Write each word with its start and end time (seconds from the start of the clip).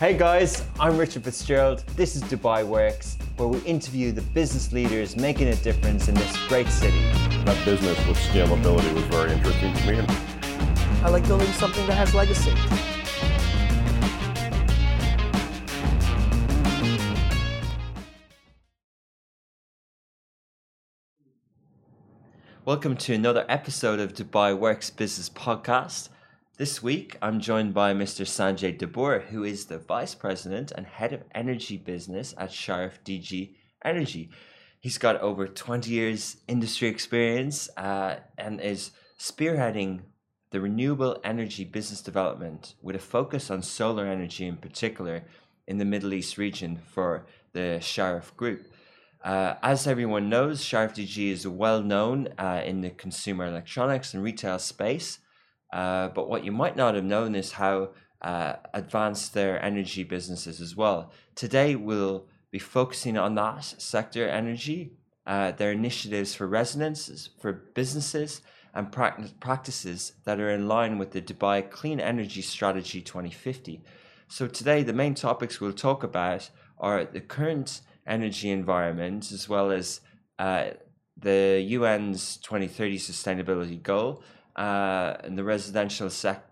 Hey 0.00 0.18
guys, 0.18 0.66
I'm 0.80 0.98
Richard 0.98 1.22
Fitzgerald. 1.22 1.84
This 1.94 2.16
is 2.16 2.24
Dubai 2.24 2.66
Works, 2.66 3.16
where 3.36 3.46
we 3.46 3.60
interview 3.60 4.10
the 4.10 4.22
business 4.22 4.72
leaders 4.72 5.14
making 5.14 5.46
a 5.46 5.54
difference 5.54 6.08
in 6.08 6.16
this 6.16 6.36
great 6.48 6.66
city. 6.66 6.98
That 7.44 7.64
business 7.64 7.96
with 8.08 8.16
scalability 8.16 8.92
was 8.92 9.04
very 9.04 9.30
interesting 9.30 9.72
to 9.72 9.92
me. 9.92 10.04
I 11.04 11.10
like 11.10 11.24
building 11.28 11.46
something 11.52 11.86
that 11.86 11.94
has 11.94 12.12
legacy. 12.12 12.50
Welcome 22.64 22.96
to 22.96 23.14
another 23.14 23.46
episode 23.48 24.00
of 24.00 24.12
Dubai 24.12 24.58
Works 24.58 24.90
Business 24.90 25.30
Podcast. 25.30 26.08
This 26.56 26.80
week, 26.80 27.18
I'm 27.20 27.40
joined 27.40 27.74
by 27.74 27.94
Mr. 27.94 28.24
Sanjay 28.24 28.78
Dabur, 28.78 29.24
who 29.24 29.42
is 29.42 29.66
the 29.66 29.78
Vice 29.78 30.14
President 30.14 30.70
and 30.70 30.86
Head 30.86 31.12
of 31.12 31.24
Energy 31.34 31.76
Business 31.76 32.32
at 32.38 32.50
Sharaf 32.50 33.00
DG 33.04 33.56
Energy. 33.84 34.30
He's 34.78 34.96
got 34.96 35.20
over 35.20 35.48
20 35.48 35.90
years 35.90 36.36
industry 36.46 36.86
experience 36.86 37.68
uh, 37.76 38.18
and 38.38 38.60
is 38.60 38.92
spearheading 39.18 40.02
the 40.52 40.60
renewable 40.60 41.18
energy 41.24 41.64
business 41.64 42.00
development 42.00 42.76
with 42.80 42.94
a 42.94 43.00
focus 43.00 43.50
on 43.50 43.60
solar 43.60 44.06
energy 44.06 44.46
in 44.46 44.56
particular 44.56 45.24
in 45.66 45.78
the 45.78 45.84
Middle 45.84 46.14
East 46.14 46.38
region 46.38 46.80
for 46.86 47.26
the 47.52 47.78
Sharaf 47.80 48.36
Group. 48.36 48.68
Uh, 49.24 49.54
as 49.60 49.88
everyone 49.88 50.28
knows, 50.28 50.62
Sharaf 50.62 50.94
DG 50.94 51.32
is 51.32 51.48
well 51.48 51.82
known 51.82 52.28
uh, 52.38 52.62
in 52.64 52.80
the 52.80 52.90
consumer 52.90 53.44
electronics 53.44 54.14
and 54.14 54.22
retail 54.22 54.60
space. 54.60 55.18
Uh, 55.72 56.08
but 56.08 56.28
what 56.28 56.44
you 56.44 56.52
might 56.52 56.76
not 56.76 56.94
have 56.94 57.04
known 57.04 57.34
is 57.34 57.52
how 57.52 57.90
uh, 58.22 58.56
advanced 58.72 59.34
their 59.34 59.62
energy 59.62 60.02
business 60.02 60.46
is 60.46 60.60
as 60.60 60.74
well. 60.74 61.12
Today, 61.34 61.74
we'll 61.74 62.26
be 62.50 62.58
focusing 62.58 63.18
on 63.18 63.34
that 63.34 63.64
sector 63.64 64.28
energy, 64.28 64.92
uh, 65.26 65.52
their 65.52 65.72
initiatives 65.72 66.34
for 66.34 66.46
residents, 66.46 67.28
for 67.40 67.52
businesses, 67.52 68.40
and 68.72 68.90
practices 69.40 70.12
that 70.24 70.40
are 70.40 70.50
in 70.50 70.66
line 70.66 70.98
with 70.98 71.12
the 71.12 71.22
Dubai 71.22 71.68
Clean 71.70 72.00
Energy 72.00 72.42
Strategy 72.42 73.00
2050. 73.00 73.82
So, 74.28 74.48
today, 74.48 74.82
the 74.82 74.92
main 74.92 75.14
topics 75.14 75.60
we'll 75.60 75.72
talk 75.72 76.02
about 76.02 76.50
are 76.78 77.04
the 77.04 77.20
current 77.20 77.82
energy 78.06 78.50
environment, 78.50 79.30
as 79.32 79.48
well 79.48 79.70
as 79.70 80.00
uh, 80.38 80.70
the 81.16 81.64
UN's 81.74 82.38
2030 82.38 82.98
sustainability 82.98 83.82
goal 83.82 84.22
uh, 84.56 85.16
in 85.24 85.36
the 85.36 85.44
residential 85.44 86.10
sec 86.10 86.44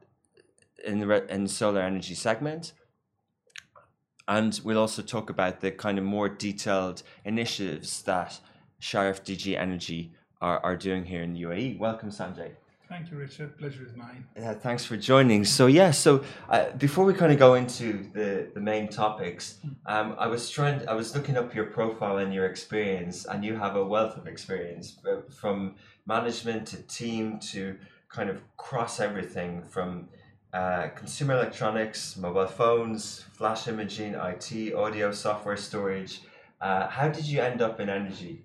in 0.85 0.99
the 0.99 1.33
in 1.33 1.47
solar 1.49 1.81
energy 1.81 2.15
segment. 2.15 2.73
And 4.29 4.61
we'll 4.65 4.79
also 4.79 5.03
talk 5.03 5.31
about 5.31 5.61
the 5.61 5.73
kind 5.73 5.99
of 5.99 6.05
more 6.05 6.29
detailed 6.29 7.03
initiatives 7.25 8.03
that 8.03 8.41
Sharaf 8.81 9.23
DG 9.23 9.57
Energy 9.57 10.13
are, 10.41 10.61
are 10.61 10.77
doing 10.77 11.05
here 11.05 11.23
in 11.23 11.35
the 11.35 11.43
UAE. 11.43 11.79
Welcome, 11.79 12.11
Sanjay. 12.11 12.53
Thank 12.93 13.11
you, 13.11 13.17
Richard. 13.17 13.57
Pleasure 13.57 13.87
is 13.87 13.97
mine. 13.97 14.27
Uh, 14.37 14.53
thanks 14.53 14.85
for 14.85 14.99
joining. 14.99 15.47
So 15.47 15.67
yeah, 15.67 15.93
so 15.93 16.23
uh, 16.51 16.73
before 16.73 17.07
we 17.07 17.15
kind 17.15 17.33
of 17.33 17.39
go 17.39 17.55
into 17.55 18.07
the, 18.13 18.51
the 18.53 18.61
main 18.61 18.87
topics, 18.87 19.61
um, 19.87 20.15
I 20.19 20.27
was 20.27 20.51
trying. 20.51 20.87
I 20.87 20.93
was 20.93 21.17
looking 21.17 21.39
up 21.39 21.55
your 21.55 21.65
profile 21.65 22.19
and 22.19 22.35
your 22.35 22.45
experience, 22.45 23.25
and 23.25 23.43
you 23.43 23.57
have 23.57 23.77
a 23.77 23.85
wealth 23.85 24.19
of 24.19 24.27
experience 24.27 24.99
uh, 25.11 25.23
from 25.31 25.77
management 26.05 26.67
to 26.69 26.83
team 26.83 27.39
to 27.53 27.79
kind 28.11 28.29
of 28.29 28.43
cross 28.59 29.01
everything 29.01 29.63
from 29.63 30.11
uh, 30.53 30.89
consumer 30.89 31.33
electronics, 31.33 32.19
mobile 32.19 32.47
phones, 32.47 33.25
flash 33.33 33.69
imaging, 33.69 34.13
IT, 34.17 34.75
audio, 34.75 35.13
software, 35.13 35.57
storage. 35.57 36.21
Uh, 36.61 36.89
how 36.89 37.09
did 37.09 37.25
you 37.25 37.41
end 37.41 37.63
up 37.63 37.81
in 37.81 37.89
energy? 37.89 38.45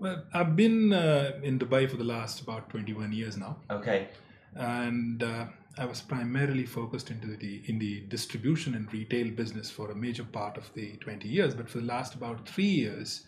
Well, 0.00 0.24
I've 0.32 0.56
been 0.56 0.92
uh, 0.92 1.32
in 1.42 1.58
Dubai 1.58 1.88
for 1.90 1.96
the 1.96 2.04
last 2.04 2.40
about 2.40 2.70
21 2.70 3.12
years 3.12 3.36
now. 3.36 3.56
Okay. 3.70 4.08
And 4.54 5.22
uh, 5.22 5.46
I 5.78 5.84
was 5.84 6.00
primarily 6.00 6.64
focused 6.64 7.10
into 7.10 7.36
the 7.36 7.62
in 7.66 7.78
the 7.78 8.00
distribution 8.08 8.74
and 8.74 8.90
retail 8.92 9.30
business 9.30 9.70
for 9.70 9.90
a 9.90 9.94
major 9.94 10.24
part 10.24 10.56
of 10.56 10.72
the 10.74 10.96
20 10.96 11.28
years. 11.28 11.54
But 11.54 11.68
for 11.68 11.78
the 11.78 11.86
last 11.86 12.14
about 12.14 12.48
three 12.48 12.64
years, 12.64 13.26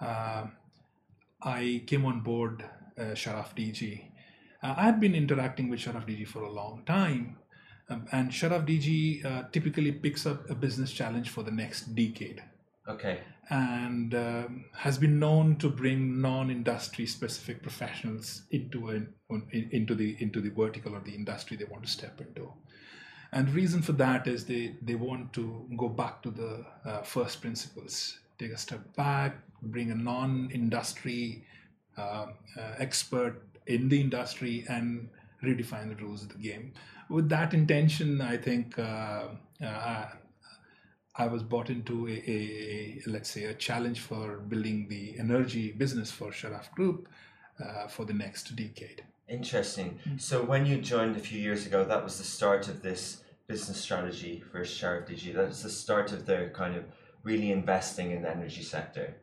uh, 0.00 0.46
I 1.42 1.82
came 1.86 2.04
on 2.04 2.20
board 2.20 2.64
uh, 2.98 3.14
Sharaf 3.14 3.54
DG. 3.56 4.04
Uh, 4.62 4.74
I 4.76 4.82
had 4.82 5.00
been 5.00 5.14
interacting 5.14 5.68
with 5.68 5.78
Sharaf 5.80 6.06
DG 6.08 6.26
for 6.26 6.42
a 6.42 6.50
long 6.50 6.82
time. 6.84 7.36
Um, 7.90 8.06
and 8.12 8.30
Sharaf 8.30 8.66
DG 8.66 9.24
uh, 9.24 9.44
typically 9.52 9.92
picks 9.92 10.26
up 10.26 10.50
a 10.50 10.54
business 10.54 10.92
challenge 10.92 11.30
for 11.30 11.42
the 11.42 11.50
next 11.50 11.94
decade. 11.94 12.42
Okay. 12.88 13.20
And 13.50 14.14
um, 14.14 14.64
has 14.74 14.98
been 14.98 15.18
known 15.18 15.56
to 15.56 15.68
bring 15.68 16.20
non-industry 16.20 17.06
specific 17.06 17.62
professionals 17.62 18.42
into 18.50 18.90
a, 18.90 19.02
into 19.52 19.94
the 19.94 20.16
into 20.20 20.40
the 20.40 20.50
vertical 20.50 20.94
or 20.94 21.00
the 21.00 21.14
industry 21.14 21.56
they 21.56 21.64
want 21.64 21.84
to 21.84 21.90
step 21.90 22.20
into. 22.20 22.52
And 23.32 23.48
the 23.48 23.52
reason 23.52 23.82
for 23.82 23.92
that 23.92 24.26
is 24.26 24.44
they 24.44 24.74
they 24.82 24.94
want 24.94 25.32
to 25.34 25.66
go 25.76 25.88
back 25.88 26.22
to 26.22 26.30
the 26.30 26.64
uh, 26.84 27.02
first 27.02 27.40
principles. 27.40 28.18
Take 28.38 28.52
a 28.52 28.58
step 28.58 28.94
back 28.96 29.36
bring 29.62 29.90
a 29.90 29.94
non-industry 29.94 31.44
uh, 31.96 32.26
uh, 32.56 32.74
expert 32.78 33.42
in 33.66 33.88
the 33.88 34.00
industry 34.00 34.64
and 34.68 35.08
redefine 35.42 35.88
the 35.88 36.02
rules 36.02 36.22
of 36.22 36.30
the 36.30 36.38
game. 36.38 36.72
With 37.08 37.30
that 37.30 37.54
intention 37.54 38.20
i 38.20 38.36
think 38.36 38.78
uh, 38.78 39.28
uh, 39.64 40.06
I 41.18 41.26
was 41.26 41.42
bought 41.42 41.68
into 41.68 42.06
a, 42.06 42.12
a, 42.12 43.02
a, 43.06 43.10
let's 43.10 43.30
say 43.30 43.44
a 43.44 43.54
challenge 43.54 43.98
for 44.00 44.38
building 44.38 44.86
the 44.88 45.16
energy 45.18 45.72
business 45.72 46.12
for 46.12 46.30
Sharaf 46.30 46.70
Group 46.72 47.08
uh, 47.62 47.88
for 47.88 48.04
the 48.04 48.12
next 48.12 48.54
decade. 48.54 49.02
Interesting. 49.28 49.98
Mm-hmm. 50.06 50.18
So 50.18 50.42
when 50.44 50.64
you 50.64 50.80
joined 50.80 51.16
a 51.16 51.20
few 51.20 51.40
years 51.40 51.66
ago, 51.66 51.84
that 51.84 52.04
was 52.04 52.18
the 52.18 52.24
start 52.24 52.68
of 52.68 52.82
this 52.82 53.22
business 53.48 53.78
strategy 53.80 54.44
for 54.52 54.60
Sharaf 54.60 55.10
DG. 55.10 55.34
That's 55.34 55.62
the 55.64 55.70
start 55.70 56.12
of 56.12 56.24
their 56.24 56.50
kind 56.50 56.76
of 56.76 56.84
really 57.24 57.50
investing 57.50 58.12
in 58.12 58.22
the 58.22 58.30
energy 58.30 58.62
sector. 58.62 59.16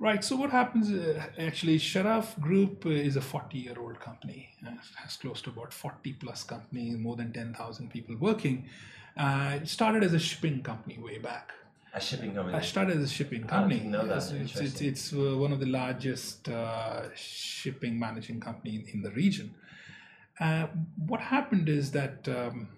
Right. 0.00 0.22
So 0.22 0.36
what 0.36 0.50
happens? 0.50 0.92
Uh, 0.92 1.20
actually, 1.38 1.78
Sharaf 1.80 2.40
Group 2.40 2.86
uh, 2.86 2.90
is 2.90 3.16
a 3.16 3.20
40-year-old 3.20 3.98
company. 3.98 4.50
Uh, 4.64 4.70
has 5.02 5.16
close 5.16 5.42
to 5.42 5.50
about 5.50 5.72
40 5.72 6.12
plus 6.12 6.44
companies, 6.44 6.96
more 6.96 7.16
than 7.16 7.32
10,000 7.32 7.90
people 7.90 8.14
working. 8.16 8.68
Uh, 9.18 9.58
it 9.60 9.68
started 9.68 10.04
as 10.04 10.14
a 10.14 10.18
shipping 10.18 10.62
company 10.62 10.96
way 10.98 11.18
back. 11.18 11.52
A 11.92 12.00
shipping 12.00 12.34
company. 12.34 12.56
I 12.56 12.60
started 12.60 12.98
as 12.98 13.02
a 13.02 13.08
shipping 13.08 13.44
company. 13.44 13.74
I 13.74 13.78
didn't 13.78 13.90
know 13.90 14.06
that. 14.06 14.30
It's, 14.32 14.60
it's, 14.60 14.80
it's 14.80 15.12
uh, 15.12 15.36
one 15.36 15.52
of 15.52 15.58
the 15.58 15.66
largest 15.66 16.48
uh, 16.48 17.08
shipping 17.16 17.98
managing 17.98 18.38
company 18.38 18.76
in, 18.76 18.84
in 18.94 19.02
the 19.02 19.10
region. 19.10 19.54
Uh, 20.38 20.68
what 21.06 21.20
happened 21.20 21.68
is 21.68 21.90
that 21.90 22.28
um, 22.28 22.68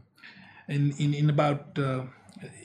in, 0.68 0.94
in, 0.98 1.12
in 1.12 1.28
about 1.28 1.78
uh, 1.78 2.04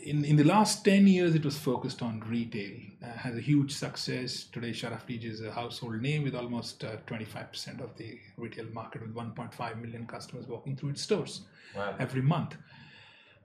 in, 0.04 0.24
in 0.24 0.38
the 0.38 0.46
last 0.46 0.86
10 0.86 1.08
years, 1.08 1.36
it 1.36 1.44
was 1.44 1.58
focused 1.58 2.02
on 2.02 2.22
retail. 2.22 2.78
Uh, 3.04 3.08
has 3.18 3.36
a 3.36 3.42
huge 3.42 3.74
success. 3.74 4.46
Today, 4.46 4.70
Sharaf 4.70 5.06
DG 5.06 5.26
is 5.26 5.42
a 5.42 5.52
household 5.52 6.02
name 6.02 6.24
with 6.24 6.36
almost 6.36 6.80
25% 7.08 7.82
of 7.82 7.98
the 7.98 8.18
retail 8.38 8.68
market, 8.72 9.02
with 9.02 9.14
1.5 9.14 9.82
million 9.82 10.06
customers 10.06 10.48
walking 10.48 10.78
through 10.78 10.92
its 10.92 11.02
stores 11.02 11.42
wow. 11.76 11.94
every 12.00 12.22
month 12.22 12.56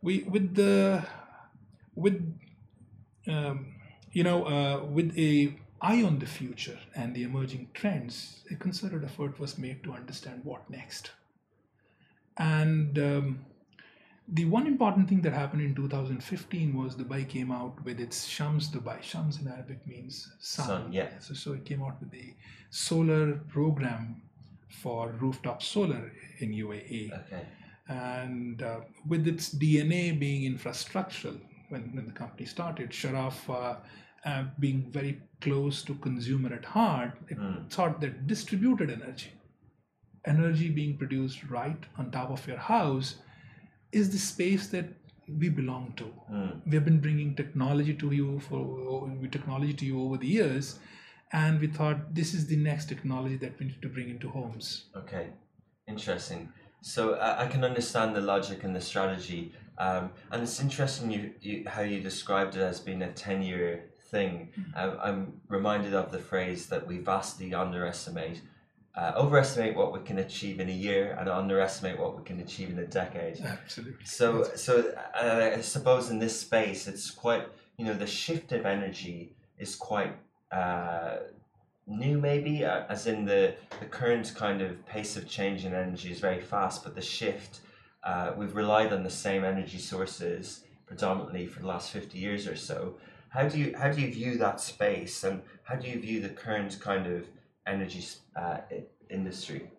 we 0.03 0.23
with 0.23 0.55
the 0.55 1.05
with 1.95 2.17
um, 3.29 3.75
you 4.13 4.25
know 4.25 4.45
uh, 4.45 4.85
with 4.85 5.17
a 5.19 5.55
eye 5.83 6.03
on 6.03 6.19
the 6.19 6.27
future 6.27 6.79
and 6.95 7.15
the 7.15 7.23
emerging 7.23 7.69
trends 7.75 8.43
a 8.51 8.55
concerted 8.55 9.05
effort 9.05 9.39
was 9.39 9.59
made 9.59 9.83
to 9.83 9.93
understand 9.93 10.45
what 10.45 10.69
next 10.69 11.11
and 12.37 12.99
um, 12.99 13.45
the 14.29 14.45
one 14.45 14.67
important 14.67 15.09
thing 15.09 15.23
that 15.23 15.33
happened 15.33 15.63
in 15.63 15.75
2015 15.75 16.77
was 16.77 16.95
Dubai 16.95 17.29
came 17.29 17.51
out 17.51 17.83
with 17.85 17.99
its 17.99 18.27
Shams 18.27 18.69
Dubai. 18.71 19.03
Shams 19.03 19.41
in 19.41 19.49
Arabic 19.49 19.85
means 19.89 20.31
sun. 20.39 20.67
sun 20.67 20.93
yeah. 20.93 21.09
So, 21.19 21.35
so 21.35 21.53
it 21.55 21.65
came 21.65 21.83
out 21.83 21.97
with 22.01 22.15
a 22.15 22.37
solar 22.71 23.33
program 23.49 24.23
for 24.69 25.09
rooftop 25.21 25.61
solar 25.63 26.13
in 26.39 26.53
UAE. 26.53 27.13
Okay 27.13 27.45
and 27.91 28.63
uh, 28.63 28.81
with 29.07 29.27
its 29.27 29.53
DNA 29.53 30.17
being 30.19 30.43
infrastructural, 30.57 31.37
when, 31.71 31.83
when 31.95 32.07
the 32.07 32.13
company 32.13 32.47
started, 32.47 32.91
Sharaf 32.91 33.35
uh, 33.49 33.77
uh, 34.25 34.45
being 34.61 34.87
very 34.91 35.21
close 35.41 35.83
to 35.83 35.95
consumer 35.97 36.55
at 36.55 36.65
heart, 36.65 37.13
it 37.29 37.39
mm. 37.39 37.69
thought 37.69 38.01
that 38.01 38.29
distributed 38.29 38.91
energy, 38.91 39.33
energy 40.25 40.69
being 40.69 40.97
produced 40.97 41.43
right 41.51 41.83
on 41.99 42.13
top 42.13 42.31
of 42.31 42.47
your 42.47 42.59
house, 42.59 43.17
is 43.91 44.11
the 44.11 44.19
space 44.19 44.69
that 44.69 44.87
we 45.39 45.49
belong 45.49 45.93
to. 45.97 46.05
Mm. 46.33 46.61
We 46.67 46.75
have 46.75 46.85
been 46.85 47.01
bringing 47.01 47.35
technology 47.35 47.95
to 47.95 48.13
you 48.13 48.39
for 48.39 49.11
technology 49.33 49.75
to 49.75 49.85
you 49.85 50.01
over 50.01 50.17
the 50.17 50.29
years, 50.29 50.79
and 51.33 51.59
we 51.59 51.67
thought 51.67 52.15
this 52.15 52.35
is 52.35 52.47
the 52.47 52.57
next 52.57 52.89
technology 52.89 53.37
that 53.39 53.59
we 53.59 53.67
need 53.67 53.83
to 53.83 53.89
bring 53.89 54.11
into 54.11 54.29
homes. 54.29 54.85
Okay, 54.97 55.31
interesting. 55.89 56.53
So 56.81 57.15
I, 57.15 57.45
I 57.45 57.47
can 57.47 57.65
understand 57.65 58.15
the 58.15 58.21
logic 58.21 58.65
and 58.65 58.75
the 58.75 58.81
strategy. 58.81 59.53
Um, 59.79 60.11
and 60.31 60.43
it's 60.43 60.61
interesting 60.61 61.11
you, 61.11 61.33
you 61.41 61.65
how 61.67 61.83
you 61.83 62.01
described 62.01 62.57
it 62.57 62.61
as 62.61 62.81
being 62.81 63.03
a 63.03 63.13
ten 63.13 63.43
year 63.43 63.91
thing. 64.11 64.49
Um, 64.75 64.99
I'm 65.03 65.41
reminded 65.49 65.95
of 65.95 66.11
the 66.11 66.19
phrase 66.19 66.67
that 66.67 66.87
we 66.87 66.99
vastly 66.99 67.55
underestimate. 67.55 68.43
Uh, 68.97 69.13
overestimate 69.15 69.77
what 69.77 69.93
we 69.93 70.01
can 70.01 70.19
achieve 70.19 70.59
in 70.59 70.69
a 70.69 70.73
year 70.73 71.17
and 71.19 71.29
underestimate 71.29 71.99
what 71.99 72.19
we 72.19 72.25
can 72.25 72.41
achieve 72.41 72.71
in 72.71 72.79
a 72.81 72.87
decade. 72.87 73.41
Absolutely. 73.41 74.05
So, 74.05 74.45
so 74.57 74.93
uh, 75.15 75.53
I 75.57 75.61
suppose 75.61 76.11
in 76.11 76.19
this 76.19 76.39
space, 76.41 76.89
it's 76.89 77.11
quite 77.11 77.47
you 77.77 77.85
know 77.85 77.95
the 77.95 78.07
shift 78.07 78.53
of 78.53 78.67
energy 78.67 79.37
is 79.59 79.77
quite 79.77 80.15
uh, 80.51 81.17
new, 81.91 82.19
maybe 82.19 82.65
uh, 82.65 82.85
as 82.89 83.07
in 83.07 83.25
the 83.25 83.55
the 83.81 83.87
current 83.87 84.33
kind 84.35 84.63
of 84.63 84.85
pace 84.87 85.17
of 85.17 85.29
change 85.29 85.65
in 85.65 85.75
energy 85.75 86.11
is 86.11 86.21
very 86.21 86.41
fast, 86.41 86.85
but 86.85 86.95
the 86.95 87.03
shift 87.03 87.61
uh, 88.05 88.33
we've 88.37 88.55
relied 88.55 88.93
on 88.93 89.03
the 89.03 89.11
same 89.11 89.45
energy 89.45 89.79
sources 89.79 90.65
predominantly 90.87 91.47
for 91.47 91.61
the 91.61 91.67
last 91.67 91.91
fifty 91.91 92.19
years 92.19 92.47
or 92.47 92.57
so. 92.57 92.95
How 93.31 93.49
do 93.49 93.59
you 93.59 93.77
how 93.77 93.91
do 93.91 94.01
you 94.01 94.13
view 94.13 94.39
that 94.39 94.61
space, 94.61 95.25
and 95.25 95.43
how 95.65 95.77
do 95.77 95.89
you 95.89 96.01
view 96.01 96.21
the 96.21 96.31
current 96.31 96.79
kind 96.81 97.07
of 97.07 97.27
energy 97.67 98.05
uh, 98.37 98.59
industry? 99.11 99.71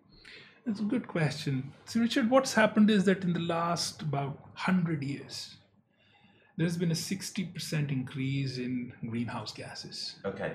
That's 0.66 0.80
a 0.80 0.84
good 0.84 1.08
question. 1.08 1.72
So, 1.86 1.98
Richard, 1.98 2.30
what's 2.30 2.54
happened 2.54 2.88
is 2.88 3.04
that 3.04 3.24
in 3.24 3.32
the 3.32 3.40
last 3.40 4.00
about 4.00 4.40
100 4.42 5.02
years, 5.02 5.56
there's 6.56 6.76
been 6.76 6.92
a 6.92 6.94
60% 6.94 7.90
increase 7.90 8.58
in 8.58 8.92
greenhouse 9.08 9.52
gases. 9.52 10.16
Okay. 10.24 10.52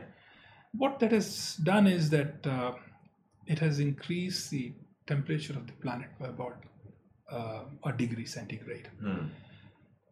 What 0.73 0.99
that 0.99 1.11
has 1.11 1.55
done 1.57 1.87
is 1.87 2.09
that 2.11 2.45
uh, 2.45 2.73
it 3.45 3.59
has 3.59 3.79
increased 3.79 4.51
the 4.51 4.73
temperature 5.05 5.53
of 5.53 5.67
the 5.67 5.73
planet 5.73 6.09
by 6.19 6.27
about 6.27 6.63
uh, 7.31 7.61
a 7.85 7.93
degree 7.93 8.25
centigrade. 8.25 8.89
Hmm. 9.01 9.27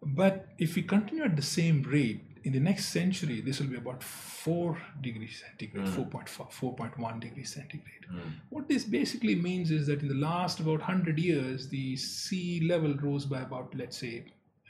But 0.02 0.48
if 0.58 0.76
we 0.76 0.84
continue 0.84 1.24
at 1.24 1.36
the 1.36 1.42
same 1.42 1.82
rate, 1.84 2.22
in 2.46 2.54
the 2.54 2.60
next 2.60 2.90
century, 2.90 3.42
this 3.42 3.60
will 3.60 3.68
be 3.68 3.76
about 3.76 4.04
4 4.04 4.78
degrees 5.02 5.44
centigrade, 5.44 5.88
4.4, 5.88 6.52
4.1 6.52 7.20
degrees 7.20 7.52
centigrade. 7.52 8.06
What 8.50 8.68
this 8.68 8.84
basically 8.84 9.34
means 9.34 9.72
is 9.72 9.88
that 9.88 10.02
in 10.02 10.08
the 10.08 10.14
last 10.14 10.60
about 10.60 10.80
100 10.80 11.18
years, 11.18 11.68
the 11.70 11.96
sea 11.96 12.62
level 12.70 12.94
rose 12.98 13.26
by 13.26 13.42
about, 13.42 13.74
let's 13.76 13.98
say, 13.98 14.26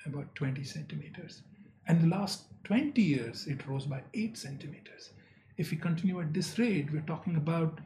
about 0.06 0.34
20 0.36 0.64
centimeters. 0.64 1.42
And 1.88 2.02
the 2.02 2.08
last 2.08 2.46
20 2.64 3.02
years, 3.02 3.46
it 3.46 3.68
rose 3.68 3.86
by 3.86 4.04
8 4.14 4.38
centimeters. 4.38 5.10
If 5.58 5.72
we 5.72 5.78
continue 5.78 6.20
at 6.22 6.34
this 6.34 6.58
rate, 6.60 6.92
we're 6.92 7.02
talking 7.02 7.36
about 7.38 7.80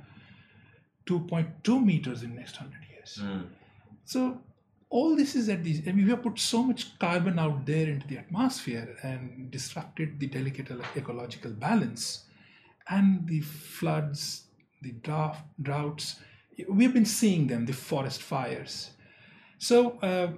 2.2 1.05 1.83
meters 1.83 2.23
in 2.23 2.35
next 2.35 2.59
100 2.59 2.77
years. 2.91 3.19
So 4.05 4.41
all 4.89 5.15
this 5.15 5.35
is 5.35 5.49
at 5.49 5.63
these. 5.63 5.87
I 5.87 5.91
mean, 5.91 6.05
we 6.05 6.11
have 6.11 6.23
put 6.23 6.39
so 6.39 6.63
much 6.63 6.97
carbon 6.99 7.37
out 7.37 7.65
there 7.65 7.87
into 7.87 8.07
the 8.07 8.17
atmosphere 8.17 8.97
and 9.03 9.51
disrupted 9.51 10.19
the 10.19 10.27
delicate 10.27 10.71
ecological 10.95 11.51
balance, 11.51 12.25
and 12.89 13.27
the 13.27 13.41
floods, 13.41 14.45
the 14.81 14.91
drought, 14.91 15.37
droughts. 15.61 16.15
We've 16.67 16.93
been 16.93 17.05
seeing 17.05 17.47
them, 17.47 17.65
the 17.65 17.73
forest 17.73 18.21
fires. 18.21 18.91
So 19.59 19.99
uh, 20.01 20.29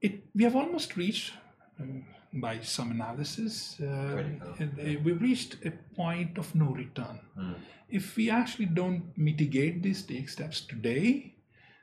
it 0.00 0.24
we 0.34 0.44
have 0.44 0.56
almost 0.56 0.96
reached. 0.96 1.32
um, 1.80 2.04
by 2.34 2.60
some 2.60 2.90
analysis, 2.90 3.76
uh, 3.80 3.84
uh, 3.84 4.66
we've 5.04 5.20
reached 5.20 5.56
a 5.64 5.70
point 5.94 6.36
of 6.38 6.54
no 6.54 6.66
return. 6.66 7.20
If 7.88 8.16
we 8.16 8.30
actually 8.30 8.66
don't 8.66 9.16
mitigate 9.16 9.82
these, 9.82 10.02
take 10.02 10.28
steps 10.28 10.60
today, 10.62 11.34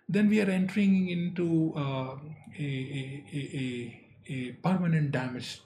then 0.09 0.29
we 0.29 0.41
are 0.41 0.49
entering 0.49 1.09
into 1.09 1.73
uh, 1.75 2.17
a, 2.59 2.63
a, 2.63 3.23
a, 3.33 4.01
a, 4.27 4.51
permanent 4.63 5.11
damage 5.11 5.61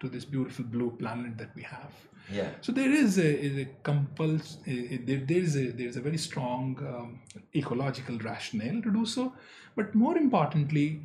to 0.00 0.08
this 0.08 0.24
beautiful 0.24 0.64
blue 0.64 0.90
planet 0.98 1.36
that 1.36 1.54
we 1.54 1.62
have. 1.62 1.92
Yeah. 2.32 2.48
So 2.62 2.72
there 2.72 2.90
is 2.90 3.18
a, 3.18 3.40
is 3.40 3.58
a 3.58 3.68
compuls- 3.82 4.58
there, 4.64 5.18
there 5.18 5.38
is 5.38 5.56
a 5.56 5.72
there 5.72 5.88
is 5.88 5.96
a 5.96 6.00
very 6.00 6.16
strong 6.16 6.76
um, 6.88 7.20
ecological 7.54 8.16
rationale 8.18 8.80
to 8.82 8.90
do 8.90 9.04
so, 9.04 9.34
but 9.76 9.94
more 9.94 10.16
importantly, 10.16 11.02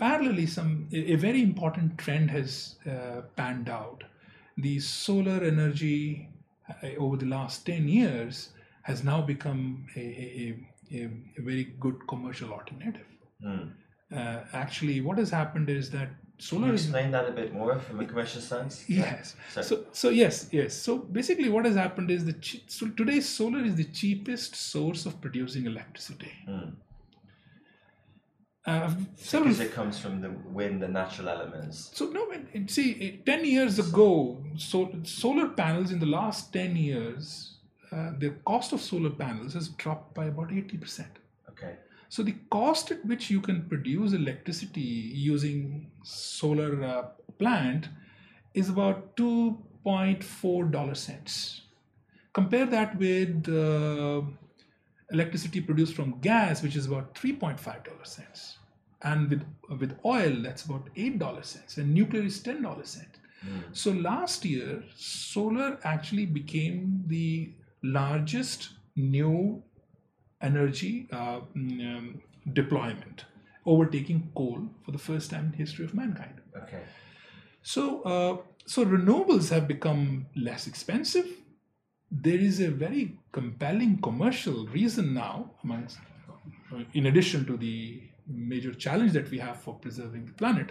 parallelly, 0.00 0.48
some 0.48 0.88
a, 0.92 1.16
very 1.16 1.42
important 1.42 1.98
trend 1.98 2.30
has 2.30 2.76
uh, 2.86 3.22
panned 3.36 3.68
out. 3.68 4.04
The 4.56 4.78
solar 4.80 5.38
energy 5.44 6.28
uh, 6.68 6.88
over 6.98 7.16
the 7.16 7.26
last 7.26 7.66
ten 7.66 7.88
years 7.88 8.50
has 8.82 9.04
now 9.04 9.20
become 9.22 9.86
a, 9.96 10.00
a, 10.00 10.56
a, 10.92 11.04
a 11.38 11.42
very 11.50 11.64
good 11.78 11.98
commercial 12.08 12.52
alternative. 12.52 13.06
Uh, 14.12 14.40
actually, 14.52 15.00
what 15.00 15.18
has 15.18 15.30
happened 15.30 15.70
is 15.70 15.90
that 15.90 16.08
Can 16.08 16.46
solar 16.48 16.68
you 16.68 16.74
is 16.74 16.84
explain 16.84 17.10
that 17.12 17.28
a 17.28 17.32
bit 17.32 17.52
more 17.52 17.78
from 17.78 18.00
a 18.00 18.04
commercial 18.04 18.40
sense? 18.40 18.84
Yes. 18.88 19.36
Sorry. 19.52 19.66
So, 19.66 19.84
so 19.92 20.08
yes, 20.10 20.48
yes. 20.50 20.74
So 20.74 20.98
basically, 20.98 21.48
what 21.48 21.64
has 21.64 21.76
happened 21.76 22.10
is 22.10 22.24
the 22.24 22.32
che- 22.32 22.64
so 22.66 22.88
today 22.88 23.20
solar 23.20 23.62
is 23.70 23.76
the 23.76 23.84
cheapest 23.84 24.56
source 24.56 25.06
of 25.06 25.20
producing 25.20 25.66
electricity. 25.66 26.32
Uh, 28.66 28.92
several, 29.16 29.48
Because 29.50 29.60
it 29.60 29.72
comes 29.72 29.98
from 29.98 30.20
the 30.20 30.30
wind 30.30 30.82
the 30.82 30.88
natural 30.88 31.28
elements. 31.30 31.90
so 31.94 32.10
no, 32.10 32.30
it- 32.30 32.46
it- 32.52 32.70
see, 32.70 32.90
it- 32.92 33.24
ten 33.24 33.44
years 33.44 33.78
ago, 33.78 34.44
so 34.56 34.92
solar 35.04 35.48
panels 35.48 35.90
in 35.90 35.98
the 35.98 36.06
last 36.06 36.52
ten 36.52 36.76
years, 36.76 37.54
uh, 37.90 38.12
the 38.18 38.30
cost 38.44 38.72
of 38.74 38.80
solar 38.80 39.10
panels 39.10 39.54
has 39.54 39.68
dropped 39.70 40.14
by 40.14 40.26
about 40.26 40.52
eighty 40.52 40.76
percent. 40.76 41.18
Okay. 41.48 41.76
So 42.10 42.22
the 42.22 42.34
cost 42.50 42.90
at 42.90 43.04
which 43.06 43.30
you 43.30 43.40
can 43.40 43.66
produce 43.68 44.12
electricity 44.12 44.80
using 45.32 45.90
solar 46.02 46.84
uh, 46.84 47.02
plant 47.38 47.88
is 48.52 48.68
about 48.68 49.16
two 49.16 49.56
point 49.82 50.22
four 50.22 50.64
dollar 50.66 50.94
cents. 50.94 51.62
Compare 52.34 52.66
that 52.66 52.98
with 52.98 53.48
uh, 53.48 54.22
electricity 55.12 55.60
produced 55.60 55.94
from 55.94 56.18
gas, 56.20 56.62
which 56.62 56.76
is 56.76 56.86
about 56.86 57.16
three 57.18 57.32
point 57.32 57.58
five 57.58 57.84
dollar 57.84 58.04
cents, 58.04 58.58
and 59.02 59.30
with 59.30 59.44
with 59.78 59.98
oil 60.04 60.36
that's 60.42 60.64
about 60.64 60.88
eight 60.96 61.18
dollar 61.18 61.42
cents, 61.42 61.76
and 61.78 61.92
nuclear 61.94 62.22
is 62.22 62.40
ten 62.40 62.62
dollar 62.62 62.84
cent. 62.84 63.08
So 63.72 63.90
last 63.92 64.44
year, 64.44 64.82
solar 64.96 65.78
actually 65.82 66.26
became 66.26 67.04
the 67.06 67.52
largest 67.82 68.70
new 68.96 69.62
energy 70.42 71.08
uh, 71.10 71.40
mm, 71.56 71.96
um, 71.96 72.20
deployment, 72.52 73.24
overtaking 73.64 74.30
coal 74.34 74.68
for 74.84 74.92
the 74.92 74.98
first 74.98 75.30
time 75.30 75.46
in 75.46 75.52
history 75.54 75.86
of 75.86 75.94
mankind. 75.94 76.34
Okay. 76.54 76.82
So, 77.62 78.02
uh, 78.02 78.36
so 78.66 78.84
renewables 78.84 79.48
have 79.50 79.66
become 79.66 80.26
less 80.36 80.66
expensive. 80.66 81.26
There 82.10 82.38
is 82.38 82.60
a 82.60 82.70
very 82.70 83.16
compelling 83.32 83.98
commercial 84.00 84.66
reason 84.66 85.14
now, 85.14 85.50
amongst, 85.64 85.98
in 86.94 87.06
addition 87.06 87.44
to 87.46 87.56
the 87.56 88.02
major 88.26 88.72
challenge 88.72 89.12
that 89.12 89.30
we 89.30 89.38
have 89.38 89.56
for 89.60 89.74
preserving 89.74 90.26
the 90.26 90.32
planet. 90.32 90.70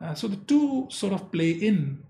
Uh, 0.00 0.14
so 0.14 0.28
the 0.28 0.36
two 0.36 0.86
sort 0.90 1.12
of 1.12 1.32
play 1.32 1.50
in, 1.50 2.02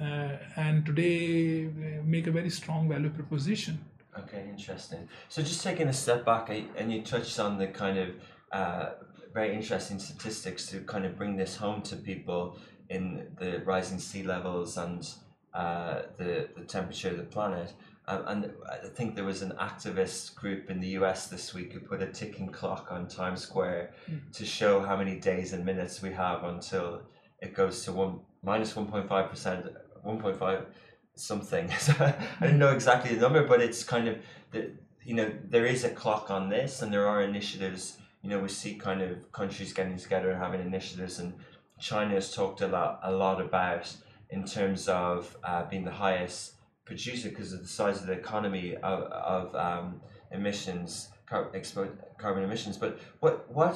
uh, 0.00 0.36
and 0.56 0.86
today 0.86 1.66
uh, 1.66 2.02
make 2.04 2.26
a 2.26 2.30
very 2.30 2.50
strong 2.50 2.88
value 2.88 3.10
proposition. 3.10 3.78
Okay, 4.18 4.46
interesting. 4.48 5.08
So 5.28 5.42
just 5.42 5.62
taking 5.62 5.88
a 5.88 5.92
step 5.92 6.24
back, 6.24 6.50
I, 6.50 6.64
and 6.76 6.92
you 6.92 7.02
touched 7.02 7.38
on 7.38 7.58
the 7.58 7.68
kind 7.68 7.98
of 7.98 8.08
uh, 8.52 8.90
very 9.32 9.54
interesting 9.54 9.98
statistics 9.98 10.66
to 10.66 10.80
kind 10.80 11.04
of 11.04 11.16
bring 11.16 11.36
this 11.36 11.56
home 11.56 11.82
to 11.82 11.96
people 11.96 12.58
in 12.88 13.28
the 13.38 13.62
rising 13.64 13.98
sea 13.98 14.24
levels 14.24 14.76
and 14.76 15.08
uh, 15.54 16.02
the 16.16 16.48
the 16.56 16.64
temperature 16.64 17.10
of 17.10 17.18
the 17.18 17.24
planet. 17.24 17.72
Um, 18.10 18.24
and 18.26 18.52
I 18.68 18.88
think 18.88 19.14
there 19.14 19.24
was 19.24 19.40
an 19.42 19.52
activist 19.60 20.34
group 20.34 20.68
in 20.68 20.80
the 20.80 20.88
US 20.98 21.28
this 21.28 21.54
week 21.54 21.72
who 21.72 21.80
put 21.80 22.02
a 22.02 22.06
ticking 22.06 22.48
clock 22.48 22.88
on 22.90 23.06
Times 23.06 23.40
Square 23.42 23.92
to 24.32 24.44
show 24.44 24.80
how 24.80 24.96
many 24.96 25.14
days 25.20 25.52
and 25.52 25.64
minutes 25.64 26.02
we 26.02 26.10
have 26.10 26.42
until 26.42 27.02
it 27.40 27.54
goes 27.54 27.84
to 27.84 27.92
one 27.92 28.20
minus 28.42 28.74
one 28.74 28.86
point 28.86 29.08
five 29.08 29.30
percent, 29.30 29.66
one 30.02 30.18
point 30.18 30.36
five 30.36 30.66
something. 31.14 31.70
I 32.00 32.14
don't 32.40 32.58
know 32.58 32.72
exactly 32.72 33.14
the 33.14 33.20
number, 33.20 33.46
but 33.46 33.60
it's 33.60 33.84
kind 33.84 34.08
of 34.08 34.18
the 34.50 34.72
you 35.04 35.14
know 35.14 35.30
there 35.48 35.66
is 35.66 35.84
a 35.84 35.90
clock 35.90 36.30
on 36.30 36.48
this, 36.48 36.82
and 36.82 36.92
there 36.92 37.06
are 37.06 37.22
initiatives. 37.22 37.98
You 38.22 38.30
know, 38.30 38.40
we 38.40 38.48
see 38.48 38.74
kind 38.74 39.02
of 39.02 39.30
countries 39.30 39.72
getting 39.72 39.96
together 39.96 40.30
and 40.30 40.42
having 40.42 40.60
initiatives, 40.60 41.20
and 41.20 41.34
China 41.78 42.14
has 42.14 42.34
talked 42.34 42.60
a 42.60 42.66
lot 42.66 42.98
a 43.04 43.12
lot 43.12 43.40
about 43.40 43.94
in 44.30 44.44
terms 44.44 44.88
of 44.88 45.36
uh, 45.44 45.64
being 45.64 45.84
the 45.84 45.92
highest 45.92 46.54
producer 46.90 47.28
because 47.28 47.52
of 47.52 47.60
the 47.66 47.72
size 47.80 48.00
of 48.00 48.06
the 48.08 48.18
economy 48.24 48.74
of, 48.92 49.00
of 49.34 49.54
um, 49.54 50.00
emissions, 50.32 51.10
car- 51.30 51.50
expo- 51.60 51.96
carbon 52.18 52.42
emissions. 52.42 52.76
But 52.84 52.98
what 53.20 53.34
what 53.58 53.74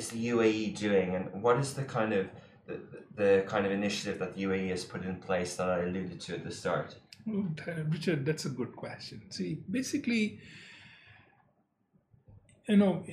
is 0.00 0.08
the 0.14 0.22
UAE 0.34 0.78
doing, 0.86 1.08
and 1.16 1.42
what 1.44 1.56
is 1.58 1.74
the 1.74 1.86
kind 1.96 2.12
of 2.18 2.22
the, 2.68 2.76
the 3.20 3.30
kind 3.52 3.64
of 3.66 3.72
initiative 3.72 4.16
that 4.20 4.36
the 4.36 4.44
UAE 4.44 4.68
has 4.76 4.84
put 4.84 5.02
in 5.04 5.16
place 5.28 5.56
that 5.56 5.68
I 5.68 5.78
alluded 5.86 6.20
to 6.26 6.34
at 6.38 6.44
the 6.44 6.54
start? 6.62 6.88
Oh, 7.28 7.46
Richard, 7.94 8.24
that's 8.24 8.44
a 8.44 8.54
good 8.60 8.76
question. 8.76 9.22
See, 9.30 9.58
basically, 9.78 10.38
you 12.68 12.76
know, 12.76 13.04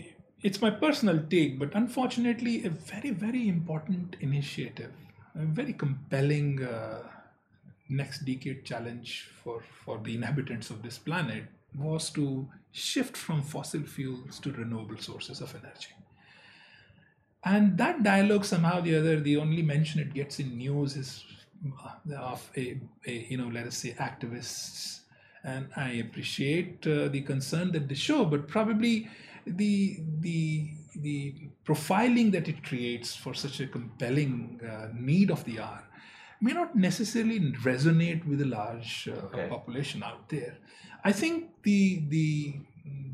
it's 0.43 0.61
my 0.61 0.69
personal 0.69 1.19
take, 1.33 1.57
but 1.57 1.71
unfortunately, 1.73 2.65
a 2.65 2.69
very, 2.69 3.09
very 3.09 3.47
important 3.47 4.15
initiative, 4.19 4.93
a 5.35 5.45
very 5.45 5.73
compelling 5.73 6.63
uh, 6.63 7.01
next 7.95 8.25
decade 8.25 8.65
challenge 8.65 9.29
for, 9.43 9.61
for 9.85 9.99
the 9.99 10.15
inhabitants 10.15 10.69
of 10.69 10.81
this 10.81 10.97
planet 10.97 11.45
was 11.75 12.09
to 12.11 12.47
shift 12.71 13.15
from 13.15 13.41
fossil 13.41 13.81
fuels 13.81 14.39
to 14.39 14.51
renewable 14.51 14.97
sources 14.97 15.41
of 15.41 15.55
energy. 15.55 15.93
And 17.43 17.77
that 17.77 18.03
dialogue, 18.03 18.45
somehow 18.45 18.79
or 18.79 18.81
the 18.81 18.95
other, 18.97 19.19
the 19.19 19.37
only 19.37 19.61
mention 19.61 19.99
it 19.99 20.13
gets 20.13 20.39
in 20.39 20.57
news 20.57 20.95
is 20.95 21.23
uh, 21.81 22.15
of 22.15 22.49
a, 22.55 22.79
a 23.05 23.27
you 23.29 23.37
know, 23.37 23.47
let 23.47 23.67
us 23.67 23.77
say, 23.77 23.95
activists. 23.99 25.01
And 25.43 25.67
I 25.75 25.89
appreciate 26.05 26.87
uh, 26.87 27.09
the 27.09 27.21
concern 27.21 27.73
that 27.73 27.89
they 27.89 27.95
show, 27.95 28.23
but 28.23 28.47
probably 28.47 29.09
the 29.45 29.99
the 30.21 30.69
the 30.95 31.49
profiling 31.65 32.31
that 32.31 32.47
it 32.47 32.63
creates 32.63 33.13
for 33.13 33.33
such 33.33 33.59
a 33.59 33.67
compelling 33.67 34.61
uh, 34.65 34.87
need 34.93 35.31
of 35.31 35.43
the 35.43 35.59
hour 35.59 35.83
may 36.45 36.53
not 36.59 36.75
necessarily 36.75 37.39
resonate 37.69 38.25
with 38.29 38.41
a 38.47 38.49
large 38.59 38.93
uh, 39.07 39.15
Okay. 39.25 39.47
population 39.55 40.03
out 40.11 40.23
there. 40.35 40.53
I 41.03 41.11
think 41.21 41.35
the 41.69 41.79
the 42.15 42.27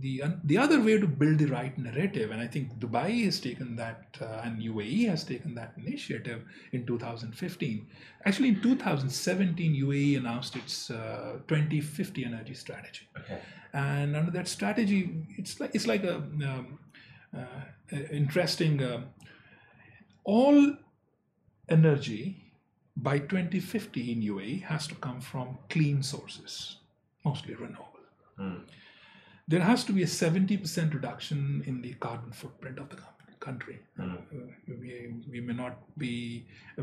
the 0.04 0.14
the 0.52 0.58
other 0.64 0.78
way 0.88 0.96
to 1.04 1.08
build 1.22 1.38
the 1.44 1.48
right 1.54 1.76
narrative, 1.88 2.32
and 2.32 2.42
I 2.42 2.48
think 2.54 2.66
Dubai 2.84 3.10
has 3.26 3.40
taken 3.48 3.76
that, 3.82 4.18
uh, 4.28 4.42
and 4.46 4.62
UAE 4.72 5.02
has 5.10 5.24
taken 5.32 5.54
that 5.60 5.74
initiative 5.84 6.40
in 6.72 6.86
2015. 6.88 7.88
Actually, 8.26 8.50
in 8.54 8.62
2017, 8.62 9.76
UAE 9.86 10.18
announced 10.22 10.56
its 10.62 10.90
uh, 10.90 11.40
2050 11.48 12.26
energy 12.32 12.56
strategy 12.66 13.08
Okay. 13.22 13.40
and 13.74 14.16
under 14.20 14.32
that 14.38 14.48
strategy 14.48 15.02
it's 15.42 15.60
like 15.60 15.72
it's 15.80 15.88
like 15.94 16.04
a 16.04 16.16
um, 16.52 16.80
uh, 17.40 17.62
interesting 18.22 18.82
uh, 18.82 19.02
all 20.24 20.76
energy 21.78 22.49
by 23.08 23.18
2050 23.20 24.12
in 24.12 24.22
UAE 24.34 24.64
has 24.64 24.88
to 24.88 24.96
come 24.96 25.20
from 25.22 25.58
clean 25.70 26.02
sources 26.04 26.54
mostly 27.26 27.56
renewable 27.56 27.86
Mm. 28.40 28.60
there 29.52 29.64
has 29.70 29.84
to 29.88 29.92
be 29.96 30.04
a 30.04 30.08
70% 30.08 30.94
reduction 30.98 31.40
in 31.70 31.82
the 31.86 31.94
carbon 32.06 32.32
footprint 32.42 32.78
of 32.84 32.88
the 32.94 32.98
country 33.48 33.78
Mm. 33.98 34.18
we, 34.82 34.92
we 35.32 35.40
may 35.48 35.54
not 35.64 35.76
be 36.04 36.14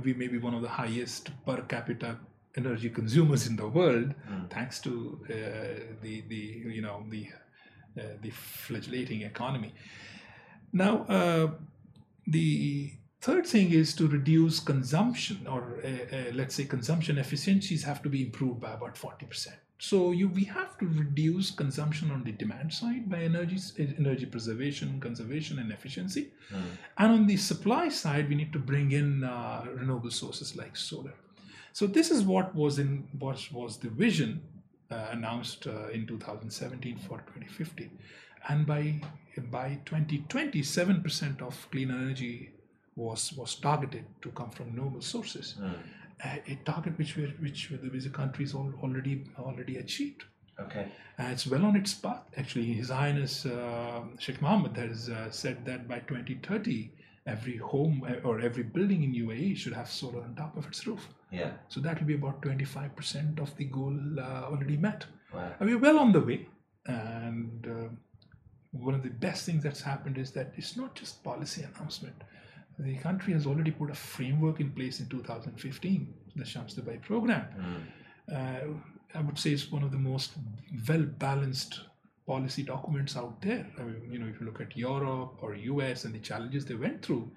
we 0.06 0.12
may 0.22 0.28
be 0.34 0.38
one 0.48 0.54
of 0.58 0.62
the 0.66 0.74
highest 0.82 1.30
per 1.46 1.58
capita 1.74 2.10
energy 2.62 2.90
consumers 2.98 3.46
in 3.50 3.56
the 3.62 3.68
world 3.78 4.14
thanks 4.56 4.76
to 4.86 4.92
uh, 5.24 5.36
the 6.04 6.14
the 6.32 6.42
you 6.76 6.82
know 6.86 6.96
the 7.14 7.22
uh, 8.00 8.12
the 8.24 8.30
flagellating 8.66 9.22
economy 9.32 9.72
now 10.84 10.94
uh, 11.18 11.46
the 12.36 12.48
third 13.20 13.46
thing 13.46 13.72
is 13.72 13.94
to 13.94 14.06
reduce 14.08 14.60
consumption 14.60 15.46
or 15.46 15.80
uh, 15.84 15.88
uh, 16.16 16.22
let's 16.34 16.54
say 16.54 16.64
consumption 16.64 17.18
efficiencies 17.18 17.82
have 17.84 18.02
to 18.02 18.08
be 18.08 18.22
improved 18.22 18.60
by 18.60 18.72
about 18.72 18.94
40% 18.94 19.48
so 19.78 20.10
you 20.12 20.28
we 20.28 20.44
have 20.44 20.78
to 20.78 20.86
reduce 20.86 21.50
consumption 21.50 22.10
on 22.10 22.24
the 22.24 22.32
demand 22.32 22.72
side 22.72 23.10
by 23.10 23.18
energy 23.18 23.58
energy 23.98 24.24
preservation 24.24 24.98
conservation 25.00 25.58
and 25.58 25.70
efficiency. 25.70 26.32
And 26.96 27.12
on 27.12 27.26
the 27.26 27.36
supply 27.36 27.88
side 27.90 28.28
we 28.28 28.36
need 28.36 28.52
to 28.54 28.58
bring 28.58 28.92
in 28.92 29.24
uh, 29.24 29.66
renewable 29.74 30.10
sources 30.10 30.56
like 30.56 30.76
solar. 30.76 31.12
So 31.74 31.86
this 31.86 32.10
is 32.10 32.22
what 32.22 32.54
was 32.54 32.78
in 32.78 33.06
what 33.18 33.38
was 33.52 33.76
the 33.76 33.90
vision 33.90 34.40
uh, 34.90 35.08
announced 35.10 35.66
uh, 35.66 35.88
in 35.88 36.06
2017 36.06 36.96
for 36.96 37.18
2050 37.18 37.90
and 38.48 38.66
by 38.66 39.02
by 39.50 39.78
2020 39.84 40.62
7% 40.62 41.42
of 41.42 41.70
clean 41.70 41.90
energy 41.90 42.50
was 42.96 43.32
was 43.34 43.54
targeted 43.56 44.04
to 44.22 44.30
come 44.30 44.50
from 44.50 44.66
renewable 44.70 45.02
sources 45.02 45.54
a, 46.24 46.42
a 46.52 46.54
target 46.64 46.96
which 46.98 47.16
we 47.16 47.24
which 47.40 47.68
the 48.04 48.10
countries 48.10 48.54
al- 48.54 48.74
already 48.82 49.24
already 49.38 49.76
achieved 49.76 50.24
Okay. 50.58 50.86
and 51.18 51.32
it's 51.32 51.46
well 51.46 51.66
on 51.66 51.76
its 51.76 51.92
path. 51.92 52.22
Actually, 52.34 52.72
His 52.72 52.88
Highness 52.88 53.44
uh, 53.44 54.00
Sheikh 54.18 54.40
Mohammed 54.40 54.74
has 54.78 55.10
uh, 55.10 55.30
said 55.30 55.66
that 55.66 55.86
by 55.86 55.98
2030, 55.98 56.90
every 57.26 57.58
home 57.58 58.02
uh, 58.08 58.26
or 58.26 58.40
every 58.40 58.62
building 58.62 59.02
in 59.04 59.12
UAE 59.12 59.54
should 59.58 59.74
have 59.74 59.90
solar 59.90 60.22
on 60.22 60.34
top 60.34 60.56
of 60.56 60.66
its 60.66 60.86
roof. 60.86 61.06
Yeah. 61.30 61.50
So 61.68 61.80
that 61.80 62.00
will 62.00 62.06
be 62.06 62.14
about 62.14 62.40
25% 62.40 63.38
of 63.38 63.54
the 63.58 63.64
goal 63.64 63.98
uh, 64.18 64.22
already 64.50 64.78
met. 64.78 65.04
Wow. 65.34 65.52
And 65.60 65.68
we're 65.68 65.78
well 65.78 65.98
on 65.98 66.12
the 66.12 66.20
way. 66.20 66.48
And 66.86 67.66
uh, 67.66 67.88
one 68.72 68.94
of 68.94 69.02
the 69.02 69.10
best 69.10 69.44
things 69.44 69.62
that's 69.62 69.82
happened 69.82 70.16
is 70.16 70.30
that 70.30 70.54
it's 70.56 70.74
not 70.74 70.94
just 70.94 71.22
policy 71.22 71.64
announcement. 71.64 72.16
The 72.78 72.96
country 72.96 73.32
has 73.32 73.46
already 73.46 73.70
put 73.70 73.90
a 73.90 73.94
framework 73.94 74.60
in 74.60 74.70
place 74.70 75.00
in 75.00 75.06
2015, 75.08 76.14
the 76.36 76.44
Shams 76.44 76.74
Dubai 76.74 77.00
program. 77.00 77.46
Uh, 78.30 78.74
I 79.14 79.20
would 79.20 79.38
say 79.38 79.50
it's 79.50 79.70
one 79.72 79.82
of 79.82 79.92
the 79.92 79.98
most 79.98 80.32
well 80.88 81.02
balanced 81.02 81.80
policy 82.26 82.62
documents 82.62 83.16
out 83.16 83.40
there. 83.40 83.66
I 83.78 83.82
mean, 83.82 84.12
you 84.12 84.18
know, 84.18 84.26
if 84.26 84.40
you 84.40 84.46
look 84.46 84.60
at 84.60 84.76
Europe 84.76 85.38
or 85.40 85.54
US 85.54 86.04
and 86.04 86.14
the 86.14 86.18
challenges 86.18 86.64
they 86.66 86.74
went 86.74 87.02
through, 87.02 87.30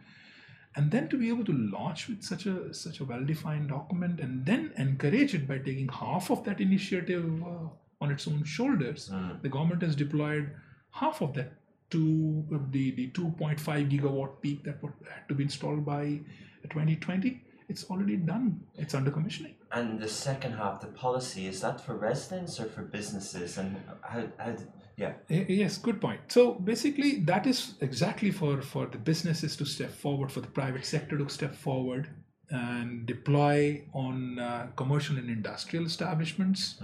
and 0.76 0.92
then 0.92 1.08
to 1.10 1.18
be 1.18 1.30
able 1.30 1.46
to 1.46 1.54
launch 1.54 2.08
with 2.08 2.24
such 2.24 2.46
a 2.46 2.74
such 2.74 3.00
a 3.00 3.06
well-defined 3.06 3.70
document 3.70 4.20
and 4.20 4.46
then 4.46 4.72
encourage 4.78 5.34
it 5.34 5.48
by 5.48 5.58
taking 5.58 5.88
half 5.90 6.30
of 6.30 6.44
that 6.44 6.62
initiative 6.62 7.44
uh, 7.44 7.68
on 8.02 8.12
its 8.12 8.28
own 8.28 8.44
shoulders 8.44 9.12
the 9.42 9.50
government 9.50 9.82
has 9.82 9.96
deployed 9.96 10.52
half 10.92 11.22
of 11.22 11.34
that 11.34 11.52
to 11.92 12.46
the, 12.72 12.92
the 12.92 13.10
2.5 13.12 13.60
gigawatt 13.92 14.42
peak 14.42 14.64
that 14.64 14.78
had 14.82 15.28
to 15.28 15.36
be 15.36 15.44
installed 15.44 15.86
by 15.86 16.20
2020 16.64 17.42
it's 17.68 17.86
already 17.86 18.16
done 18.16 18.60
it's 18.78 18.94
under 18.94 19.12
commissioning 19.12 19.56
And 19.72 20.00
the 20.00 20.10
second 20.10 20.54
half, 20.54 20.82
the 20.82 20.88
policy, 20.88 21.46
is 21.46 21.62
that 21.62 21.80
for 21.80 21.96
residents 21.96 22.60
or 22.60 22.66
for 22.66 22.82
businesses? 22.82 23.58
And 23.58 23.78
how, 24.02 24.24
how 24.38 24.56
yeah. 24.98 25.14
Yes, 25.30 25.78
good 25.78 26.02
point. 26.02 26.22
So 26.28 26.54
basically, 26.54 27.20
that 27.20 27.46
is 27.46 27.76
exactly 27.80 28.32
for 28.32 28.62
for 28.62 28.88
the 28.88 28.98
businesses 28.98 29.56
to 29.58 29.66
step 29.66 29.92
forward, 29.92 30.32
for 30.32 30.42
the 30.42 30.48
private 30.48 30.86
sector 30.86 31.18
to 31.18 31.30
step 31.30 31.56
forward 31.56 32.10
and 32.50 33.06
deploy 33.06 33.84
on 33.94 34.40
uh, 34.40 34.68
commercial 34.76 35.18
and 35.18 35.30
industrial 35.30 35.86
establishments, 35.86 36.78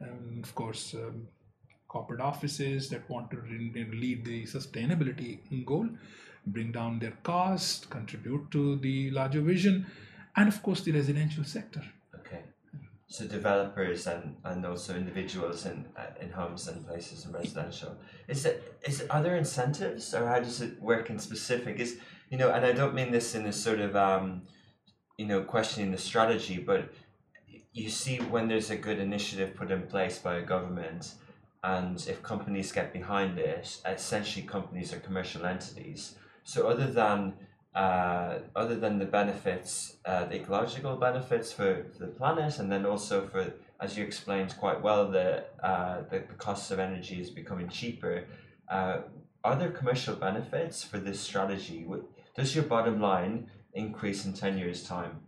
and 0.00 0.44
of 0.44 0.54
course, 0.54 0.94
um, 0.94 1.28
corporate 1.92 2.20
offices 2.20 2.88
that 2.88 3.08
want 3.10 3.30
to 3.30 3.38
lead 4.02 4.24
the 4.24 4.44
sustainability 4.44 5.38
goal, 5.66 5.88
bring 6.46 6.72
down 6.72 6.98
their 6.98 7.16
cost, 7.22 7.90
contribute 7.90 8.50
to 8.50 8.76
the 8.76 9.10
larger 9.10 9.42
vision, 9.42 9.86
and 10.36 10.48
of 10.48 10.62
course, 10.62 10.80
the 10.80 10.92
residential 10.92 11.44
sector. 11.44 11.82
Okay. 12.20 12.40
So 13.08 13.26
developers 13.26 14.06
and, 14.06 14.36
and 14.42 14.64
also 14.64 14.96
individuals 14.96 15.66
in 15.66 15.84
uh, 15.96 16.06
in 16.22 16.30
homes 16.30 16.66
and 16.68 16.86
places 16.86 17.26
and 17.26 17.34
residential. 17.34 17.94
Is 18.26 18.46
it 18.46 18.56
is 18.88 19.02
it, 19.02 19.10
are 19.10 19.22
there 19.22 19.36
incentives 19.36 20.14
or 20.14 20.26
how 20.26 20.40
does 20.40 20.62
it 20.62 20.80
work 20.80 21.10
in 21.10 21.18
specific? 21.18 21.78
Is 21.78 21.98
you 22.30 22.38
know, 22.38 22.50
and 22.50 22.64
I 22.64 22.72
don't 22.72 22.94
mean 22.94 23.12
this 23.12 23.34
in 23.34 23.44
a 23.44 23.52
sort 23.52 23.80
of 23.80 23.94
um, 23.94 24.42
you 25.18 25.26
know 25.26 25.42
questioning 25.42 25.90
the 25.90 25.98
strategy, 25.98 26.56
but 26.56 26.90
you 27.74 27.90
see 27.90 28.16
when 28.18 28.48
there's 28.48 28.70
a 28.70 28.76
good 28.76 28.98
initiative 28.98 29.54
put 29.54 29.70
in 29.70 29.82
place 29.82 30.18
by 30.18 30.36
a 30.36 30.42
government, 30.42 31.14
and 31.62 31.96
if 32.08 32.22
companies 32.22 32.72
get 32.72 32.92
behind 32.92 33.38
this, 33.38 33.82
essentially 33.86 34.44
companies 34.46 34.92
are 34.92 35.00
commercial 35.00 35.46
entities. 35.46 36.16
So 36.44 36.68
other 36.68 36.86
than 36.86 37.34
uh, 37.74 38.40
other 38.54 38.76
than 38.76 38.98
the 38.98 39.06
benefits, 39.06 39.96
uh, 40.04 40.26
the 40.26 40.36
ecological 40.36 40.96
benefits 40.96 41.52
for, 41.52 41.86
for 41.92 41.98
the 42.06 42.12
planet, 42.12 42.58
and 42.58 42.70
then 42.70 42.84
also 42.84 43.26
for, 43.26 43.54
as 43.80 43.96
you 43.96 44.04
explained 44.04 44.54
quite 44.58 44.82
well, 44.82 45.10
the 45.10 45.44
uh, 45.62 46.02
the, 46.10 46.24
the 46.28 46.74
of 46.74 46.78
energy 46.78 47.20
is 47.20 47.30
becoming 47.30 47.68
cheaper. 47.68 48.24
Uh, 48.68 48.98
are 49.44 49.56
there 49.56 49.70
commercial 49.70 50.14
benefits 50.14 50.84
for 50.84 50.98
this 50.98 51.20
strategy? 51.20 51.86
Does 52.36 52.54
your 52.54 52.64
bottom 52.64 53.00
line 53.00 53.50
increase 53.74 54.26
in 54.26 54.32
ten 54.34 54.58
years' 54.58 54.82
time? 54.82 55.20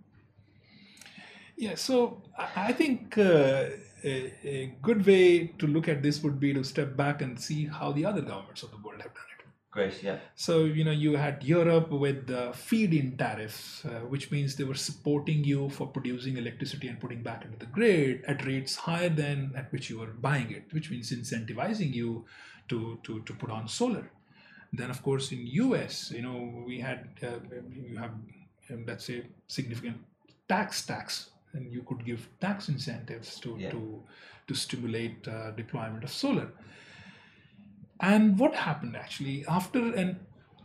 Yeah, 1.57 1.77
so 1.77 2.23
I 2.37 2.69
I 2.69 2.73
think 2.73 3.17
uh, 3.17 3.67
a, 4.05 4.33
a 4.45 4.75
good 4.83 5.05
way 5.07 5.47
to 5.59 5.67
look 5.67 5.89
at 5.89 6.03
this 6.03 6.23
would 6.23 6.39
be 6.39 6.53
to 6.55 6.63
step 6.63 6.97
back 6.97 7.23
and 7.23 7.41
see 7.41 7.67
how 7.67 7.93
the 7.93 8.05
other 8.05 8.21
governments 8.21 8.63
of 8.63 8.71
the 8.71 8.77
world 8.77 9.01
have 9.01 9.15
done 9.15 9.25
it. 9.39 9.45
Great, 9.71 10.05
yeah, 10.05 10.19
So, 10.37 10.67
you 10.67 10.85
know, 10.85 10.93
you 10.93 11.17
had 11.17 11.43
Europe 11.43 11.91
with 11.91 12.29
the 12.29 12.53
feed 12.55 12.95
in 12.95 13.17
tariffs, 13.17 13.85
uh, 13.85 14.07
which 14.07 14.31
means 14.31 14.55
they 14.55 14.63
were 14.63 14.77
supporting 14.77 15.43
you 15.43 15.69
for 15.69 15.89
producing 15.89 16.37
electricity 16.37 16.87
and 16.87 17.01
putting 17.01 17.25
back 17.25 17.45
into 17.45 17.59
the 17.59 17.67
grid 17.67 18.23
at 18.29 18.47
rates 18.47 18.77
higher 18.77 19.09
than 19.09 19.53
at 19.57 19.73
which 19.73 19.91
you 19.91 19.99
were 19.99 20.13
buying 20.29 20.53
it, 20.53 20.67
which 20.71 20.93
means 20.93 21.11
incentivizing 21.11 21.93
you 21.93 22.25
to, 22.69 23.01
to, 23.03 23.21
to 23.23 23.33
put 23.33 23.51
on 23.51 23.67
solar. 23.67 24.09
Then, 24.73 24.91
of 24.91 25.03
course, 25.03 25.33
in 25.33 25.45
US, 25.45 26.13
you 26.13 26.23
know, 26.23 26.63
we 26.65 26.79
had, 26.79 27.09
uh, 27.21 27.41
you 27.69 27.97
have, 27.97 28.13
um, 28.71 28.85
let's 28.87 29.07
say, 29.07 29.25
significant 29.49 29.97
tax 30.49 30.87
tax, 30.87 31.31
and 31.55 31.73
you 31.73 31.83
could 31.83 32.05
give 32.05 32.29
tax 32.41 32.69
incentives 32.69 33.39
to, 33.41 33.57
Yeah. 33.59 33.71
to, 33.71 34.03
to 34.49 34.55
stimulate 34.55 35.27
uh, 35.29 35.51
deployment 35.53 36.05
of 36.05 36.11
solar. 36.11 36.49
And 38.01 38.39
what 38.39 38.55
happened 38.55 38.97
actually 38.97 39.45
after 39.47 39.95
an 39.95 40.19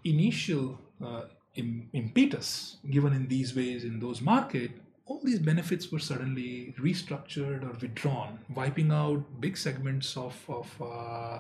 initial 0.04 0.80
uh, 1.04 1.24
im- 1.56 1.90
impetus 1.94 2.78
given 2.90 3.14
in 3.14 3.28
these 3.28 3.56
ways 3.56 3.84
in 3.84 4.00
those 4.00 4.22
market, 4.22 4.72
all 5.06 5.22
these 5.24 5.40
benefits 5.40 5.92
were 5.92 6.00
suddenly 6.00 6.74
restructured 6.80 7.64
or 7.64 7.74
withdrawn, 7.82 8.40
wiping 8.56 8.92
out 8.92 9.24
big 9.40 9.58
segments 9.58 10.16
of, 10.18 10.36
of 10.48 10.82
uh, 10.82 11.40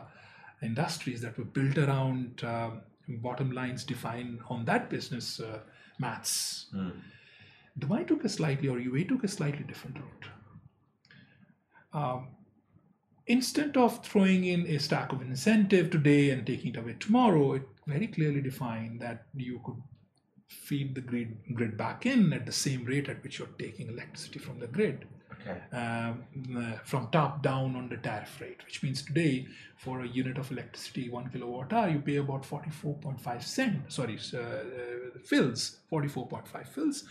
industries 0.63 1.21
that 1.21 1.37
were 1.37 1.45
built 1.45 1.77
around 1.77 2.43
uh, 2.43 2.71
bottom 3.07 3.51
lines 3.51 3.83
defined 3.83 4.39
on 4.49 4.65
that 4.65 4.89
business 4.89 5.39
uh, 5.39 5.59
maths. 5.99 6.67
Dubai 7.79 8.07
took 8.07 8.23
a 8.25 8.29
slightly, 8.29 8.67
or 8.67 8.77
UAE 8.77 9.07
took 9.07 9.23
a 9.23 9.27
slightly 9.27 9.63
different 9.63 9.97
route. 9.97 10.25
Um, 11.91 12.27
instead 13.27 13.77
of 13.77 14.03
throwing 14.05 14.45
in 14.45 14.65
a 14.67 14.79
stack 14.79 15.11
of 15.11 15.21
incentive 15.21 15.89
today 15.89 16.31
and 16.31 16.45
taking 16.45 16.73
it 16.73 16.77
away 16.77 16.95
tomorrow, 16.99 17.53
it 17.53 17.63
very 17.87 18.07
clearly 18.07 18.41
defined 18.41 18.99
that 19.01 19.25
you 19.35 19.61
could 19.65 19.81
feed 20.47 20.95
the 20.95 21.01
grid, 21.01 21.37
grid 21.53 21.77
back 21.77 22.05
in 22.05 22.33
at 22.33 22.45
the 22.45 22.51
same 22.51 22.83
rate 22.85 23.07
at 23.07 23.23
which 23.23 23.39
you're 23.39 23.47
taking 23.59 23.87
electricity 23.89 24.39
from 24.39 24.59
the 24.59 24.67
grid. 24.67 25.05
Okay. 25.41 25.57
Um, 25.71 26.23
uh, 26.57 26.77
from 26.83 27.07
top 27.11 27.41
down 27.41 27.75
on 27.75 27.87
the 27.87 27.97
tariff 27.97 28.41
rate, 28.41 28.63
which 28.65 28.83
means 28.83 29.03
today 29.03 29.47
for 29.77 30.01
a 30.01 30.07
unit 30.07 30.37
of 30.37 30.51
electricity, 30.51 31.09
one 31.09 31.29
kilowatt 31.29 31.71
hour, 31.71 31.89
you 31.89 31.99
pay 31.99 32.17
about 32.17 32.43
44.5 32.43 33.43
cent, 33.43 33.91
sorry, 33.91 34.19
uh, 34.33 34.37
uh, 34.37 35.19
fils, 35.23 35.77
44.5 35.91 36.67
fils. 36.67 37.05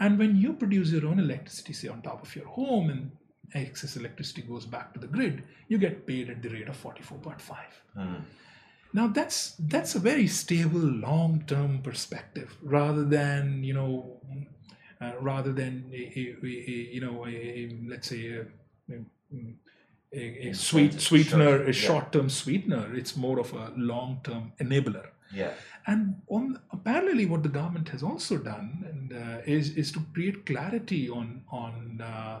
And 0.00 0.18
when 0.18 0.36
you 0.36 0.54
produce 0.54 0.90
your 0.90 1.06
own 1.06 1.18
electricity, 1.18 1.72
say 1.72 1.88
on 1.88 2.02
top 2.02 2.22
of 2.22 2.34
your 2.34 2.46
home, 2.46 2.90
and 2.90 3.10
excess 3.54 3.96
electricity 3.96 4.42
goes 4.42 4.66
back 4.66 4.92
to 4.94 5.00
the 5.00 5.06
grid, 5.06 5.44
you 5.68 5.78
get 5.78 6.06
paid 6.06 6.30
at 6.30 6.42
the 6.42 6.48
rate 6.48 6.68
of 6.68 6.82
44.5. 6.82 8.22
Now 8.92 9.08
that's 9.08 9.56
that's 9.58 9.96
a 9.96 9.98
very 9.98 10.28
stable 10.28 10.78
long-term 10.80 11.82
perspective, 11.82 12.56
rather 12.62 13.04
than 13.04 13.64
you 13.64 13.74
know, 13.74 14.20
uh, 15.00 15.12
rather 15.20 15.52
than 15.52 15.90
a, 15.92 16.02
a, 16.16 16.46
a, 16.46 16.48
you 16.94 17.00
know, 17.00 17.26
let's 17.88 18.08
say 18.08 18.44
a, 20.12 20.52
sweet 20.54 21.00
sweetener, 21.00 21.64
a 21.64 21.72
short-term 21.72 22.30
sweetener. 22.30 22.94
It's 22.94 23.16
more 23.16 23.40
of 23.40 23.52
a 23.52 23.72
long-term 23.76 24.52
enabler. 24.60 25.06
Yeah. 25.32 25.50
And 25.86 26.20
on 26.28 26.60
parallelly, 26.84 27.28
what 27.28 27.42
the 27.42 27.48
government 27.48 27.88
has 27.90 28.02
also 28.02 28.38
done 28.38 28.84
and, 28.88 29.12
uh, 29.12 29.42
is 29.44 29.76
is 29.76 29.92
to 29.92 30.00
create 30.14 30.46
clarity 30.46 31.10
on 31.10 31.42
on 31.50 32.00
uh, 32.00 32.40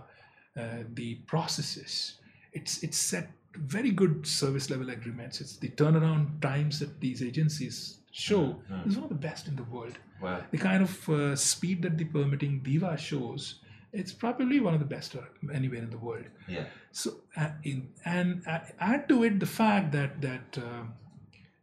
uh, 0.58 0.84
the 0.94 1.16
processes. 1.26 2.14
It's 2.52 2.82
it's 2.82 2.96
set 2.96 3.30
very 3.56 3.90
good 3.90 4.26
service 4.26 4.70
level 4.70 4.90
agreements. 4.90 5.40
It's 5.40 5.56
the 5.56 5.68
turnaround 5.68 6.40
times 6.40 6.78
that 6.80 7.00
these 7.00 7.22
agencies 7.22 7.98
show 8.10 8.56
is 8.86 8.96
one 8.96 9.04
of 9.04 9.08
the 9.10 9.26
best 9.28 9.48
in 9.48 9.56
the 9.56 9.64
world. 9.64 9.98
Wow. 10.20 10.42
The 10.50 10.58
kind 10.58 10.82
of 10.82 11.08
uh, 11.08 11.36
speed 11.36 11.82
that 11.82 11.98
the 11.98 12.04
permitting 12.04 12.60
DEWA 12.60 12.96
shows, 12.98 13.56
it's 13.92 14.12
probably 14.12 14.60
one 14.60 14.74
of 14.74 14.80
the 14.80 14.86
best 14.86 15.16
uh, 15.16 15.20
anywhere 15.52 15.80
in 15.80 15.90
the 15.90 15.98
world. 15.98 16.24
Yeah. 16.48 16.64
So, 16.92 17.16
uh, 17.36 17.50
in, 17.64 17.88
and 18.04 18.42
uh, 18.46 18.60
add 18.78 19.08
to 19.08 19.24
it 19.24 19.40
the 19.40 19.46
fact 19.46 19.92
that 19.92 20.20
that 20.20 20.58
uh, 20.58 20.84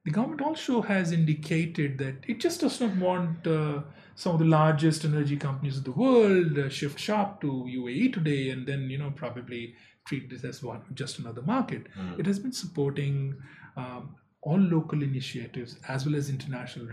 the 0.03 0.11
government 0.11 0.41
also 0.41 0.81
has 0.81 1.11
indicated 1.11 1.97
that 1.99 2.15
it 2.27 2.39
just 2.39 2.61
does 2.61 2.79
not 2.81 2.95
want 2.95 3.45
uh, 3.45 3.81
some 4.15 4.33
of 4.33 4.39
the 4.39 4.45
largest 4.45 5.05
energy 5.05 5.37
companies 5.37 5.77
of 5.77 5.83
the 5.83 5.91
world 5.91 6.57
uh, 6.57 6.69
shift 6.69 6.99
shop 6.99 7.41
to 7.41 7.47
UAE 7.47 8.13
today, 8.13 8.49
and 8.49 8.65
then 8.67 8.89
you 8.89 8.97
know 8.97 9.11
probably 9.11 9.75
treat 10.05 10.29
this 10.29 10.43
as 10.43 10.63
one 10.63 10.81
just 10.93 11.19
another 11.19 11.41
market. 11.43 11.87
It 12.17 12.25
has 12.25 12.39
been 12.39 12.51
supporting 12.51 13.35
um, 13.77 14.15
all 14.41 14.59
local 14.59 15.03
initiatives 15.03 15.77
as 15.87 16.05
well 16.05 16.15
as 16.15 16.29
international 16.29 16.87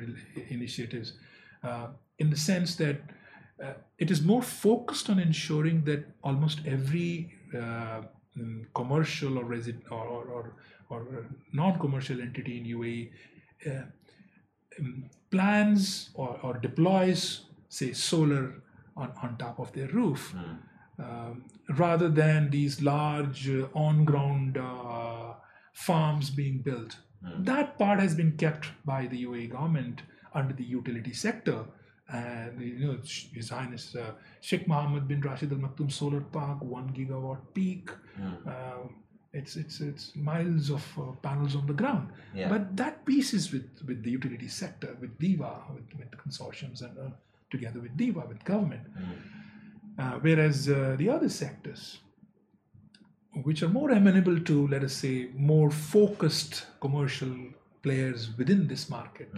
initiatives, 0.51 1.15
uh, 1.65 1.89
in 2.19 2.31
the 2.31 2.37
sense 2.37 2.77
that 2.77 3.01
uh, 3.63 3.73
it 3.99 4.11
is 4.11 4.23
more 4.23 4.43
focused 4.43 5.11
on 5.11 5.19
ensuring 5.19 5.85
that 5.85 6.05
almost 6.23 6.61
every 6.67 7.33
uh, 7.55 8.03
mm, 8.37 8.65
commercial 8.75 9.39
or 9.39 9.45
resident 9.45 9.85
or, 9.91 10.05
or, 10.07 10.25
or, 10.27 10.57
or 10.91 11.27
non-commercial 11.53 12.21
entity 12.21 12.59
in 12.59 12.65
UAE 12.65 13.11
uh, 13.67 13.83
um, 14.79 15.11
plans 15.31 16.11
or, 16.15 16.39
or 16.43 16.55
deploys, 16.59 17.43
say, 17.69 17.93
solar 17.93 18.63
on, 18.97 19.13
on 19.23 19.37
top 19.39 19.59
of 19.59 19.73
their 19.73 19.89
roof, 19.89 20.35
um, 20.99 21.45
rather 21.77 22.09
than 22.09 22.51
these 22.51 22.81
large 22.83 23.49
uh, 23.51 23.67
on-ground 23.75 24.57
uh, 24.57 25.35
farms 25.73 26.31
being 26.31 26.59
built. 26.59 26.97
That 27.45 27.79
part 27.79 27.99
has 28.01 28.15
been 28.15 28.33
kept 28.37 28.69
by 28.85 29.07
the 29.07 29.25
UAE 29.25 29.51
government 29.51 30.03
under 30.35 30.55
the 30.55 30.65
utility 30.65 31.13
sector. 31.13 31.65
And 32.11 32.61
you 32.63 32.87
know, 32.87 32.99
His 33.35 33.51
Highness 33.51 33.95
uh, 33.95 34.13
Sheikh 34.41 34.67
Mohammed 34.67 35.07
bin 35.09 35.21
Rashid 35.21 35.53
Al 35.53 35.59
Maktoum 35.59 35.91
Solar 35.93 36.23
Park, 36.23 36.63
one 36.63 36.89
gigawatt 36.95 37.41
peak. 37.55 37.91
Uh, 38.49 38.89
it's 39.39 39.53
it's 39.63 39.77
it's 39.91 40.05
miles 40.31 40.67
of 40.79 40.85
uh, 40.99 41.03
panels 41.29 41.55
on 41.61 41.65
the 41.67 41.79
ground. 41.83 42.07
Yeah. 42.35 42.49
But 42.53 42.63
that 42.83 42.95
piece 43.11 43.31
is 43.39 43.45
with 43.55 43.69
with 43.89 43.99
the 44.05 44.13
utility 44.19 44.49
sector, 44.63 44.91
with 45.01 45.13
DEWA, 45.23 45.53
with, 45.77 45.89
with 45.99 46.11
consortiums, 46.25 46.79
and 46.87 46.95
uh, 46.99 47.11
together 47.55 47.81
with 47.85 47.97
DEWA, 47.97 48.23
with 48.33 48.43
government. 48.45 48.85
Uh, 50.03 50.19
whereas 50.27 50.69
uh, 50.69 50.95
the 50.99 51.09
other 51.17 51.29
sectors, 51.29 51.83
which 53.49 53.63
are 53.65 53.73
more 53.81 53.91
amenable 53.91 54.39
to, 54.51 54.57
let 54.75 54.83
us 54.89 54.95
say, 55.05 55.17
more 55.35 55.71
focused 55.71 56.67
commercial 56.81 57.35
players 57.83 58.21
within 58.39 58.69
this 58.73 58.89
market, 58.89 59.29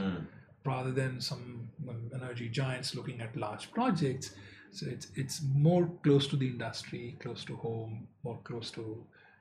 rather 0.64 0.92
than 1.00 1.20
some 1.20 1.44
um, 1.88 2.10
energy 2.14 2.48
giants 2.48 2.94
looking 2.94 3.20
at 3.26 3.34
large 3.36 3.64
projects. 3.78 4.26
So 4.72 4.86
it's 4.94 5.06
it's 5.22 5.36
more 5.68 5.84
close 6.04 6.28
to 6.28 6.36
the 6.36 6.48
industry, 6.54 7.16
close 7.24 7.42
to 7.50 7.56
home, 7.56 8.06
more 8.22 8.38
close 8.44 8.70
to 8.72 8.84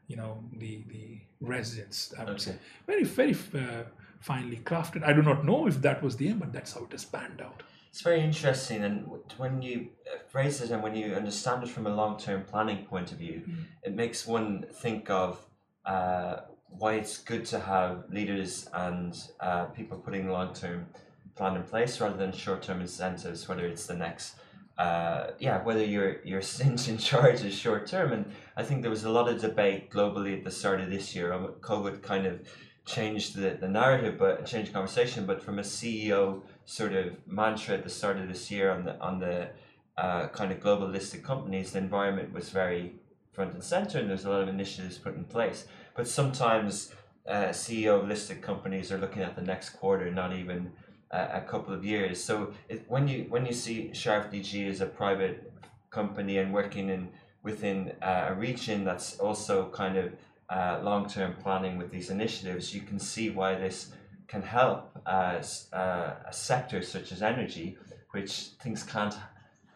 you 0.10 0.18
know 0.18 0.44
the 0.58 0.84
the 0.90 1.06
residents. 1.40 2.14
I 2.20 2.26
would 2.26 2.42
say 2.42 2.56
very 2.86 3.06
very 3.06 3.36
uh, 3.56 3.84
finely 4.20 4.58
crafted. 4.58 5.04
I 5.04 5.14
do 5.14 5.22
not 5.22 5.46
know 5.46 5.68
if 5.68 5.82
that 5.82 6.04
was 6.04 6.18
the 6.18 6.28
aim, 6.30 6.40
but 6.40 6.52
that's 6.52 6.74
how 6.74 6.84
it 6.84 6.92
has 6.92 7.06
panned 7.06 7.42
out. 7.42 7.64
It's 7.92 8.02
very 8.02 8.22
interesting, 8.22 8.84
and 8.84 9.10
when 9.38 9.62
you 9.62 9.88
uh, 10.06 10.20
phrase 10.28 10.62
it 10.62 10.72
and 10.72 10.84
when 10.84 10.96
you 10.96 11.14
understand 11.16 11.64
it 11.64 11.70
from 11.70 11.88
a 11.88 11.96
long 12.02 12.20
term 12.20 12.44
planning 12.44 12.86
point 12.86 13.12
of 13.14 13.18
view, 13.18 13.42
it 13.84 13.96
makes 13.96 14.28
one 14.28 14.66
think 14.84 15.10
of 15.10 15.40
uh, 15.86 16.42
why 16.70 16.94
it's 16.94 17.18
good 17.18 17.46
to 17.46 17.60
have 17.60 18.04
leaders 18.12 18.70
and 18.74 19.16
uh, 19.40 19.66
people 19.66 19.98
putting 19.98 20.30
long 20.30 20.54
term 20.54 20.88
plan 21.36 21.56
in 21.56 21.64
place 21.64 22.00
rather 22.02 22.18
than 22.18 22.32
short 22.32 22.62
term 22.62 22.82
incentives, 22.82 23.48
whether 23.48 23.66
it's 23.66 23.88
the 23.88 23.96
next. 23.96 24.36
Uh, 24.78 25.32
yeah, 25.40 25.62
whether 25.64 25.84
your 25.84 26.22
your 26.24 26.42
stint 26.54 26.88
in 26.88 26.98
charge 26.98 27.42
is 27.44 27.54
short 27.54 27.88
term, 27.88 28.14
and 28.14 28.26
I 28.60 28.64
think 28.64 28.82
there 28.82 28.92
was 28.92 29.06
a 29.06 29.10
lot 29.10 29.30
of 29.30 29.40
debate 29.40 29.90
globally 29.90 30.38
at 30.38 30.44
the 30.44 30.52
start 30.52 30.82
of 30.82 30.90
this 30.90 31.16
year. 31.16 31.32
COVID 31.62 32.02
kind 32.02 32.26
of 32.26 32.42
changed 32.86 33.38
the, 33.38 33.52
the 33.52 33.70
narrative, 33.70 34.18
but 34.20 34.46
changed 34.46 34.72
the 34.72 34.74
conversation. 34.74 35.26
But 35.26 35.42
from 35.42 35.60
a 35.60 35.62
CEO 35.62 36.42
sort 36.66 36.92
of 36.92 37.16
mantra 37.26 37.76
at 37.76 37.86
the 37.86 37.90
start 37.90 38.18
of 38.18 38.28
this 38.28 38.52
year 38.52 38.70
on 38.70 38.84
the 38.84 39.00
on 39.00 39.20
the 39.20 39.52
uh, 39.98 40.28
kind 40.28 40.52
of 40.52 40.60
global 40.60 40.90
listed 40.90 41.24
companies, 41.24 41.72
the 41.72 41.78
environment 41.78 42.34
was 42.34 42.50
very 42.50 42.96
front 43.32 43.54
and 43.54 43.64
center, 43.64 43.98
and 43.98 44.10
there's 44.10 44.26
a 44.26 44.30
lot 44.30 44.42
of 44.42 44.50
initiatives 44.50 44.98
put 44.98 45.16
in 45.16 45.24
place. 45.24 45.66
But 45.96 46.06
sometimes 46.10 46.94
uh, 47.30 47.54
CEO 47.64 48.06
listed 48.06 48.42
companies 48.42 48.92
are 48.92 48.98
looking 48.98 49.22
at 49.22 49.38
the 49.38 49.42
next 49.54 49.70
quarter, 49.70 50.12
not 50.12 50.36
even 50.36 50.74
uh, 51.12 51.28
a 51.32 51.42
couple 51.52 51.74
of 51.74 51.86
years. 51.86 52.22
So 52.22 52.52
it, 52.68 52.84
when 52.90 53.08
you 53.08 53.26
when 53.30 53.46
you 53.46 53.54
see 53.54 53.92
Sharaf 53.94 54.34
DG 54.34 54.70
as 54.70 54.82
a 54.82 54.86
private 54.86 55.54
company 55.92 56.40
and 56.40 56.54
working 56.54 56.90
in 56.90 57.10
within 57.44 57.94
uh, 58.02 58.28
a 58.30 58.34
region 58.34 58.84
that's 58.84 59.18
also 59.20 59.70
kind 59.70 59.98
of 59.98 60.14
uh, 60.50 60.80
long-term 60.84 61.36
planning 61.42 61.78
with 61.78 61.92
these 61.92 62.10
initiatives, 62.10 62.74
you 62.74 62.82
can 62.82 63.00
see 63.00 63.30
why 63.30 63.56
this 63.56 63.92
can 64.28 64.42
help 64.42 64.92
as 65.08 65.68
uh, 65.74 66.14
a 66.28 66.34
sector 66.34 66.82
such 66.82 67.12
as 67.12 67.22
energy, 67.22 67.78
which 68.12 68.50
things 68.62 68.84
can't, 68.84 69.16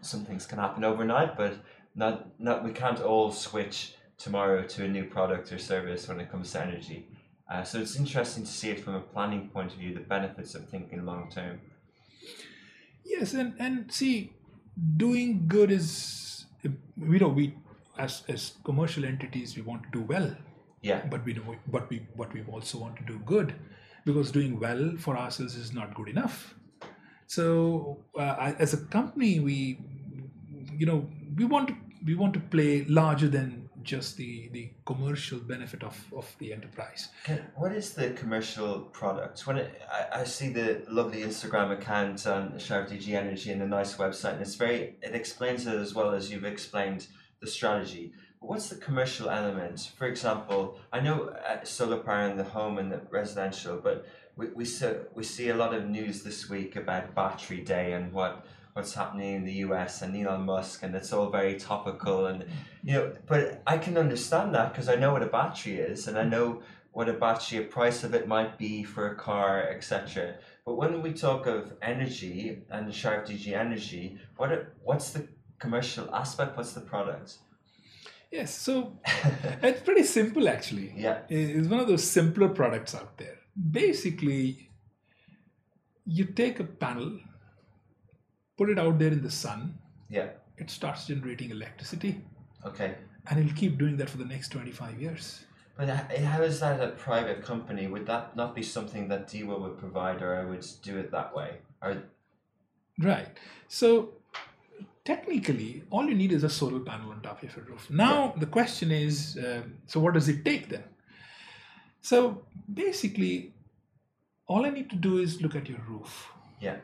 some 0.01 0.25
things 0.25 0.45
can 0.45 0.59
happen 0.59 0.83
overnight, 0.83 1.37
but 1.37 1.55
not 1.95 2.39
not 2.39 2.63
we 2.63 2.71
can't 2.71 3.01
all 3.01 3.31
switch 3.31 3.93
tomorrow 4.17 4.63
to 4.63 4.85
a 4.85 4.87
new 4.87 5.03
product 5.03 5.51
or 5.51 5.59
service 5.59 6.07
when 6.07 6.19
it 6.19 6.31
comes 6.31 6.51
to 6.51 6.61
energy. 6.61 7.07
Uh, 7.51 7.63
so 7.63 7.79
it's 7.79 7.95
interesting 7.95 8.43
to 8.43 8.51
see 8.51 8.69
it 8.69 8.79
from 8.79 8.95
a 8.95 8.99
planning 8.99 9.49
point 9.49 9.71
of 9.73 9.77
view, 9.77 9.93
the 9.93 9.99
benefits 9.99 10.55
of 10.55 10.67
thinking 10.69 11.05
long 11.05 11.29
term. 11.29 11.59
Yes, 13.05 13.33
and 13.33 13.53
and 13.59 13.91
see, 13.91 14.33
doing 14.97 15.45
good 15.47 15.71
is 15.71 16.22
you 16.63 17.19
know 17.19 17.29
we 17.29 17.55
as 17.97 18.23
as 18.27 18.53
commercial 18.63 19.05
entities 19.05 19.55
we 19.55 19.61
want 19.61 19.83
to 19.83 19.89
do 19.91 20.01
well, 20.01 20.35
Yeah, 20.81 21.05
but 21.05 21.23
we 21.25 21.33
know 21.33 21.55
but 21.67 21.89
we 21.89 21.99
but 22.15 22.33
we 22.33 22.43
also 22.43 22.79
want 22.79 22.97
to 22.97 23.03
do 23.03 23.19
good, 23.19 23.55
because 24.05 24.31
doing 24.31 24.59
well 24.59 24.95
for 24.97 25.17
ourselves 25.17 25.55
is 25.55 25.73
not 25.73 25.93
good 25.95 26.09
enough. 26.09 26.55
So 27.27 28.05
uh, 28.17 28.53
as 28.59 28.73
a 28.73 28.85
company, 28.85 29.39
we 29.39 29.79
you 30.77 30.85
know 30.85 31.09
we 31.35 31.45
want 31.45 31.69
to 31.69 31.75
we 32.05 32.15
want 32.15 32.33
to 32.33 32.39
play 32.39 32.85
larger 32.85 33.27
than 33.29 33.62
just 33.83 34.17
the 34.17 34.49
the 34.51 34.69
commercial 34.85 35.39
benefit 35.39 35.83
of 35.83 35.95
of 36.13 36.25
the 36.39 36.53
enterprise. 36.53 37.09
Can- 37.25 37.45
What 37.55 37.71
is 37.73 37.93
the 37.93 38.11
commercial 38.11 38.81
product? 38.99 39.45
When 39.47 39.57
it, 39.57 39.81
I, 39.91 40.21
I 40.21 40.23
see 40.23 40.49
the 40.49 40.83
lovely 40.89 41.21
Instagram 41.21 41.71
account 41.71 42.25
on 42.27 42.53
DG 42.53 43.07
Energy 43.13 43.51
and 43.51 43.61
a 43.61 43.67
nice 43.67 43.95
website, 43.97 44.33
and 44.33 44.41
it's 44.41 44.55
very 44.55 44.95
it 45.01 45.13
explains 45.15 45.67
it 45.67 45.75
as 45.75 45.93
well 45.93 46.11
as 46.13 46.31
you've 46.31 46.45
explained 46.45 47.07
the 47.41 47.47
strategy. 47.47 48.13
But 48.39 48.49
what's 48.49 48.69
the 48.69 48.75
commercial 48.77 49.29
element? 49.29 49.91
For 49.97 50.07
example, 50.07 50.79
I 50.91 50.99
know 50.99 51.29
uh, 51.29 51.63
solar 51.63 51.97
power 51.97 52.27
in 52.29 52.37
the 52.37 52.43
home 52.43 52.77
and 52.77 52.91
the 52.91 53.01
residential, 53.09 53.77
but 53.77 54.05
we 54.35 54.47
we 54.59 54.65
see, 54.65 54.91
we 55.13 55.23
see 55.23 55.49
a 55.49 55.55
lot 55.55 55.73
of 55.73 55.89
news 55.89 56.23
this 56.23 56.49
week 56.49 56.75
about 56.75 57.13
Battery 57.15 57.61
Day 57.61 57.93
and 57.93 58.11
what 58.11 58.45
what's 58.73 58.93
happening 58.93 59.35
in 59.35 59.45
the 59.45 59.53
US 59.67 60.01
and 60.01 60.15
Elon 60.15 60.43
Musk, 60.45 60.83
and 60.83 60.95
it's 60.95 61.13
all 61.13 61.29
very 61.29 61.55
topical 61.55 62.27
and 62.27 62.45
you 62.83 62.93
know. 62.93 63.13
But 63.25 63.61
I 63.65 63.77
can 63.77 63.97
understand 63.97 64.53
that 64.55 64.73
because 64.73 64.89
I 64.89 64.95
know 64.95 65.13
what 65.13 65.23
a 65.23 65.27
battery 65.27 65.77
is, 65.77 66.07
and 66.07 66.17
I 66.17 66.23
mm. 66.23 66.31
know 66.31 66.63
what 66.91 67.09
a 67.09 67.13
battery, 67.13 67.57
a 67.59 67.63
price 67.63 68.03
of 68.03 68.13
it 68.13 68.27
might 68.27 68.57
be 68.57 68.83
for 68.83 69.11
a 69.11 69.15
car, 69.15 69.63
etc. 69.69 70.35
But 70.65 70.75
when 70.75 71.01
we 71.01 71.11
talk 71.13 71.47
of 71.47 71.73
energy 71.81 72.63
and 72.69 72.87
Sharaf 72.87 73.27
DG 73.27 73.51
Energy, 73.51 74.17
what 74.37 74.51
are, 74.51 74.73
what's 74.83 75.11
the 75.11 75.27
commercial 75.59 76.13
aspect? 76.13 76.55
What's 76.55 76.73
the 76.73 76.81
product? 76.81 77.37
Yes, 78.31 78.53
so 78.55 78.97
it's 79.61 79.81
pretty 79.81 80.03
simple 80.03 80.47
actually. 80.47 80.93
Yeah. 80.95 81.19
It's 81.29 81.67
one 81.67 81.79
of 81.79 81.87
those 81.87 82.03
simpler 82.03 82.49
products 82.49 82.95
out 82.95 83.17
there. 83.17 83.37
Basically, 83.81 84.69
you 86.05 86.25
take 86.25 86.59
a 86.59 86.63
panel, 86.63 87.19
put 88.57 88.69
it 88.69 88.79
out 88.79 88.99
there 88.99 89.11
in 89.11 89.21
the 89.21 89.31
sun, 89.31 89.77
Yeah. 90.09 90.29
it 90.57 90.69
starts 90.69 91.07
generating 91.07 91.49
electricity, 91.51 92.21
Okay. 92.65 92.95
and 93.27 93.39
it'll 93.39 93.55
keep 93.55 93.77
doing 93.77 93.97
that 93.97 94.09
for 94.09 94.17
the 94.17 94.25
next 94.25 94.49
25 94.49 95.01
years. 95.01 95.45
But 95.75 95.89
how 95.89 96.41
is 96.43 96.59
that 96.59 96.79
a 96.79 96.89
private 96.91 97.43
company? 97.43 97.87
Would 97.87 98.05
that 98.05 98.35
not 98.35 98.53
be 98.55 98.61
something 98.61 99.07
that 99.07 99.27
DEWA 99.27 99.59
would 99.59 99.77
provide, 99.79 100.21
or 100.21 100.35
I 100.35 100.45
would 100.45 100.65
do 100.83 100.97
it 100.99 101.09
that 101.11 101.35
way? 101.35 101.57
Or 101.81 102.03
Right. 102.99 103.27
So 103.67 104.13
technically, 105.03 105.83
all 105.89 106.05
you 106.07 106.13
need 106.13 106.31
is 106.31 106.43
a 106.43 106.49
solar 106.49 106.79
panel 106.79 107.11
on 107.11 107.21
top 107.21 107.41
of 107.41 107.55
your 107.55 107.65
roof. 107.65 107.89
Now 107.89 108.33
the 108.37 108.45
question 108.45 108.91
is, 108.91 109.35
um, 109.43 109.79
so 109.87 109.99
what 109.99 110.13
does 110.13 110.29
it 110.29 110.45
take 110.45 110.69
then? 110.69 110.83
So 112.01 112.45
basically, 112.71 113.53
all 114.45 114.65
I 114.65 114.69
need 114.69 114.89
to 114.91 114.95
do 114.95 115.17
is 115.17 115.41
look 115.41 115.55
at 115.55 115.67
your 115.67 115.79
roof, 115.87 116.31
yeah, 116.59 116.77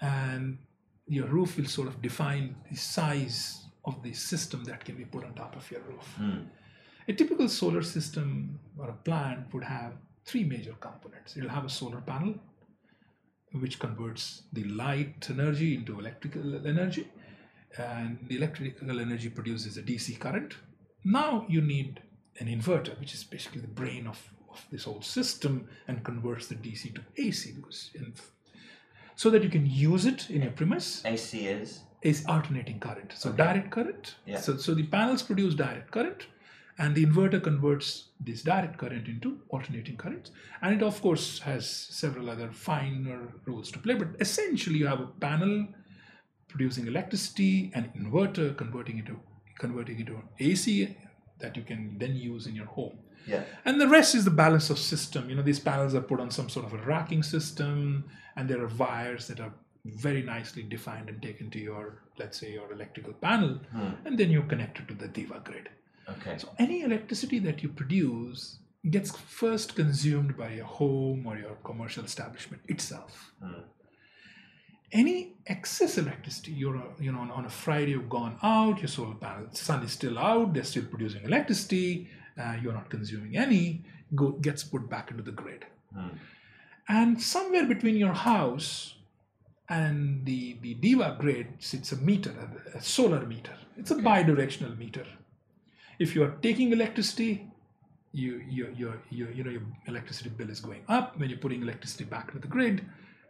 and 0.00 0.58
your 1.08 1.26
roof 1.26 1.56
will 1.56 1.66
sort 1.66 1.88
of 1.88 2.00
define 2.02 2.54
the 2.70 2.76
size 2.76 3.66
of 3.84 4.02
the 4.02 4.12
system 4.12 4.64
that 4.64 4.84
can 4.84 4.96
be 4.96 5.04
put 5.04 5.24
on 5.24 5.34
top 5.34 5.56
of 5.56 5.70
your 5.70 5.80
roof. 5.80 6.06
Hmm. 6.16 6.40
A 7.08 7.12
typical 7.14 7.48
solar 7.48 7.82
system 7.82 8.60
or 8.78 8.90
a 8.90 8.92
plant 8.92 9.52
would 9.54 9.64
have 9.64 9.94
three 10.26 10.44
major 10.44 10.74
components. 10.78 11.36
It'll 11.36 11.48
have 11.48 11.64
a 11.64 11.70
solar 11.70 12.02
panel, 12.02 12.34
which 13.52 13.78
converts 13.78 14.42
the 14.52 14.64
light 14.64 15.26
energy 15.30 15.74
into 15.74 15.98
electrical 15.98 16.66
energy, 16.66 17.08
and 17.78 18.18
the 18.28 18.36
electrical 18.36 19.00
energy 19.00 19.30
produces 19.30 19.78
a 19.78 19.82
DC 19.82 20.18
current. 20.18 20.54
Now 21.04 21.46
you 21.48 21.62
need 21.62 22.02
an 22.40 22.46
inverter, 22.48 22.98
which 23.00 23.14
is 23.14 23.24
basically 23.24 23.62
the 23.62 23.68
brain 23.68 24.06
of, 24.06 24.20
of 24.50 24.62
this 24.70 24.84
whole 24.84 25.00
system 25.00 25.68
and 25.86 26.04
converts 26.04 26.46
the 26.48 26.56
DC 26.56 26.94
to 26.94 27.00
AC 27.16 27.52
because 27.52 27.90
in, 27.94 28.12
so 29.18 29.30
that 29.30 29.42
you 29.42 29.50
can 29.50 29.66
use 29.66 30.06
it 30.06 30.30
in 30.30 30.42
your 30.42 30.52
premise 30.52 30.88
AC 31.04 31.46
is 31.48 31.80
is 32.02 32.24
alternating 32.26 32.78
current. 32.78 33.12
So 33.16 33.32
direct 33.32 33.70
current. 33.72 34.14
Yeah. 34.24 34.40
So, 34.40 34.56
so 34.56 34.72
the 34.72 34.84
panels 34.86 35.22
produce 35.22 35.54
direct 35.54 35.90
current 35.90 36.26
and 36.78 36.94
the 36.94 37.04
inverter 37.04 37.42
converts 37.42 38.10
this 38.20 38.42
direct 38.42 38.78
current 38.78 39.08
into 39.08 39.40
alternating 39.48 39.96
currents. 39.96 40.30
And 40.62 40.76
it 40.76 40.84
of 40.84 41.02
course 41.02 41.40
has 41.40 41.68
several 41.68 42.30
other 42.30 42.52
finer 42.52 43.34
roles 43.46 43.72
to 43.72 43.80
play, 43.80 43.94
but 43.94 44.10
essentially 44.20 44.78
you 44.78 44.86
have 44.86 45.00
a 45.00 45.08
panel 45.26 45.66
producing 46.46 46.86
electricity, 46.86 47.72
an 47.74 47.90
inverter 47.98 48.56
converting 48.56 48.98
it 48.98 49.08
into 49.08 49.18
converting 49.58 49.96
it 49.98 50.06
into 50.06 50.22
AC 50.38 50.96
that 51.40 51.56
you 51.56 51.64
can 51.64 51.98
then 51.98 52.14
use 52.14 52.46
in 52.46 52.54
your 52.54 52.66
home. 52.66 52.96
Yeah, 53.28 53.42
And 53.64 53.80
the 53.80 53.88
rest 53.88 54.14
is 54.14 54.24
the 54.24 54.30
balance 54.30 54.70
of 54.70 54.78
system. 54.78 55.28
You 55.28 55.36
know, 55.36 55.42
these 55.42 55.60
panels 55.60 55.94
are 55.94 56.00
put 56.00 56.18
on 56.18 56.30
some 56.30 56.48
sort 56.48 56.66
of 56.66 56.72
a 56.72 56.78
racking 56.78 57.22
system, 57.22 58.04
and 58.36 58.48
there 58.48 58.62
are 58.62 58.68
wires 58.68 59.26
that 59.28 59.40
are 59.40 59.52
very 59.84 60.22
nicely 60.22 60.62
defined 60.62 61.08
and 61.08 61.20
taken 61.22 61.50
to 61.50 61.58
your, 61.58 62.02
let's 62.18 62.38
say, 62.40 62.52
your 62.52 62.72
electrical 62.72 63.12
panel, 63.12 63.60
hmm. 63.72 63.90
and 64.04 64.18
then 64.18 64.30
you 64.30 64.42
connect 64.42 64.80
it 64.80 64.88
to 64.88 64.94
the 64.94 65.08
DEWA 65.08 65.44
grid. 65.44 65.68
okay, 66.08 66.38
So 66.38 66.48
any 66.58 66.82
electricity 66.82 67.38
that 67.40 67.62
you 67.62 67.68
produce 67.68 68.58
gets 68.90 69.10
first 69.16 69.74
consumed 69.74 70.36
by 70.36 70.52
your 70.54 70.64
home 70.64 71.26
or 71.26 71.36
your 71.36 71.56
commercial 71.64 72.04
establishment 72.04 72.62
itself. 72.68 73.32
Hmm. 73.42 73.60
Any 74.90 75.34
excess 75.46 75.98
electricity, 75.98 76.52
you're 76.52 76.82
you 76.98 77.12
know 77.12 77.18
on, 77.20 77.30
on 77.30 77.44
a 77.44 77.50
Friday 77.50 77.90
you've 77.90 78.08
gone 78.08 78.38
out, 78.42 78.78
your 78.78 78.88
solar 78.88 79.16
panel, 79.16 79.48
sun 79.52 79.82
is 79.82 79.92
still 79.92 80.18
out, 80.18 80.54
they're 80.54 80.64
still 80.64 80.84
producing 80.84 81.24
electricity, 81.24 82.08
uh, 82.38 82.56
you're 82.62 82.72
not 82.72 82.88
consuming 82.90 83.36
any, 83.36 83.82
go, 84.14 84.30
gets 84.32 84.62
put 84.64 84.88
back 84.88 85.10
into 85.10 85.22
the 85.22 85.32
grid. 85.32 85.66
And 86.88 87.20
somewhere 87.20 87.66
between 87.66 87.96
your 87.96 88.14
house 88.14 88.94
and 89.68 90.24
the, 90.24 90.56
the 90.62 90.74
DEWA 90.76 91.18
grid 91.18 91.48
sits 91.58 91.92
a 91.92 91.96
meter, 91.96 92.32
a, 92.74 92.78
a 92.78 92.82
solar 92.82 93.26
meter. 93.26 93.52
It's 93.76 93.90
a 93.90 93.96
bi-directional 93.96 94.74
meter. 94.76 95.04
If 95.98 96.14
you 96.14 96.22
are 96.24 96.30
taking 96.42 96.72
electricity, 96.72 97.46
you, 98.12 98.42
you, 98.48 98.74
your, 98.76 99.02
your, 99.10 99.30
you 99.32 99.44
know, 99.44 99.50
your 99.50 99.62
electricity 99.86 100.30
bill 100.30 100.48
is 100.48 100.60
going 100.60 100.82
up. 100.88 101.18
When 101.18 101.28
you're 101.28 101.38
putting 101.38 101.62
electricity 101.62 102.04
back 102.04 102.28
into 102.28 102.38
the 102.40 102.48
grid, 102.48 102.84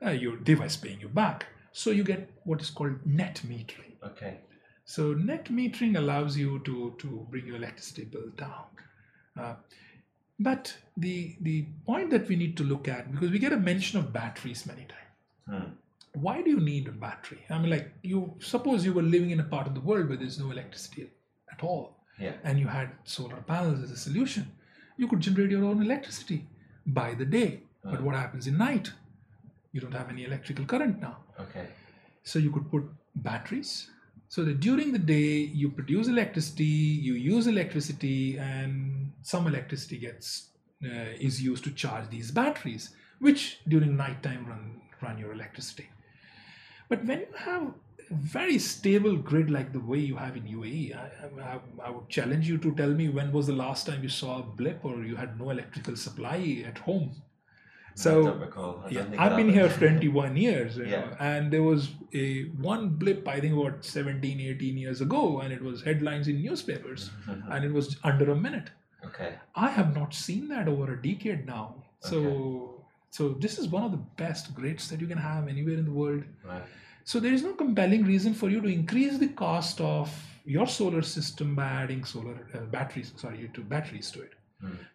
uh, 0.05 0.11
your 0.11 0.37
device 0.37 0.77
paying 0.77 1.01
you 1.01 1.09
back. 1.09 1.47
So 1.73 1.91
you 1.91 2.05
get 2.05 2.31
what 2.45 2.61
is 2.61 2.71
called 2.71 3.05
net 3.05 3.41
metering. 3.47 3.95
okay, 4.05 4.39
So 4.85 5.13
net 5.15 5.47
metering 5.47 5.97
allows 5.97 6.37
you 6.37 6.61
to, 6.61 6.95
to 6.99 7.27
bring 7.31 7.47
your 7.47 7.57
electricity 7.57 8.05
bill 8.05 8.31
down. 8.37 8.65
Uh, 9.39 9.55
but 10.39 10.77
the 10.97 11.37
the 11.41 11.67
point 11.87 12.11
that 12.11 12.29
we 12.29 12.37
need 12.37 12.57
to 12.57 12.65
look 12.65 12.89
at 12.89 13.11
because 13.13 13.31
we 13.31 13.39
get 13.39 13.53
a 13.53 13.57
mention 13.57 13.99
of 13.99 14.13
batteries 14.13 14.67
many 14.67 14.87
times. 14.95 15.65
Why 16.15 16.43
do 16.43 16.51
you 16.51 16.61
need 16.61 16.89
a 16.89 16.93
battery? 16.93 17.41
I 17.51 17.59
mean, 17.59 17.71
like 17.71 17.93
you 18.03 18.35
suppose 18.39 18.85
you 18.85 18.93
were 18.93 19.03
living 19.15 19.31
in 19.31 19.41
a 19.41 19.45
part 19.55 19.67
of 19.67 19.75
the 19.75 19.81
world 19.81 20.09
where 20.09 20.17
there's 20.17 20.39
no 20.39 20.51
electricity 20.51 21.11
at 21.53 21.63
all, 21.63 21.97
yeah, 22.19 22.33
and 22.45 22.59
you 22.59 22.67
had 22.67 22.91
solar 23.05 23.37
panels 23.53 23.83
as 23.83 23.91
a 23.91 23.97
solution. 23.97 24.51
You 24.97 25.07
could 25.09 25.21
generate 25.21 25.51
your 25.51 25.65
own 25.65 25.83
electricity 25.83 26.47
by 26.87 27.15
the 27.15 27.25
day. 27.25 27.61
But 27.85 28.03
what 28.03 28.15
happens 28.17 28.47
in 28.47 28.59
night? 28.59 28.91
You 29.73 29.81
don't 29.81 29.93
have 29.95 30.09
any 30.11 30.25
electrical 30.25 30.65
current 30.67 31.01
now. 31.01 31.19
okay, 31.41 31.67
So 32.23 32.39
you 32.39 32.51
could 32.51 32.71
put 32.71 32.85
batteries 33.15 33.91
so 34.29 34.45
that 34.45 34.61
during 34.61 34.93
the 34.93 34.99
day 34.99 35.51
you 35.61 35.71
produce 35.71 36.09
electricity, 36.09 36.65
you 36.65 37.15
use 37.15 37.47
electricity, 37.47 38.39
and 38.39 39.13
some 39.23 39.47
electricity 39.47 39.99
gets 39.99 40.49
uh, 40.85 41.13
is 41.19 41.43
used 41.43 41.65
to 41.65 41.71
charge 41.71 42.09
these 42.11 42.31
batteries, 42.31 42.91
which 43.19 43.61
during 43.67 43.97
nighttime 43.97 44.47
run 44.47 44.81
run 45.03 45.19
your 45.19 45.33
electricity. 45.33 45.89
But 46.89 47.05
when 47.05 47.21
you 47.21 47.35
have 47.37 47.63
a 47.63 47.73
very 48.11 48.59
stable 48.59 49.17
grid 49.17 49.51
like 49.51 49.73
the 49.73 49.81
way 49.81 49.99
you 49.99 50.17
have 50.17 50.37
in 50.37 50.45
UAE, 50.45 50.97
I, 50.97 51.43
I, 51.43 51.61
I 51.85 51.91
would 51.91 52.09
challenge 52.09 52.49
you 52.49 52.59
to 52.59 52.75
tell 52.75 52.91
me 52.91 53.09
when 53.09 53.33
was 53.33 53.47
the 53.47 53.53
last 53.53 53.87
time 53.87 54.03
you 54.03 54.09
saw 54.09 54.41
a 54.41 54.43
blip 54.43 54.85
or 54.85 55.05
you 55.05 55.17
had 55.17 55.39
no 55.39 55.51
electrical 55.51 55.97
supply 55.97 56.65
at 56.67 56.79
home. 56.79 57.23
So 58.03 58.11
don't 58.25 58.41
recall. 58.41 58.73
I 58.87 58.89
yeah, 58.97 59.07
i've 59.23 59.37
been 59.37 59.49
here 59.59 59.69
happened. 59.69 60.01
21 60.01 60.37
years, 60.37 60.77
you 60.77 60.85
Yeah. 60.87 61.01
know, 61.01 61.17
and 61.29 61.53
there 61.55 61.63
was 61.69 61.89
a 62.25 62.27
one 62.71 62.89
blip, 63.01 63.27
I 63.35 63.41
think 63.45 63.55
about 63.61 63.85
17, 63.85 64.41
18 64.41 64.79
years 64.83 65.01
ago, 65.07 65.23
and 65.41 65.53
it 65.57 65.63
was 65.69 65.83
headlines 65.89 66.29
in 66.33 66.41
newspapers, 66.43 67.11
and 67.53 67.65
it 67.71 67.73
was 67.79 67.97
under 68.13 68.31
a 68.35 68.37
minute. 68.47 68.71
Okay, 69.09 69.31
I 69.67 69.69
have 69.79 69.95
not 69.97 70.15
seen 70.15 70.49
that 70.55 70.69
over 70.75 70.93
a 70.93 71.03
decade 71.09 71.45
now. 71.47 71.67
So, 72.11 72.85
so 73.19 73.29
this 73.47 73.59
is 73.59 73.69
one 73.77 73.83
of 73.89 73.93
the 73.97 74.03
best 74.23 74.55
grids 74.55 74.89
that 74.91 75.01
you 75.01 75.09
can 75.13 75.19
have 75.27 75.49
anywhere 75.57 75.79
in 75.83 75.85
the 75.91 75.97
world. 76.03 76.25
right, 76.45 76.63
So 77.05 77.19
there 77.21 77.33
is 77.33 77.43
no 77.43 77.53
compelling 77.67 78.05
reason 78.15 78.35
for 78.41 78.49
you 78.55 78.61
to 78.61 78.69
increase 78.79 79.19
the 79.19 79.29
cost 79.45 79.81
of 79.81 80.11
your 80.57 80.67
solar 80.79 81.03
system 81.03 81.55
by 81.61 81.69
adding 81.83 82.05
solar 82.05 82.37
uh, 82.55 82.59
batteries, 82.77 83.13
sorry, 83.17 83.51
to 83.55 83.61
batteries 83.77 84.11
to 84.13 84.23
it. 84.23 84.35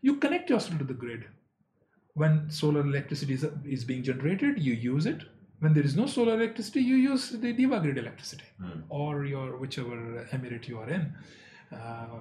You 0.02 0.16
connect 0.18 0.50
yourself 0.50 0.78
to 0.80 0.86
the 0.86 0.94
grid. 1.06 1.26
When 2.15 2.49
solar 2.49 2.82
electricity 2.82 3.34
is, 3.34 3.45
is 3.65 3.84
being 3.84 4.04
generated, 4.04 4.60
you 4.62 4.73
use 4.73 5.06
it. 5.06 5.21
When 5.60 5.73
there 5.73 5.84
is 5.84 5.95
no 5.95 6.06
solar 6.06 6.34
electricity, 6.36 6.82
you 6.82 6.95
use 6.95 7.30
the 7.30 7.54
DEWA 7.54 7.82
grid 7.82 7.97
electricity 7.97 8.43
or 8.89 9.26
your 9.26 9.58
whichever 9.58 10.28
emirate 10.32 10.67
you 10.67 10.78
are 10.80 10.89
in, 10.89 11.13
uh, 11.71 12.19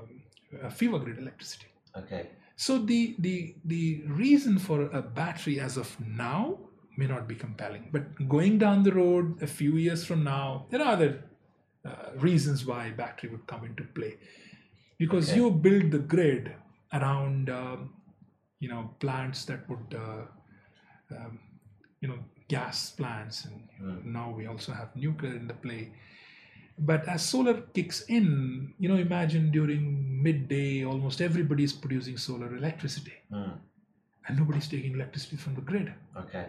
FEWA 0.68 1.02
grid 1.04 1.18
electricity. 1.18 1.66
okay, 1.96 2.30
So 2.56 2.78
the 2.78 3.16
the 3.18 3.54
the 3.64 4.02
reason 4.06 4.58
for 4.58 4.82
a 5.00 5.02
battery 5.02 5.58
as 5.60 5.76
of 5.76 5.88
now 6.00 6.58
may 6.96 7.06
not 7.06 7.26
be 7.26 7.34
compelling, 7.34 7.88
but 7.90 8.04
going 8.28 8.58
down 8.58 8.82
the 8.82 8.92
road 8.92 9.42
a 9.42 9.46
few 9.46 9.76
years 9.76 10.04
from 10.04 10.22
now, 10.24 10.66
there 10.70 10.80
are 10.82 10.92
other 10.92 11.24
uh, 11.84 12.10
reasons 12.16 12.64
why 12.64 12.90
battery 12.90 13.28
would 13.30 13.46
come 13.46 13.64
into 13.70 13.82
play. 13.98 14.14
because 15.02 15.28
Okay. 15.30 15.38
you 15.38 15.46
build 15.50 15.90
the 15.90 15.98
grid 16.14 16.44
around 16.98 17.50
um, 17.50 17.78
you 18.62 18.68
know 18.72 18.82
plants 19.04 19.44
that 19.50 19.68
would 19.70 19.88
uh, 20.06 20.24
um, 21.16 21.38
you 22.00 22.08
know 22.08 22.18
gas 22.54 22.78
plants 23.00 23.44
and 23.46 23.58
Hmm. 23.82 24.12
now 24.16 24.26
we 24.38 24.44
also 24.50 24.72
have 24.80 24.90
nuclear 25.04 25.34
in 25.38 25.46
the 25.50 25.54
play 25.66 25.82
but 26.90 27.08
as 27.14 27.22
solar 27.32 27.54
kicks 27.78 27.98
in 28.18 28.26
you 28.84 28.88
know 28.90 28.98
imagine 29.04 29.50
during 29.56 29.84
midday 30.26 30.84
almost 30.92 31.20
everybody 31.28 31.64
is 31.70 31.74
producing 31.86 32.16
solar 32.26 32.50
electricity 32.60 33.16
Mm. 33.38 33.54
and 34.28 34.38
nobody's 34.42 34.68
taking 34.74 34.94
electricity 34.98 35.36
from 35.44 35.54
the 35.60 35.64
grid 35.72 35.92
Okay. 36.22 36.44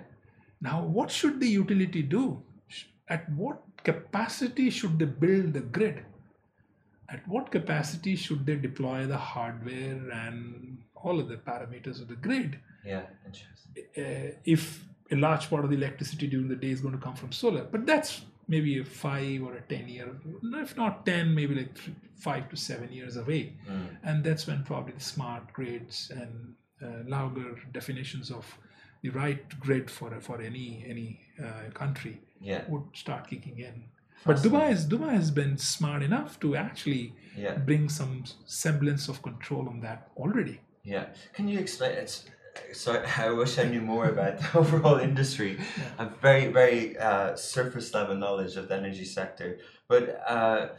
now 0.69 0.77
what 0.99 1.15
should 1.19 1.39
the 1.45 1.51
utility 1.55 2.03
do 2.15 2.23
at 3.17 3.29
what 3.43 3.63
capacity 3.91 4.69
should 4.79 4.99
they 5.03 5.09
build 5.25 5.53
the 5.59 5.65
grid 5.79 6.03
at 7.09 7.27
what 7.27 7.51
capacity 7.51 8.15
should 8.15 8.45
they 8.45 8.55
deploy 8.55 9.05
the 9.05 9.17
hardware 9.31 10.01
and 10.11 10.77
all 11.03 11.19
of 11.19 11.27
the 11.27 11.37
parameters 11.49 11.97
of 12.01 12.07
the 12.13 12.15
grid 12.27 12.51
Yeah. 12.85 13.03
Interesting. 13.25 13.85
uh, 14.03 14.35
if 14.55 14.63
a 15.11 15.15
large 15.27 15.45
part 15.49 15.63
of 15.65 15.69
the 15.69 15.77
electricity 15.81 16.27
during 16.33 16.47
the 16.47 16.55
day 16.65 16.71
is 16.75 16.81
going 16.81 16.95
to 16.99 17.03
come 17.07 17.15
from 17.15 17.31
solar. 17.31 17.63
But 17.73 17.85
that's 17.85 18.11
maybe 18.47 18.71
a 18.79 18.85
five 18.85 19.41
or 19.43 19.53
a 19.55 19.61
10 19.61 19.87
year, 19.95 20.07
if 20.65 20.75
not 20.75 21.05
10, 21.05 21.33
maybe 21.35 21.53
like 21.55 21.75
th- 21.75 21.95
five 22.15 22.49
to 22.49 22.55
seven 22.55 22.91
years 22.91 23.15
away. 23.17 23.53
Mm. 23.69 23.87
And 24.03 24.23
that's 24.23 24.47
when 24.47 24.63
probably 24.63 24.93
the 24.93 25.05
smart 25.13 25.53
grids 25.53 26.11
and 26.21 26.55
uh, 26.81 27.33
definitions 27.71 28.31
of 28.31 28.45
the 29.01 29.09
right 29.09 29.43
grid 29.59 29.89
for, 29.91 30.09
for 30.19 30.41
any, 30.41 30.83
any 30.87 31.19
uh, 31.43 31.69
country 31.73 32.19
Yeah. 32.41 32.63
would 32.69 32.83
start 32.93 33.27
kicking 33.27 33.59
in. 33.59 33.83
But 34.25 34.37
Dubai, 34.37 34.71
is, 34.71 34.87
Dubai 34.87 35.11
has 35.13 35.31
been 35.31 35.57
smart 35.57 36.01
enough 36.03 36.39
to 36.43 36.55
actually 36.55 37.13
Yeah. 37.37 37.55
bring 37.69 37.89
some 37.89 38.23
semblance 38.45 39.09
of 39.09 39.21
control 39.21 39.67
on 39.69 39.81
that 39.81 39.99
already. 40.17 40.59
Yeah. 40.83 41.07
Can 41.33 41.47
you 41.47 41.59
explain? 41.59 41.93
It's 41.93 42.25
sorry. 42.73 43.05
I 43.17 43.29
wish 43.29 43.57
I 43.57 43.63
knew 43.63 43.81
more 43.81 44.09
about 44.09 44.39
the 44.39 44.49
overall 44.59 44.97
industry. 44.97 45.57
I 45.97 46.03
have 46.03 46.17
very, 46.17 46.47
very 46.47 46.97
uh, 46.97 47.35
surface 47.35 47.93
level 47.93 48.15
knowledge 48.15 48.57
of 48.57 48.67
the 48.67 48.75
energy 48.75 49.05
sector, 49.05 49.59
but 49.87 50.21
uh, 50.27 50.69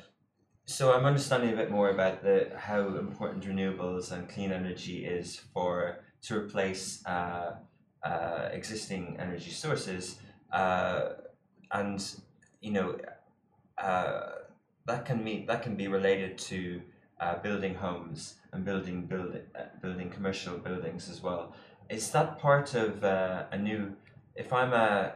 so 0.66 0.92
I'm 0.92 1.06
understanding 1.06 1.52
a 1.52 1.56
bit 1.56 1.70
more 1.70 1.90
about 1.90 2.22
the 2.22 2.50
how 2.56 2.96
important 2.96 3.44
renewables 3.44 4.12
and 4.12 4.28
clean 4.28 4.52
energy 4.52 5.06
is 5.06 5.36
for 5.52 6.00
to 6.22 6.36
replace 6.36 7.04
uh, 7.06 7.56
uh, 8.02 8.48
existing 8.52 9.16
energy 9.18 9.50
sources, 9.50 10.18
uh, 10.52 11.14
and 11.72 12.14
you 12.60 12.72
know 12.72 12.98
uh, 13.78 14.20
that 14.86 15.06
can 15.06 15.24
mean 15.24 15.46
that 15.46 15.62
can 15.62 15.76
be 15.76 15.88
related 15.88 16.36
to 16.38 16.82
uh, 17.20 17.38
building 17.38 17.74
homes 17.74 18.34
and 18.52 18.64
building 18.64 19.06
build, 19.06 19.36
uh, 19.58 19.62
building 19.82 20.10
commercial 20.10 20.58
buildings 20.58 21.08
as 21.08 21.22
well. 21.22 21.54
Is 21.88 22.10
that 22.10 22.38
part 22.38 22.74
of 22.74 23.04
uh, 23.04 23.44
a 23.52 23.58
new? 23.58 23.94
If 24.36 24.52
I'm 24.52 24.72
a 24.72 25.14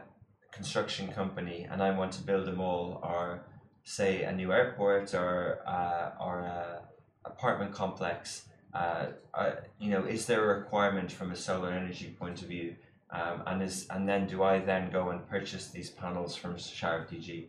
construction 0.51 1.09
company 1.09 1.67
and 1.69 1.81
I 1.81 1.91
want 1.91 2.11
to 2.13 2.21
build 2.21 2.47
a 2.47 2.53
mall 2.53 2.99
or 3.03 3.43
say 3.83 4.23
a 4.23 4.31
new 4.31 4.51
airport 4.51 5.13
or 5.13 5.59
uh, 5.67 6.11
or 6.23 6.41
a 6.41 6.81
apartment 7.25 7.73
complex, 7.73 8.43
uh, 8.73 9.07
uh, 9.33 9.51
you 9.79 9.89
know, 9.89 10.05
is 10.05 10.25
there 10.25 10.43
a 10.43 10.59
requirement 10.59 11.11
from 11.11 11.31
a 11.31 11.35
solar 11.35 11.71
energy 11.71 12.15
point 12.19 12.41
of 12.41 12.47
view? 12.47 12.75
Um, 13.11 13.41
and 13.47 13.63
is 13.63 13.87
and 13.89 14.07
then 14.07 14.27
do 14.27 14.43
I 14.43 14.59
then 14.59 14.91
go 14.91 15.09
and 15.09 15.27
purchase 15.27 15.67
these 15.67 15.89
panels 15.89 16.35
from 16.35 16.55
Sharaf 16.55 17.09
DG? 17.09 17.47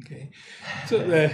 Okay. 0.00 0.30
So, 0.86 0.98
uh, 0.98 1.28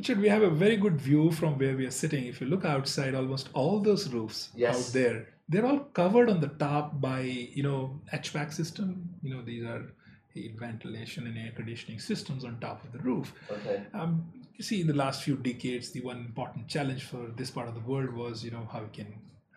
Richard, 0.00 0.18
we 0.18 0.30
have 0.30 0.40
a 0.40 0.48
very 0.48 0.78
good 0.78 0.98
view 0.98 1.30
from 1.30 1.58
where 1.58 1.76
we 1.76 1.84
are 1.84 1.90
sitting. 1.90 2.24
If 2.24 2.40
you 2.40 2.46
look 2.46 2.64
outside, 2.64 3.14
almost 3.14 3.50
all 3.52 3.80
those 3.80 4.08
roofs 4.08 4.48
Yes. 4.54 4.74
out 4.78 4.92
there, 4.94 5.28
they're 5.46 5.66
all 5.66 5.80
covered 5.80 6.30
on 6.30 6.40
the 6.40 6.48
top 6.48 6.98
by, 7.02 7.20
you 7.20 7.62
know, 7.62 8.00
HVAC 8.10 8.50
system. 8.54 9.10
You 9.22 9.34
know, 9.34 9.42
these 9.42 9.62
are 9.62 9.92
heat 10.32 10.58
ventilation 10.58 11.26
and 11.26 11.36
air 11.36 11.52
conditioning 11.54 12.00
systems 12.00 12.46
on 12.46 12.58
top 12.60 12.82
of 12.82 12.92
the 12.92 12.98
roof. 13.00 13.34
Okay. 13.50 13.82
Um, 13.92 14.24
you 14.54 14.64
see, 14.64 14.80
in 14.80 14.86
the 14.86 14.94
last 14.94 15.22
few 15.22 15.36
decades, 15.36 15.90
the 15.90 16.00
one 16.00 16.16
important 16.16 16.66
challenge 16.66 17.02
for 17.04 17.26
this 17.36 17.50
part 17.50 17.68
of 17.68 17.74
the 17.74 17.80
world 17.92 18.14
was, 18.14 18.42
you 18.42 18.50
know, 18.50 18.66
how 18.72 18.80
we 18.80 18.88
can 18.88 19.12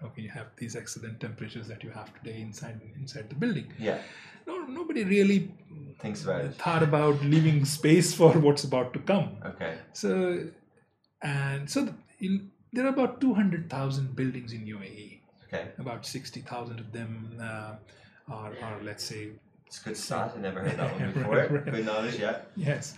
can 0.09 0.23
you 0.23 0.29
have 0.31 0.47
these 0.57 0.75
excellent 0.75 1.19
temperatures 1.19 1.67
that 1.67 1.83
you 1.83 1.89
have 1.91 2.13
today 2.17 2.41
inside 2.41 2.79
inside 2.99 3.29
the 3.29 3.35
building? 3.35 3.71
Yeah. 3.79 3.99
No, 4.47 4.57
nobody 4.65 5.03
really 5.05 5.51
Thinks 5.99 6.23
about 6.23 6.45
it. 6.45 6.55
thought 6.55 6.83
about 6.83 7.21
leaving 7.23 7.63
space 7.65 8.13
for 8.13 8.31
what's 8.45 8.63
about 8.65 8.93
to 8.93 8.99
come. 8.99 9.37
Okay. 9.45 9.75
So, 9.93 10.47
and 11.21 11.69
so 11.69 11.85
the- 11.85 11.93
in, 12.19 12.51
there 12.73 12.85
are 12.85 12.89
about 12.89 13.21
200,000 13.21 14.15
buildings 14.15 14.51
in 14.53 14.65
UAE. 14.65 15.19
Okay. 15.47 15.69
About 15.77 16.05
60,000 16.05 16.79
of 16.79 16.91
them 16.91 17.37
uh, 17.39 17.75
are, 18.27 18.53
are, 18.61 18.79
let's 18.83 19.03
say, 19.03 19.29
It's 19.67 19.79
a 19.81 19.89
good 19.89 19.97
start. 19.97 20.33
I 20.35 20.39
never 20.41 20.59
heard 20.61 20.77
that 20.77 20.91
one 20.93 21.01
Right, 21.05 21.13
before. 21.13 21.35
right. 21.37 21.65
Good 21.71 21.85
knowledge, 21.85 22.19
yeah. 22.19 22.39
yes. 22.55 22.95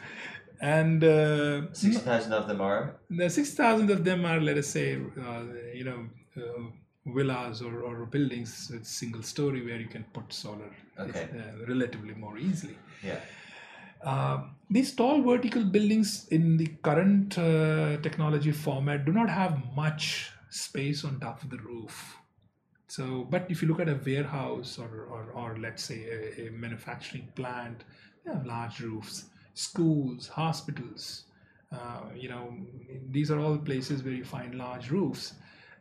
And 0.62 1.04
uh, 1.04 1.74
Six 1.74 1.98
thousand 1.98 2.32
of 2.34 2.48
them 2.48 2.62
are. 2.62 2.96
the 3.10 3.30
6,000 3.30 3.92
of 3.92 4.04
them 4.06 4.26
are, 4.26 4.40
let 4.40 4.58
us 4.58 4.68
say, 4.68 4.96
uh, 4.96 5.44
you 5.74 5.84
know, 5.84 6.06
uh, 6.38 6.64
villas 7.06 7.62
or, 7.62 7.82
or 7.82 8.06
buildings 8.06 8.70
with 8.72 8.86
single 8.86 9.22
story 9.22 9.64
where 9.66 9.80
you 9.80 9.88
can 9.88 10.04
put 10.14 10.32
solar 10.34 10.72
Okay. 11.00 11.28
uh, 11.34 11.66
relatively 11.68 12.14
more 12.14 12.38
easily. 12.38 12.78
Yeah. 13.04 13.20
Um, 14.04 14.56
these 14.70 14.94
tall 14.96 15.22
vertical 15.22 15.64
buildings 15.64 16.28
in 16.30 16.58
the 16.58 16.68
current 16.84 17.38
uh, 17.38 17.98
technology 17.98 18.52
format 18.52 19.06
do 19.06 19.12
not 19.12 19.30
have 19.30 19.62
much 19.76 20.32
space 20.50 21.04
on 21.04 21.20
top 21.20 21.44
of 21.44 21.50
the 21.50 21.58
roof. 21.58 22.18
So, 22.88 23.28
but 23.30 23.46
if 23.50 23.62
you 23.62 23.68
look 23.68 23.80
at 23.80 23.90
a 23.90 24.00
warehouse 24.06 24.78
or, 24.80 25.08
or, 25.10 25.32
or 25.34 25.58
let's 25.60 25.84
say 25.84 26.06
a, 26.38 26.48
a 26.48 26.52
manufacturing 26.52 27.28
plant, 27.36 27.84
they 28.24 28.32
have 28.32 28.46
large 28.46 28.80
roofs. 28.80 29.26
Schools, 29.54 30.28
hospitals, 30.28 31.26
uh, 31.72 32.02
you 32.16 32.30
know, 32.30 32.54
these 33.10 33.32
are 33.32 33.40
all 33.40 33.58
places 33.58 34.04
where 34.04 34.14
you 34.14 34.24
find 34.24 34.56
large 34.56 34.92
roofs. 34.92 35.34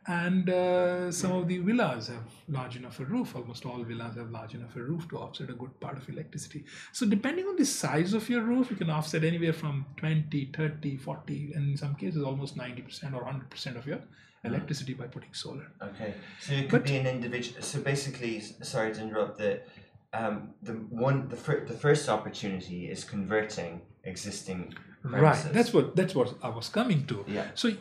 And 0.07 0.49
uh, 0.49 1.11
some 1.11 1.31
of 1.31 1.47
the 1.47 1.57
villas 1.57 2.07
have 2.09 2.23
large 2.47 2.75
enough 2.75 2.99
a 2.99 3.05
roof. 3.05 3.35
Almost 3.35 3.65
all 3.65 3.83
villas 3.83 4.15
have 4.17 4.29
large 4.29 4.53
enough 4.53 4.75
a 4.75 4.79
roof 4.83 5.07
to 5.09 5.17
offset 5.17 5.49
a 5.49 5.53
good 5.53 5.79
part 5.79 5.97
of 5.97 6.07
electricity. 6.07 6.63
So 6.91 7.07
depending 7.07 7.45
on 7.47 7.55
the 7.55 7.65
size 7.65 8.13
of 8.13 8.29
your 8.29 8.41
roof, 8.43 8.69
you 8.69 8.75
can 8.77 8.89
offset 8.91 9.23
anywhere 9.23 9.53
from 9.53 9.85
20, 9.97 10.51
30, 10.55 10.97
40, 10.97 11.53
and 11.55 11.71
in 11.71 11.77
some 11.77 11.95
cases 11.95 12.21
almost 12.23 12.55
90% 12.55 13.13
or 13.15 13.23
100% 13.23 13.77
of 13.77 13.87
your 13.87 13.99
electricity 14.43 14.93
by 14.93 15.07
putting 15.07 15.33
solar. 15.33 15.71
Okay. 15.81 16.13
So 16.39 16.53
it 16.53 16.69
could 16.69 16.83
But- 16.83 16.89
be 16.91 16.97
an 16.97 17.07
individual. 17.07 17.61
So 17.63 17.81
basically, 17.81 18.41
sorry 18.41 18.93
to 18.93 19.01
interrupt. 19.01 19.39
The 19.39 19.61
um 20.13 20.53
the 20.61 20.73
one 20.73 21.27
the 21.29 21.35
fir- 21.35 21.65
the 21.65 21.73
first 21.73 22.07
opportunity 22.09 22.89
is 22.89 23.03
converting 23.03 23.81
existing 24.05 24.73
premises. 25.01 25.45
Right. 25.45 25.53
That's 25.53 25.73
what 25.73 25.95
that's 25.95 26.13
what 26.15 26.35
I 26.43 26.49
was 26.49 26.69
coming 26.69 27.05
to. 27.07 27.25
Yeah. 27.27 27.47
So 27.55 27.71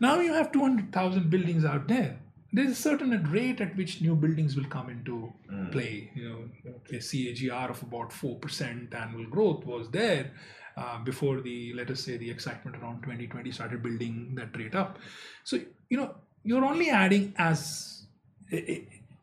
now 0.00 0.20
you 0.20 0.32
have 0.32 0.52
200,000 0.52 1.30
buildings 1.30 1.64
out 1.64 1.88
there. 1.88 2.18
There's 2.52 2.70
a 2.70 2.74
certain 2.74 3.10
rate 3.32 3.60
at 3.60 3.76
which 3.76 4.00
new 4.00 4.14
buildings 4.14 4.54
will 4.56 4.66
come 4.66 4.88
into 4.88 5.32
Mm. 5.50 5.72
play. 5.72 6.10
You 6.14 6.28
know, 6.28 6.72
a 6.90 6.98
CAGR 7.00 7.70
of 7.70 7.82
about 7.82 8.12
4% 8.12 8.94
annual 8.94 9.26
growth 9.26 9.64
was 9.66 9.90
there 9.90 10.30
uh, 10.76 10.98
before 11.04 11.40
the, 11.40 11.72
let 11.74 11.90
us 11.90 12.00
say, 12.00 12.16
the 12.16 12.30
excitement 12.30 12.76
around 12.76 13.02
2020 13.02 13.50
started 13.52 13.82
building 13.82 14.34
that 14.36 14.56
rate 14.56 14.74
up. 14.74 14.98
So, 15.44 15.60
you 15.88 15.96
know, 15.96 16.14
you're 16.44 16.64
only 16.64 16.90
adding 16.90 17.34
as 17.38 18.06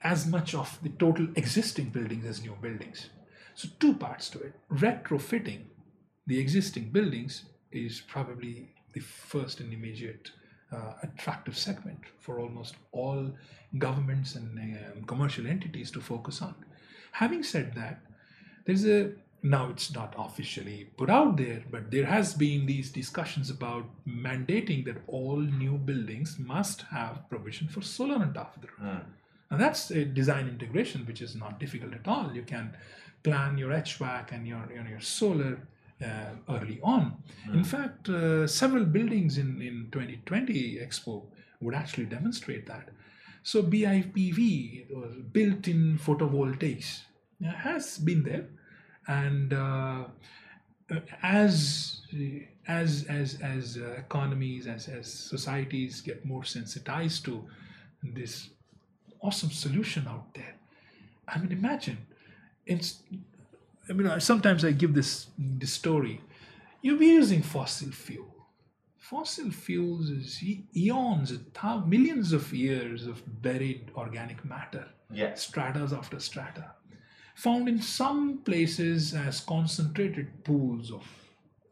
as 0.04 0.26
much 0.28 0.56
of 0.56 0.80
the 0.82 0.90
total 0.90 1.28
existing 1.36 1.90
buildings 1.90 2.26
as 2.26 2.42
new 2.42 2.58
buildings. 2.62 3.10
So 3.54 3.70
two 3.80 3.94
parts 3.94 4.30
to 4.32 4.40
it. 4.40 4.54
Retrofitting 4.72 5.62
the 6.28 6.40
existing 6.40 6.90
buildings 6.92 7.46
is 7.72 8.02
probably 8.02 8.70
the 8.94 9.00
first 9.00 9.60
and 9.60 9.72
immediate 9.74 10.32
uh, 10.72 10.94
attractive 11.04 11.58
segment 11.58 12.00
for 12.20 12.40
almost 12.40 12.76
all 12.92 13.32
governments 13.78 14.36
and 14.36 14.58
um, 14.58 15.04
commercial 15.06 15.48
entities 15.48 15.92
to 15.92 16.02
focus 16.02 16.42
on. 16.42 16.56
Having 17.12 17.44
said 17.44 17.74
that, 17.76 18.00
there's 18.66 18.86
a 18.86 19.12
now 19.44 19.70
it's 19.70 19.94
not 19.94 20.14
officially 20.18 20.88
put 20.98 21.10
out 21.10 21.36
there, 21.36 21.64
but 21.72 21.90
there 21.90 22.06
has 22.06 22.36
been 22.36 22.68
these 22.68 22.92
discussions 22.92 23.50
about 23.50 23.86
mandating 24.08 24.86
that 24.86 24.98
all 25.08 25.38
new 25.38 25.78
buildings 25.80 26.38
must 26.38 26.84
have 26.84 27.28
provision 27.28 27.68
for 27.68 27.82
solar 27.82 28.16
on 28.16 28.34
top 28.34 28.56
of 28.56 28.62
the 28.62 28.68
roof. 28.68 28.98
Mm. 28.98 29.04
Now 29.50 29.58
that's 29.58 29.90
a 29.90 30.06
design 30.06 30.48
integration, 30.48 31.06
which 31.06 31.22
is 31.22 31.36
not 31.36 31.60
difficult 31.60 31.94
at 31.94 32.08
all. 32.08 32.32
You 32.34 32.44
can 32.44 32.78
plan 33.24 33.58
your 33.58 33.72
HVAC 33.72 34.32
and 34.32 34.48
your 34.48 34.70
your, 34.74 34.88
your 34.88 35.02
solar 35.02 35.60
early 36.50 36.80
on. 36.84 37.18
In 37.54 37.64
fact, 37.64 38.10
uh, 38.10 38.48
several 38.48 38.86
buildings 38.86 39.38
in 39.38 39.62
in 39.62 39.88
2020 39.92 40.80
Expo 40.86 41.26
would 41.62 41.76
actually 41.76 42.06
demonstrate 42.06 42.66
that. 42.68 42.90
So 43.44 43.64
BIPV, 43.64 45.34
built-in 45.34 45.98
photovoltaics, 45.98 47.02
uh, 47.46 47.52
has 47.52 47.98
been 47.98 48.24
there, 48.24 48.48
and 49.08 49.54
uh, 49.54 50.04
uh, 50.92 51.00
as 51.24 52.02
as 52.68 53.06
as 53.06 53.40
as 53.42 53.78
uh, 53.78 53.96
economies, 53.98 54.68
as 54.68 54.88
as 54.88 55.12
societies 55.12 56.02
get 56.02 56.24
more 56.26 56.44
sensitized 56.44 57.26
to 57.26 57.44
this 58.04 58.50
awesome 59.22 59.52
solution 59.52 60.08
out 60.08 60.34
there. 60.34 60.56
I 61.28 61.40
mean, 61.40 61.52
imagine. 61.52 61.98
It's. 62.66 63.00
I 63.89 63.94
mean, 63.94 64.20
sometimes 64.20 64.63
I 64.63 64.72
give 64.72 64.94
this 64.94 65.28
this 65.38 65.74
story. 65.74 66.22
You'll 66.82 67.00
be 67.00 67.08
using 67.08 67.41
fossil 67.41 67.91
fuel. 67.91 68.28
Fossil 68.98 69.52
fuels 69.52 70.10
is 70.10 70.41
eons, 70.76 71.38
millions 71.88 72.32
of 72.34 72.54
years 72.54 73.06
of 73.06 73.22
buried 73.41 73.91
organic 73.96 74.44
matter 74.46 74.86
Yes. 75.13 75.46
stratas 75.48 75.91
after 75.91 76.20
strata, 76.20 76.72
found 77.36 77.67
in 77.67 77.82
some 77.82 78.38
places 78.39 79.13
as 79.13 79.41
concentrated 79.41 80.44
pools 80.46 80.91
of 80.91 81.04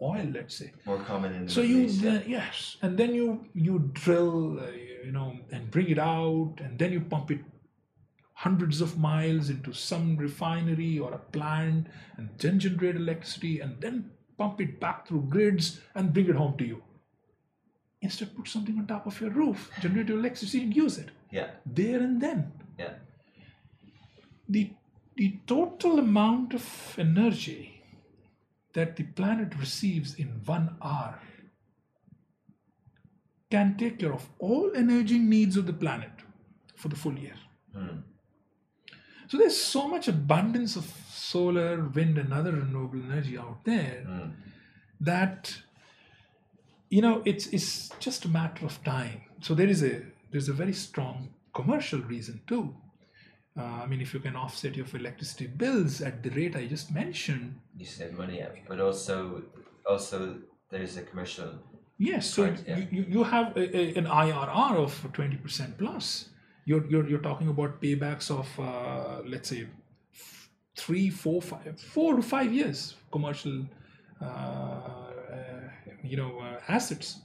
oil, 0.01 0.27
let's 0.33 0.55
say. 0.55 0.73
More 0.85 0.99
common 0.99 1.33
in 1.33 1.45
the 1.45 1.51
So 1.51 1.61
you 1.61 1.79
yeah. 1.79 2.21
yes, 2.27 2.75
and 2.81 2.97
then 2.97 3.15
you 3.15 3.45
you 3.53 3.89
drill, 3.93 4.59
uh, 4.59 4.71
you 5.05 5.11
know, 5.13 5.37
and 5.51 5.71
bring 5.71 5.89
it 5.89 5.99
out, 5.99 6.55
and 6.59 6.77
then 6.77 6.91
you 6.91 6.99
pump 7.01 7.31
it 7.31 7.39
hundreds 8.43 8.79
of 8.79 8.97
miles 8.97 9.49
into 9.49 9.73
some 9.73 10.15
refinery 10.17 10.97
or 10.97 11.11
a 11.13 11.17
plant, 11.37 11.87
and 12.17 12.29
then 12.37 12.57
generate 12.59 12.95
electricity, 12.95 13.59
and 13.59 13.79
then 13.81 14.11
pump 14.37 14.61
it 14.61 14.79
back 14.79 15.05
through 15.07 15.21
grids 15.29 15.81
and 15.95 16.13
bring 16.13 16.29
it 16.29 16.35
home 16.35 16.55
to 16.57 16.65
you. 16.65 16.81
Instead, 18.01 18.33
put 18.35 18.47
something 18.47 18.77
on 18.79 18.87
top 18.87 19.05
of 19.05 19.19
your 19.19 19.29
roof, 19.31 19.69
generate 19.81 20.07
your 20.07 20.19
electricity, 20.19 20.63
and 20.63 20.73
use 20.75 20.97
it 20.97 21.09
Yeah. 21.31 21.49
there 21.65 21.99
and 22.01 22.21
then 22.21 22.51
Yeah. 22.77 22.93
the 24.47 24.69
the 25.17 25.31
total 25.51 25.99
amount 25.99 26.53
of 26.57 26.65
energy 26.97 27.83
that 28.77 28.95
the 28.95 29.03
planet 29.17 29.57
receives 29.63 30.13
in 30.23 30.29
one 30.45 30.67
hour 30.81 31.19
can 33.55 33.75
take 33.81 33.99
care 33.99 34.13
of 34.13 34.29
all 34.39 34.71
energy 34.83 35.19
needs 35.19 35.57
of 35.57 35.65
the 35.65 35.73
planet 35.73 36.23
for 36.75 36.87
the 36.87 36.95
full 36.95 37.17
year. 37.25 37.35
Hmm. 37.73 37.97
So 39.29 39.37
there's 39.37 39.55
so 39.75 39.87
much 39.87 40.07
abundance 40.07 40.75
of 40.75 40.85
solar, 41.09 41.85
wind, 41.97 42.17
and 42.17 42.33
other 42.33 42.51
renewable 42.51 43.01
energy 43.11 43.37
out 43.37 43.63
there 43.63 44.03
that 44.99 45.55
you 46.89 47.01
know 47.01 47.21
it's 47.25 47.45
it's 47.47 47.89
just 47.99 48.25
a 48.25 48.27
matter 48.29 48.65
of 48.65 48.83
time. 48.83 49.21
So 49.41 49.53
there 49.53 49.67
is 49.67 49.83
a 49.83 50.01
there's 50.31 50.49
a 50.49 50.53
very 50.53 50.73
strong 50.73 51.29
commercial 51.53 51.99
reason 52.01 52.41
too. 52.47 52.75
Uh, 53.57 53.63
I 53.83 53.85
mean, 53.87 54.01
if 54.01 54.13
you 54.13 54.19
can 54.19 54.35
offset 54.35 54.75
your 54.75 54.85
electricity 54.93 55.47
bills 55.47 56.01
at 56.01 56.23
the 56.23 56.29
rate 56.29 56.55
I 56.55 56.65
just 56.65 56.93
mentioned, 56.93 57.59
You 57.77 57.85
save 57.85 58.13
money, 58.17 58.37
yeah. 58.37 58.49
But 58.67 58.79
also, 58.79 59.43
also 59.85 60.37
there's 60.69 60.97
a 60.97 61.01
commercial. 61.03 61.49
Yes, 61.97 62.29
so 62.29 62.45
yeah. 62.45 62.77
you, 62.77 62.87
you, 62.91 63.05
you 63.09 63.23
have 63.23 63.57
a, 63.57 63.77
a- 63.77 63.95
an 63.95 64.05
IRR 64.05 64.75
of 64.77 64.91
20% 65.11 65.77
plus. 65.77 66.29
You're, 66.69 66.85
you're, 66.85 67.07
you're 67.09 67.25
talking 67.31 67.47
about 67.47 67.81
paybacks 67.81 68.29
of, 68.29 68.47
uh, 68.59 69.23
let's 69.25 69.49
say, 69.49 69.65
three, 70.75 71.09
four, 71.09 71.41
five, 71.41 71.81
four 71.81 72.15
to 72.15 72.21
five 72.21 72.53
years 72.53 72.93
commercial, 73.11 73.65
uh, 74.21 74.25
uh, 74.25 74.85
you 76.03 76.15
know, 76.15 76.31
uh, 76.39 76.59
assets. 76.67 77.21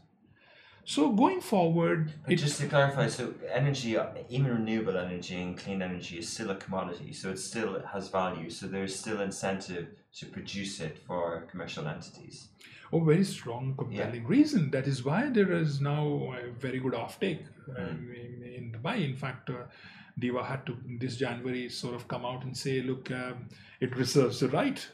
So 0.87 1.13
going 1.13 1.43
forward, 1.43 2.11
But 2.27 2.39
just 2.39 2.59
to 2.61 2.69
clarify, 2.69 3.09
so 3.09 3.35
energy, 3.53 3.99
even 4.31 4.51
renewable 4.51 4.97
energy 4.97 5.37
and 5.43 5.59
clean 5.59 5.83
energy 5.83 6.19
is 6.21 6.27
still 6.35 6.51
a 6.51 6.57
commodity, 6.57 7.13
so 7.13 7.29
it 7.29 7.39
still 7.39 7.83
has 7.93 8.09
value. 8.09 8.49
So 8.49 8.67
there's 8.67 8.99
still 8.99 9.21
incentive 9.21 9.89
to 10.19 10.27
produce 10.27 10.81
it 10.81 10.97
for 11.07 11.47
commercial 11.51 11.87
entities. 11.87 12.49
A 12.93 13.05
very 13.05 13.25
strong, 13.25 13.75
compelling 13.77 14.27
reason. 14.27 14.71
That 14.71 14.87
is 14.87 15.05
why 15.05 15.31
there 15.31 15.53
is 15.53 15.81
now 15.81 16.35
a 16.39 16.51
very 16.53 16.79
good 16.79 16.93
offtake 16.93 17.45
um, 17.77 18.11
in, 18.15 18.43
in 18.43 18.73
Dubai. 18.73 19.05
In 19.05 19.17
fact, 19.17 19.51
uh, 19.51 19.65
DEWA 20.21 20.45
had 20.45 20.65
to 20.67 20.77
this 21.01 21.17
January 21.17 21.69
sort 21.69 21.95
of 21.95 22.07
come 22.07 22.25
out 22.25 22.45
and 22.45 22.57
say, 22.57 22.83
look, 22.83 23.11
um, 23.11 23.49
it 23.81 23.97
reserves 23.97 24.41
the 24.41 24.49
right 24.49 24.87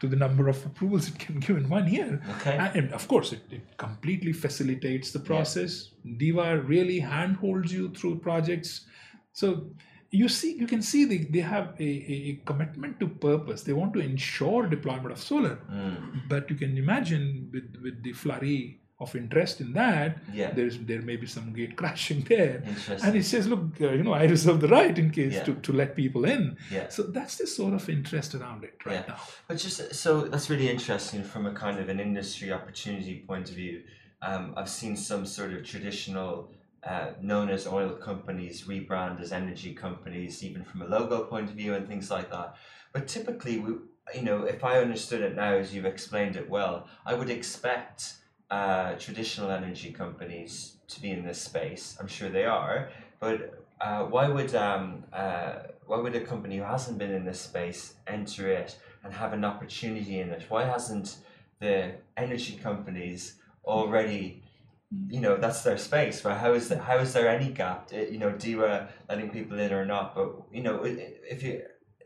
to 0.00 0.06
the 0.06 0.16
number 0.16 0.48
of 0.48 0.64
approvals 0.64 1.08
it 1.08 1.18
can 1.18 1.40
give 1.46 1.56
in 1.56 1.68
one 1.68 1.88
year. 1.88 2.22
Okay. 2.36 2.56
And, 2.74 2.92
of 2.92 3.06
course, 3.06 3.32
it, 3.32 3.42
it 3.50 3.76
completely 3.76 4.32
facilitates 4.32 5.10
the 5.12 5.20
process. 5.20 5.90
DEWA 6.06 6.66
really 6.66 7.00
handholds 7.00 7.72
you 7.72 7.90
through 7.90 8.18
projects. 8.18 8.86
So 9.32 9.66
you 10.10 10.28
see, 10.28 10.54
you 10.54 10.66
can 10.66 10.82
see 10.82 11.04
they, 11.04 11.18
they 11.18 11.40
have 11.40 11.74
a, 11.78 11.84
a, 11.84 12.40
commitment 12.44 12.98
to 13.00 13.06
purpose. 13.08 13.62
They 13.62 13.72
want 13.72 13.92
to 13.94 14.00
ensure 14.00 14.66
deployment 14.66 15.12
of 15.12 15.20
solar. 15.20 15.60
Mm. 15.70 16.28
But 16.28 16.50
you 16.50 16.56
can 16.56 16.76
imagine 16.76 17.48
with, 17.52 17.76
with 17.82 18.02
the 18.02 18.12
flurry 18.12 18.80
of 18.98 19.16
interest 19.16 19.60
in 19.60 19.72
that, 19.72 20.18
Yeah. 20.32 20.50
there's 20.50 20.78
there 20.78 21.00
may 21.00 21.16
be 21.16 21.26
some 21.26 21.52
gate 21.54 21.74
crashing 21.76 22.20
there. 22.28 22.62
Interesting. 22.66 23.08
And 23.08 23.16
it 23.16 23.24
says, 23.24 23.46
look, 23.48 23.80
uh, 23.80 23.90
you 23.92 24.02
know, 24.02 24.12
I 24.12 24.24
reserve 24.24 24.60
the 24.60 24.68
right 24.68 24.96
in 24.98 25.10
case 25.10 25.34
Yeah. 25.34 25.44
to, 25.44 25.54
to 25.54 25.72
let 25.72 25.96
people 25.96 26.24
in. 26.26 26.56
Yeah. 26.70 26.88
So 26.88 27.04
that's 27.04 27.38
the 27.38 27.46
sort 27.46 27.72
of 27.72 27.88
interest 27.88 28.34
around 28.34 28.64
it 28.64 28.74
right 28.84 29.04
Yeah. 29.06 29.14
now. 29.14 29.20
But 29.48 29.56
just 29.58 29.94
so 29.94 30.22
that's 30.22 30.50
really 30.50 30.68
interesting 30.68 31.22
from 31.22 31.46
a 31.46 31.52
kind 31.52 31.78
of 31.78 31.88
an 31.88 31.98
industry 31.98 32.52
opportunity 32.52 33.24
point 33.26 33.48
of 33.48 33.54
view. 33.54 33.82
Um, 34.22 34.52
I've 34.56 34.68
seen 34.68 34.96
some 34.96 35.24
sort 35.24 35.54
of 35.54 35.64
traditional, 35.64 36.50
uh, 36.84 37.10
known 37.20 37.50
as 37.50 37.66
oil 37.66 37.90
companies, 37.90 38.62
rebrand 38.62 39.20
as 39.20 39.32
energy 39.32 39.74
companies, 39.74 40.42
even 40.42 40.64
from 40.64 40.82
a 40.82 40.86
logo 40.86 41.24
point 41.24 41.50
of 41.50 41.56
view 41.56 41.74
and 41.74 41.86
things 41.86 42.10
like 42.10 42.30
that. 42.30 42.56
But 42.92 43.06
typically, 43.06 43.58
we, 43.58 43.74
you 44.14 44.22
know, 44.22 44.44
if 44.44 44.64
I 44.64 44.78
understood 44.78 45.20
it 45.20 45.36
now 45.36 45.54
as 45.54 45.74
you've 45.74 45.84
explained 45.84 46.36
it 46.36 46.48
well, 46.48 46.88
I 47.04 47.14
would 47.14 47.30
expect 47.30 48.14
uh, 48.50 48.94
traditional 48.94 49.50
energy 49.50 49.92
companies 49.92 50.76
to 50.88 51.00
be 51.00 51.10
in 51.10 51.24
this 51.24 51.40
space. 51.40 51.96
I'm 52.00 52.08
sure 52.08 52.28
they 52.28 52.46
are, 52.46 52.90
but 53.20 53.62
uh, 53.80 54.04
why 54.04 54.28
would 54.28 54.54
um, 54.54 55.04
uh, 55.12 55.54
why 55.86 55.98
would 55.98 56.14
a 56.14 56.20
company 56.20 56.58
who 56.58 56.64
hasn't 56.64 56.98
been 56.98 57.12
in 57.12 57.24
this 57.24 57.40
space 57.40 57.94
enter 58.06 58.48
it 58.48 58.76
and 59.04 59.12
have 59.12 59.32
an 59.32 59.44
opportunity 59.44 60.20
in 60.20 60.30
it? 60.30 60.44
Why 60.48 60.64
hasn't 60.64 61.16
the 61.60 61.92
energy 62.16 62.56
companies 62.56 63.34
already? 63.64 64.42
You 64.90 65.20
know 65.20 65.36
that's 65.36 65.62
their 65.62 65.78
space. 65.78 66.24
Right? 66.24 66.36
How 66.36 66.52
is 66.54 66.68
that? 66.68 66.80
How 66.80 66.98
is 66.98 67.12
there 67.12 67.28
any 67.28 67.50
gap? 67.52 67.90
Uh, 67.92 67.98
You 67.98 68.18
know, 68.18 68.32
DEWA 68.32 68.88
letting 69.08 69.30
people 69.30 69.58
in 69.60 69.72
or 69.72 69.84
not? 69.86 70.14
But 70.14 70.28
you 70.52 70.62
know, 70.62 70.82
if 70.84 71.42
you 71.42 71.62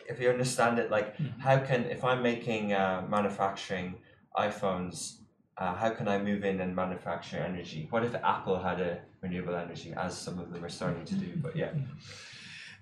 if 0.08 0.20
you 0.20 0.28
understand 0.30 0.78
it, 0.78 0.90
like 0.90 1.16
how 1.38 1.58
can 1.60 1.84
if 1.84 2.04
I'm 2.04 2.22
making 2.22 2.72
uh, 2.74 3.06
manufacturing 3.08 3.94
iPhones, 4.36 5.16
uh, 5.56 5.74
how 5.74 5.90
can 5.90 6.08
I 6.08 6.18
move 6.18 6.44
in 6.44 6.60
and 6.60 6.76
manufacture 6.76 7.38
energy? 7.38 7.86
What 7.90 8.04
if 8.04 8.14
Apple 8.16 8.58
had 8.62 8.80
a 8.80 9.00
renewable 9.22 9.54
energy, 9.56 9.94
as 9.96 10.16
some 10.18 10.38
of 10.38 10.52
them 10.52 10.62
are 10.64 10.68
starting 10.68 11.04
to 11.06 11.14
do? 11.14 11.32
But 11.36 11.56
yeah, 11.56 11.70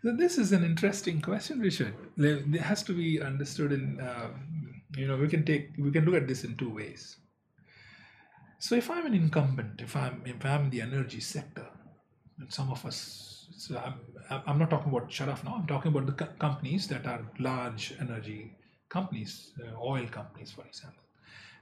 So 0.03 0.17
this 0.17 0.37
is 0.37 0.53
an 0.53 0.65
interesting 0.65 1.21
question, 1.21 1.61
Richard. 1.61 1.95
There 2.17 2.41
there 2.47 2.63
has 2.63 2.83
to 2.85 2.93
be 2.93 3.23
understood 3.23 3.73
in, 3.73 4.01
um, 4.01 4.83
you 4.97 5.07
know, 5.07 5.17
we 5.17 5.29
can 5.29 5.45
take 5.45 5.71
we 5.79 5.91
can 5.93 6.05
look 6.05 6.15
at 6.15 6.27
this 6.27 6.43
in 6.45 6.57
two 6.57 6.71
ways. 6.75 7.19
So 8.65 8.77
if 8.77 8.89
I'm 8.95 9.07
an 9.07 9.15
incumbent, 9.15 9.81
if 9.87 9.95
I'm 9.97 10.23
if 10.25 10.45
I'm 10.45 10.65
in 10.65 10.71
the 10.71 10.81
energy 10.83 11.21
sector, 11.21 11.67
and 12.39 12.53
some 12.59 12.71
of 12.75 12.85
us, 12.91 12.99
so 13.63 13.77
I'm 13.85 14.43
I'm 14.47 14.59
not 14.63 14.71
talking 14.71 14.93
about 14.93 15.11
Sharaf 15.11 15.45
now. 15.45 15.55
I'm 15.59 15.67
talking 15.67 15.91
about 15.93 16.07
the 16.11 16.17
co- 16.25 16.35
companies 16.47 16.87
that 16.93 17.07
are 17.07 17.23
large 17.39 17.95
energy 18.01 18.41
companies, 18.89 19.33
uh, 19.63 19.75
oil 19.93 20.07
companies, 20.19 20.53
for 20.53 20.65
example. 20.71 21.03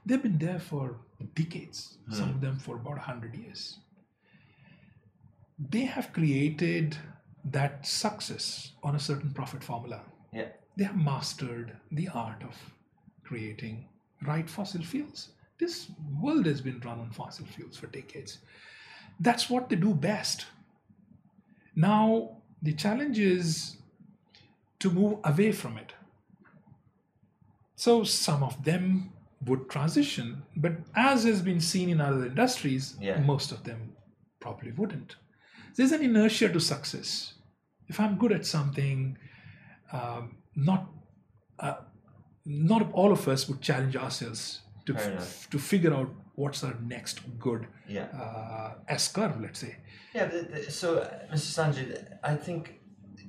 They've 0.05 0.21
been 0.27 0.37
there 0.37 0.59
for 0.59 0.85
decades. 1.35 1.97
Some 2.19 2.29
of 2.35 2.41
them 2.41 2.59
for 2.59 2.75
about 2.75 2.99
hundred 2.99 3.35
years 3.35 3.63
they 5.69 5.85
have 5.85 6.11
created 6.13 6.97
that 7.45 7.85
success 7.85 8.71
on 8.83 8.95
a 8.95 8.99
certain 8.99 9.31
profit 9.31 9.63
formula. 9.63 10.01
yeah, 10.33 10.49
They 10.77 10.83
have 10.85 10.97
mastered 10.97 11.77
the 11.91 12.07
art 12.09 12.43
of 12.43 12.55
creating 13.23 13.85
right 14.23 14.49
fossil 14.49 14.81
fuels. 14.81 15.29
This 15.61 15.91
world 16.19 16.47
has 16.47 16.59
been 16.59 16.79
run 16.79 16.99
on 16.99 17.11
fossil 17.11 17.45
fuels 17.45 17.77
for 17.77 17.85
decades. 17.85 18.39
That's 19.19 19.47
what 19.47 19.69
they 19.69 19.75
do 19.75 19.93
best. 19.93 20.47
Now, 21.75 22.37
the 22.63 22.73
challenge 22.73 23.19
is 23.19 23.77
to 24.79 24.89
move 24.89 25.19
away 25.23 25.51
from 25.51 25.77
it. 25.77 25.93
So, 27.75 28.03
some 28.03 28.41
of 28.41 28.63
them 28.63 29.13
would 29.45 29.69
transition, 29.69 30.41
but 30.55 30.73
as 30.95 31.25
has 31.25 31.43
been 31.43 31.61
seen 31.61 31.89
in 31.89 32.01
other 32.01 32.25
industries, 32.25 32.97
Yeah. 32.99 33.19
most 33.19 33.51
of 33.51 33.63
them 33.63 33.93
probably 34.39 34.71
wouldn't. 34.71 35.15
There's 35.75 35.91
an 35.91 36.01
inertia 36.01 36.49
to 36.49 36.59
success. 36.59 37.35
If 37.87 37.99
I'm 37.99 38.17
good 38.17 38.31
at 38.31 38.45
something, 38.47 39.17
um, 39.91 40.37
not 40.55 40.89
uh, 41.59 41.81
not 42.45 42.91
all 42.93 43.11
of 43.11 43.27
us 43.27 43.47
would 43.47 43.61
challenge 43.61 43.95
ourselves 43.95 44.61
to 44.97 45.11
enough. 45.11 45.49
to 45.49 45.59
figure 45.59 45.93
out 45.93 46.09
what's 46.35 46.63
our 46.63 46.75
next 46.81 47.19
good 47.39 47.67
yeah. 47.87 48.07
uh, 48.13 48.73
S 48.87 49.11
curve, 49.11 49.39
let's 49.41 49.59
say. 49.59 49.75
Yeah, 50.13 50.25
but 50.25 50.51
the, 50.51 50.71
so 50.71 50.99
uh, 50.99 51.33
Mr. 51.33 51.49
Sanjay, 51.57 52.17
I 52.23 52.35
think 52.35 52.79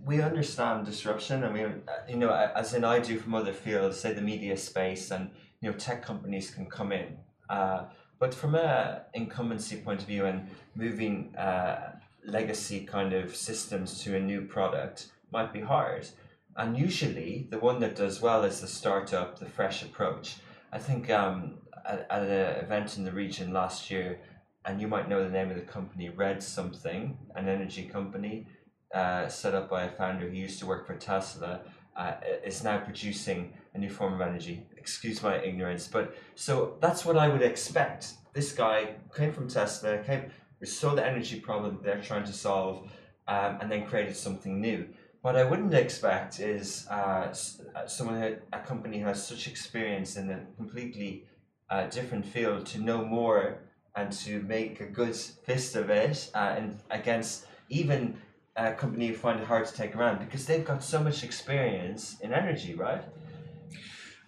we 0.05 0.21
understand 0.21 0.87
disruption, 0.87 1.45
and 1.45 1.55
we, 1.55 1.65
uh, 1.65 1.71
you 2.09 2.17
know, 2.17 2.31
as 2.57 2.75
in 2.75 2.85
I 2.85 2.99
do 2.99 3.19
from 3.19 3.35
other 3.35 3.53
fields, 3.53 4.01
say 4.01 4.13
the 4.13 4.23
media 4.23 4.57
space, 4.57 5.11
and 5.11 5.31
you 5.61 5.71
know, 5.71 5.77
tech 5.77 6.05
companies 6.05 6.51
can 6.51 6.67
come 6.67 6.93
in. 6.93 7.17
Uh, 7.49 7.85
But 8.23 8.35
from 8.35 8.55
a 8.55 9.03
incumbency 9.15 9.77
point 9.77 10.01
of 10.03 10.07
view 10.07 10.27
and 10.27 10.49
moving 10.77 11.35
uh, 11.37 11.99
legacy 12.25 12.87
kind 12.87 13.13
of 13.13 13.35
systems 13.35 14.01
to 14.05 14.17
a 14.17 14.21
new 14.21 14.43
product 14.43 15.09
might 15.33 15.53
be 15.53 15.61
hard. 15.61 16.07
And 16.55 16.79
usually, 16.79 17.49
the 17.51 17.59
one 17.59 17.81
that 17.81 17.97
does 17.97 18.23
well 18.23 18.45
is 18.45 18.61
the 18.61 18.69
startup, 18.69 19.39
the 19.39 19.47
fresh 19.47 19.83
approach. 19.83 20.37
I 20.73 20.79
think 20.79 21.11
um, 21.11 21.59
at, 21.87 22.07
at 22.11 22.23
an 22.23 22.64
event 22.64 22.97
in 22.97 23.05
the 23.05 23.12
region 23.12 23.53
last 23.53 23.91
year, 23.91 24.18
and 24.64 24.81
you 24.81 24.89
might 24.89 25.09
know 25.09 25.23
the 25.23 25.31
name 25.31 25.51
of 25.51 25.57
the 25.57 25.62
company, 25.62 26.09
Red 26.09 26.43
Something, 26.43 27.18
an 27.35 27.49
energy 27.49 27.85
company 27.85 28.47
uh, 28.95 29.29
set 29.29 29.55
up 29.55 29.68
by 29.68 29.85
a 29.85 29.91
founder 29.91 30.29
who 30.29 30.37
used 30.37 30.59
to 30.61 30.66
work 30.66 30.87
for 30.87 30.97
Tesla, 30.97 31.61
uh, 31.97 32.14
is 32.45 32.64
now 32.64 32.79
producing 32.79 33.53
a 33.75 33.79
new 33.79 33.91
form 33.91 34.14
of 34.14 34.20
energy. 34.23 34.66
Excuse 34.79 35.23
my 35.23 35.37
ignorance, 35.37 35.87
but 35.87 36.16
so 36.35 36.77
that's 36.81 37.05
what 37.05 37.18
I 37.18 37.29
would 37.29 37.43
expect. 37.43 38.14
This 38.33 38.53
guy 38.53 38.95
came 39.14 39.33
from 39.33 39.49
Tesla, 39.49 39.99
came 39.99 40.31
saw 40.64 40.95
the 40.95 41.05
energy 41.05 41.41
problem 41.41 41.81
they're 41.83 42.01
trying 42.01 42.25
to 42.25 42.33
solve, 42.33 42.89
um, 43.27 43.59
and 43.61 43.70
then 43.70 43.85
created 43.85 44.16
something 44.16 44.61
new. 44.61 44.87
What 45.23 45.37
I 45.37 45.45
wouldn't 45.45 45.73
expect 45.73 46.41
is 46.41 46.87
uh, 46.91 47.33
uh 47.77 47.87
someone, 47.87 48.20
who, 48.20 48.37
a 48.53 48.59
company 48.59 49.01
who 49.01 49.07
has 49.07 49.27
such 49.27 49.47
experience 49.47 50.16
in 50.16 50.31
a 50.31 50.41
completely 50.57 51.25
uh, 51.70 51.87
different 51.87 52.27
field 52.27 52.66
to 52.66 52.81
know 52.81 53.05
more 53.05 53.62
and 53.95 54.12
to 54.25 54.43
make 54.43 54.81
a 54.81 54.87
good 54.87 55.14
fist 55.14 55.77
of 55.77 55.91
it 55.91 56.31
uh, 56.35 56.55
and 56.59 56.79
against 56.91 57.47
even 57.68 58.16
a 58.57 58.73
company 58.73 59.07
you 59.07 59.14
find 59.14 59.41
it 59.41 59.47
hard 59.47 59.66
to 59.66 59.75
take 59.75 59.95
around 59.97 60.18
because 60.18 60.45
they've 60.45 60.64
got 60.64 60.83
so 60.83 61.03
much 61.03 61.25
experience 61.25 62.18
in 62.20 62.33
energy, 62.33 62.75
right? 62.75 63.03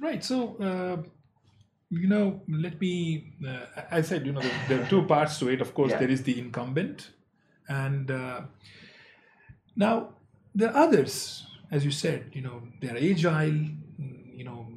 Right. 0.00 0.24
So, 0.24 0.56
uh, 0.56 1.02
you 1.90 2.08
know, 2.08 2.42
let 2.48 2.80
me, 2.80 3.32
uh, 3.46 3.82
I 3.90 4.00
said, 4.00 4.26
you 4.26 4.32
know, 4.32 4.40
there, 4.40 4.60
there, 4.68 4.82
are 4.82 4.88
two 4.88 5.02
parts 5.02 5.38
to 5.40 5.48
it. 5.48 5.60
Of 5.60 5.74
course, 5.74 5.90
yeah. 5.90 5.98
there 5.98 6.10
is 6.10 6.22
the 6.22 6.38
incumbent, 6.38 7.10
and 7.68 8.10
uh, 8.10 8.40
now 9.76 10.14
there 10.54 10.70
are 10.70 10.76
others, 10.76 11.46
as 11.70 11.84
you 11.84 11.90
said, 11.90 12.30
you 12.32 12.42
know, 12.42 12.62
they're 12.80 12.96
agile, 12.96 13.68
you 14.34 14.44
know, 14.44 14.68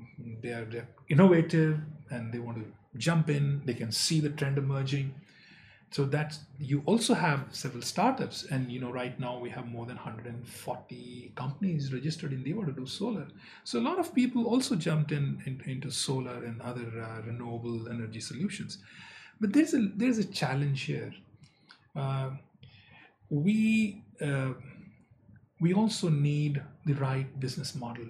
they're, 0.41 0.65
they're 0.65 0.87
innovative, 1.09 1.79
and 2.09 2.33
they 2.33 2.39
want 2.39 2.57
to 2.57 2.65
jump 2.97 3.29
in, 3.29 3.61
they 3.65 3.73
can 3.73 3.91
see 3.91 4.19
the 4.19 4.29
trend 4.29 4.57
emerging. 4.57 5.13
So 5.91 6.03
that 6.05 6.37
you 6.59 6.83
also 6.85 7.13
have 7.13 7.45
several 7.51 7.81
startups 7.81 8.43
and 8.51 8.69
you 8.69 8.81
know 8.81 8.91
right 8.91 9.17
now 9.17 9.39
we 9.39 9.49
have 9.51 9.67
more 9.67 9.85
than 9.85 9.95
140 9.95 11.31
companies 11.35 11.93
registered 11.93 12.33
in 12.33 12.43
DEWA 12.43 12.65
to 12.65 12.71
do 12.73 12.85
solar. 12.85 13.25
So 13.63 13.79
a 13.79 13.85
lot 13.89 13.97
of 13.97 14.13
people 14.13 14.47
also 14.47 14.75
jumped 14.75 15.13
in, 15.13 15.41
in 15.45 15.61
into 15.65 15.89
solar 15.89 16.43
and 16.43 16.61
other 16.61 16.91
uh, 17.01 17.21
renewable 17.25 17.87
energy 17.87 18.19
solutions. 18.19 18.79
But 19.39 19.53
there's 19.53 19.73
a 19.73 19.87
there's 19.95 20.17
a 20.17 20.25
challenge 20.25 20.81
here. 20.81 21.13
Uh, 21.95 22.31
we 23.29 24.03
uh, 24.21 24.53
we 25.59 25.73
also 25.73 26.09
need 26.09 26.61
the 26.85 26.93
right 26.93 27.39
business 27.39 27.75
model 27.75 28.07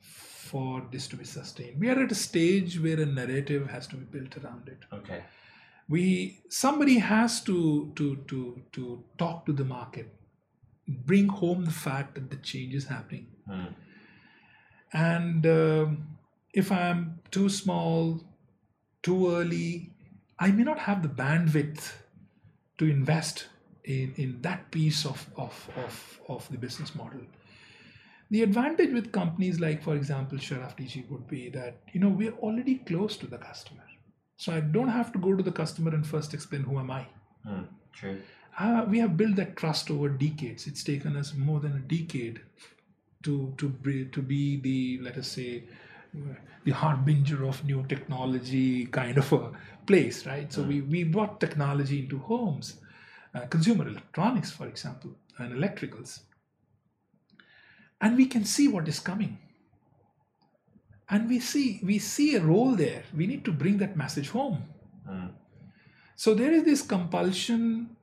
for 0.00 0.86
this 0.90 1.06
to 1.08 1.16
be 1.16 1.24
sustained. 1.24 1.80
We 1.80 1.88
are 1.90 2.00
at 2.00 2.12
a 2.12 2.14
stage 2.14 2.80
where 2.80 3.00
a 3.00 3.06
narrative 3.06 3.70
has 3.70 3.86
to 3.88 3.96
be 3.96 4.04
built 4.04 4.36
around 4.38 4.68
it. 4.68 4.78
Okay. 4.92 5.22
We 5.88 6.40
somebody 6.48 6.98
has 6.98 7.40
to 7.42 7.92
to 7.96 8.16
to 8.28 8.62
to 8.72 9.04
talk 9.18 9.44
to 9.46 9.52
the 9.52 9.64
market 9.64 10.14
bring 10.86 11.28
home 11.28 11.64
the 11.64 11.70
fact 11.70 12.14
that 12.14 12.30
the 12.30 12.36
change 12.36 12.74
is 12.74 12.86
happening. 12.86 13.26
Mm. 13.48 13.74
and 14.94 15.46
uh, 15.46 15.86
if 16.54 16.72
i'm 16.72 17.20
too 17.30 17.48
small 17.50 18.24
too 19.02 19.30
early 19.30 19.90
i 20.38 20.50
may 20.50 20.62
not 20.62 20.78
have 20.78 21.02
the 21.02 21.08
bandwidth 21.08 21.92
to 22.78 22.86
invest 22.86 23.48
in, 23.84 24.12
in 24.16 24.38
that 24.42 24.70
piece 24.70 25.04
of, 25.04 25.26
of, 25.36 25.68
of, 25.76 26.20
of 26.28 26.48
the 26.50 26.58
business 26.58 26.94
model 26.94 27.20
the 28.30 28.42
advantage 28.42 28.92
with 28.92 29.12
companies 29.12 29.60
like 29.60 29.82
for 29.82 29.94
example 29.94 30.38
sharaf 30.38 30.76
dg 30.76 31.08
would 31.10 31.26
be 31.28 31.48
that 31.50 31.80
you 31.92 32.00
know 32.00 32.08
we're 32.08 32.38
already 32.38 32.76
close 32.76 33.16
to 33.16 33.26
the 33.26 33.38
customer 33.38 33.84
so 34.36 34.52
I 34.52 34.60
don't 34.60 34.88
have 34.88 35.12
to 35.12 35.18
go 35.18 35.34
to 35.34 35.42
the 35.42 35.52
customer 35.52 35.94
and 35.94 36.06
first 36.06 36.34
explain 36.34 36.62
who 36.62 36.78
am 36.78 36.90
I. 36.90 37.06
Mm, 37.46 37.66
true. 37.92 38.20
Uh, 38.58 38.84
we 38.88 38.98
have 38.98 39.16
built 39.16 39.36
that 39.36 39.56
trust 39.56 39.90
over 39.90 40.08
decades. 40.08 40.66
It's 40.66 40.84
taken 40.84 41.16
us 41.16 41.34
more 41.34 41.60
than 41.60 41.72
a 41.72 41.80
decade 41.80 42.40
to 43.22 43.54
to 43.58 43.68
be, 43.68 44.04
to 44.06 44.22
be 44.22 44.60
the 44.60 44.98
let 45.02 45.16
us 45.16 45.28
say 45.28 45.64
the 46.64 46.72
harbinger 46.72 47.44
of 47.44 47.64
new 47.64 47.84
technology 47.88 48.86
kind 48.86 49.18
of 49.18 49.32
a 49.32 49.52
place, 49.86 50.26
right? 50.26 50.52
So 50.52 50.62
mm. 50.62 50.68
we 50.68 50.80
we 50.82 51.04
brought 51.04 51.40
technology 51.40 52.00
into 52.00 52.18
homes, 52.18 52.76
consumer 53.42 53.88
electronics, 53.88 54.50
for 54.50 54.66
example, 54.66 55.10
and 55.38 55.52
electricals, 55.52 56.20
and 58.00 58.16
we 58.16 58.26
can 58.26 58.44
see 58.44 58.68
what 58.68 58.88
is 58.88 59.00
coming. 59.00 59.38
And 61.10 61.28
we 61.28 61.38
see 61.38 61.80
we 61.82 61.98
see 61.98 62.36
a 62.36 62.40
role 62.40 62.74
there. 62.74 63.02
We 63.14 63.26
need 63.26 63.44
to 63.44 63.52
bring 63.52 63.78
that 63.78 63.96
message 63.96 64.30
home. 64.30 64.62
Mm. 65.08 65.32
so 66.16 66.32
there 66.32 66.50
is 66.50 66.64
this 66.64 66.80
compulsion 66.80 67.94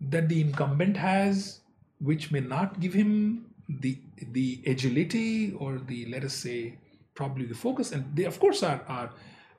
that 0.00 0.28
the 0.28 0.40
incumbent 0.40 0.96
has 0.96 1.60
which 2.00 2.32
may 2.32 2.40
not 2.40 2.80
give 2.80 2.92
him 2.92 3.46
the 3.68 3.98
the 4.32 4.60
agility 4.66 5.52
or 5.52 5.78
the 5.78 6.06
let 6.06 6.24
us 6.24 6.34
say 6.34 6.78
probably 7.14 7.46
the 7.46 7.54
focus. 7.54 7.92
And 7.92 8.04
they 8.14 8.24
of 8.24 8.38
course 8.40 8.62
are 8.62 8.82
are 8.88 9.10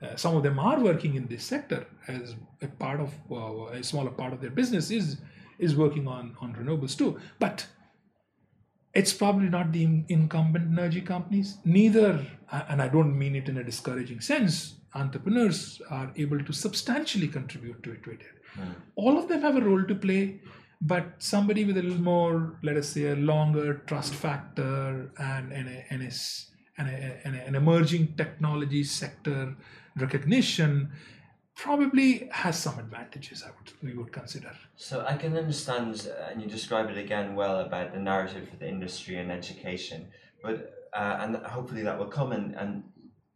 uh, 0.01 0.15
some 0.15 0.35
of 0.35 0.43
them 0.43 0.59
are 0.59 0.79
working 0.79 1.15
in 1.15 1.27
this 1.27 1.43
sector 1.43 1.85
as 2.07 2.35
a 2.61 2.67
part 2.67 2.99
of 2.99 3.13
uh, 3.31 3.77
a 3.79 3.83
smaller 3.83 4.11
part 4.11 4.33
of 4.33 4.41
their 4.41 4.51
business 4.51 4.91
is 4.91 5.17
is 5.59 5.75
working 5.75 6.07
on 6.07 6.35
on 6.41 6.55
renewables 6.55 6.97
too 6.97 7.19
but 7.39 7.67
it's 8.97 9.13
probably 9.13 9.47
not 9.47 9.71
the 9.71 9.83
incumbent 10.09 10.65
energy 10.71 11.01
companies. 11.01 11.57
Neither, 11.63 12.25
and 12.51 12.81
I 12.81 12.87
don't 12.87 13.17
mean 13.17 13.35
it 13.35 13.47
in 13.47 13.57
a 13.57 13.63
discouraging 13.63 14.21
sense, 14.21 14.75
entrepreneurs 14.95 15.79
are 15.91 16.11
able 16.15 16.43
to 16.43 16.51
substantially 16.51 17.27
contribute 17.27 17.83
to 17.83 17.91
it. 17.91 18.21
Mm. 18.57 18.73
All 18.95 19.19
of 19.19 19.27
them 19.27 19.41
have 19.41 19.55
a 19.55 19.61
role 19.61 19.83
to 19.83 19.93
play, 19.93 20.41
but 20.81 21.05
somebody 21.19 21.63
with 21.63 21.77
a 21.77 21.83
little 21.83 22.01
more, 22.01 22.57
let 22.63 22.75
us 22.75 22.89
say, 22.89 23.11
a 23.11 23.15
longer 23.15 23.83
trust 23.85 24.15
factor 24.15 25.11
and, 25.19 25.51
and, 25.53 25.67
a, 25.67 25.85
and, 25.91 26.01
a, 26.01 26.11
and, 26.79 26.87
a, 26.89 27.19
and 27.23 27.35
an 27.35 27.53
emerging 27.53 28.15
technology 28.15 28.83
sector 28.83 29.55
recognition 29.99 30.91
probably 31.55 32.29
has 32.31 32.57
some 32.57 32.77
advantages 32.77 33.43
I 33.43 33.47
would 33.47 33.71
we 33.81 33.97
would 33.97 34.11
consider. 34.11 34.51
So 34.75 35.03
I 35.07 35.17
can 35.17 35.35
understand, 35.35 36.07
uh, 36.07 36.31
and 36.31 36.41
you 36.41 36.47
describe 36.47 36.89
it 36.89 36.97
again 36.97 37.35
well 37.35 37.61
about 37.61 37.93
the 37.93 37.99
narrative 37.99 38.47
for 38.49 38.57
the 38.57 38.67
industry 38.67 39.17
and 39.17 39.31
education, 39.31 40.07
but 40.43 40.87
uh, 40.93 41.17
and 41.21 41.35
hopefully 41.37 41.83
that 41.83 41.97
will 41.97 42.07
come 42.19 42.31
and 42.31 42.55
and 42.55 42.83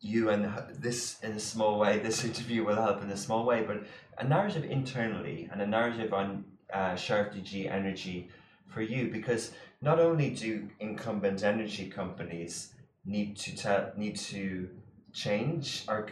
you 0.01 0.29
and 0.29 0.51
this 0.79 1.19
in 1.21 1.31
a 1.31 1.39
small 1.39 1.79
way, 1.79 1.99
this 1.99 2.23
interview 2.23 2.63
will 2.65 2.75
help 2.75 3.03
in 3.03 3.09
a 3.11 3.17
small 3.17 3.45
way, 3.45 3.63
but 3.63 3.83
a 4.17 4.23
narrative 4.23 4.63
internally 4.63 5.47
and 5.51 5.61
a 5.61 5.67
narrative 5.67 6.11
on 6.13 6.43
uh, 6.73 6.93
Sharaf 6.93 7.35
DG 7.35 7.71
Energy 7.71 8.29
for 8.67 8.81
you, 8.81 9.09
because 9.11 9.51
not 9.81 9.99
only 9.99 10.31
do 10.31 10.67
incumbent 10.79 11.43
energy 11.43 11.87
companies 11.87 12.73
need 13.05 13.35
to 13.35 13.55
tell 13.55 13.91
need 13.95 14.15
to 14.15 14.69
change 15.13 15.85
or 15.87 16.07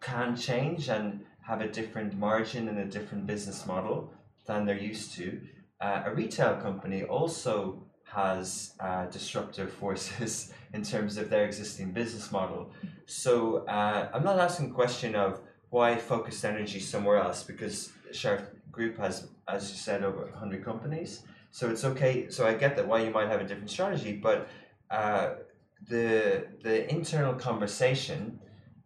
can 0.00 0.36
change 0.36 0.88
and 0.88 1.24
have 1.40 1.60
a 1.60 1.68
different 1.68 2.16
margin 2.18 2.68
and 2.68 2.78
a 2.78 2.84
different 2.84 3.26
business 3.26 3.66
model 3.66 4.12
than 4.46 4.66
they're 4.66 4.78
used 4.78 5.14
to. 5.14 5.40
Uh, 5.80 6.02
a 6.06 6.14
retail 6.14 6.56
company 6.56 7.04
also 7.04 7.82
has 8.04 8.74
uh, 8.80 9.06
disruptive 9.06 9.72
forces 9.72 10.52
in 10.72 10.82
terms 10.82 11.16
of 11.16 11.30
their 11.30 11.44
existing 11.44 11.92
business 11.92 12.32
model. 12.32 12.70
So 13.06 13.66
uh, 13.66 14.08
I'm 14.12 14.24
not 14.24 14.38
asking 14.38 14.70
a 14.70 14.74
question 14.74 15.14
of 15.14 15.40
why 15.70 15.96
focused 15.96 16.44
energy 16.44 16.80
somewhere 16.80 17.18
else 17.18 17.42
because 17.42 17.92
Sharaf 18.12 18.46
Group 18.72 18.98
has, 18.98 19.28
as 19.46 19.70
you 19.70 19.76
said, 19.76 20.02
over 20.04 20.22
100 20.26 20.64
companies. 20.64 21.22
So 21.50 21.68
it's 21.70 21.84
okay. 21.84 22.28
So 22.30 22.46
I 22.46 22.54
get 22.54 22.76
that 22.76 22.86
why 22.86 23.02
you 23.02 23.10
might 23.10 23.28
have 23.28 23.40
a 23.40 23.44
different 23.44 23.70
strategy, 23.70 24.12
but 24.12 24.48
uh, 24.90 25.30
the 25.86 26.46
the 26.62 26.90
internal 26.90 27.34
conversation 27.34 28.40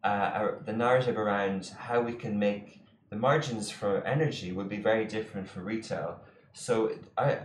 uh, 0.04 0.52
the 0.64 0.72
narrative 0.72 1.16
around 1.16 1.70
how 1.78 2.00
we 2.00 2.12
can 2.12 2.38
make 2.38 2.82
the 3.10 3.16
margins 3.16 3.70
for 3.70 4.02
energy 4.06 4.52
would 4.52 4.68
be 4.68 4.78
very 4.78 5.04
different 5.04 5.48
for 5.48 5.60
retail. 5.60 6.20
So, 6.54 6.92
I, 7.16 7.38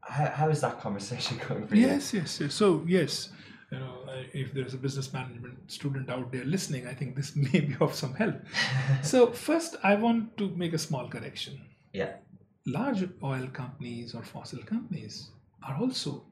how, 0.00 0.26
how 0.26 0.48
is 0.48 0.60
that 0.62 0.80
conversation 0.80 1.38
going 1.48 1.66
for 1.66 1.76
you? 1.76 1.86
Yes, 1.86 2.12
yes, 2.12 2.40
yes. 2.40 2.54
So, 2.54 2.84
yes, 2.86 3.30
you 3.70 3.78
know, 3.78 3.98
if 4.32 4.54
there's 4.54 4.74
a 4.74 4.78
business 4.78 5.12
management 5.12 5.70
student 5.70 6.08
out 6.08 6.32
there 6.32 6.44
listening, 6.44 6.86
I 6.86 6.94
think 6.94 7.16
this 7.16 7.36
may 7.52 7.60
be 7.60 7.76
of 7.80 7.94
some 7.94 8.14
help. 8.14 8.36
so, 9.02 9.30
first, 9.30 9.76
I 9.82 9.94
want 9.94 10.36
to 10.38 10.48
make 10.50 10.72
a 10.72 10.78
small 10.78 11.08
correction. 11.08 11.60
Yeah. 11.92 12.14
Large 12.66 13.08
oil 13.22 13.46
companies 13.48 14.14
or 14.14 14.22
fossil 14.22 14.60
companies 14.60 15.30
are 15.62 15.76
also, 15.76 16.24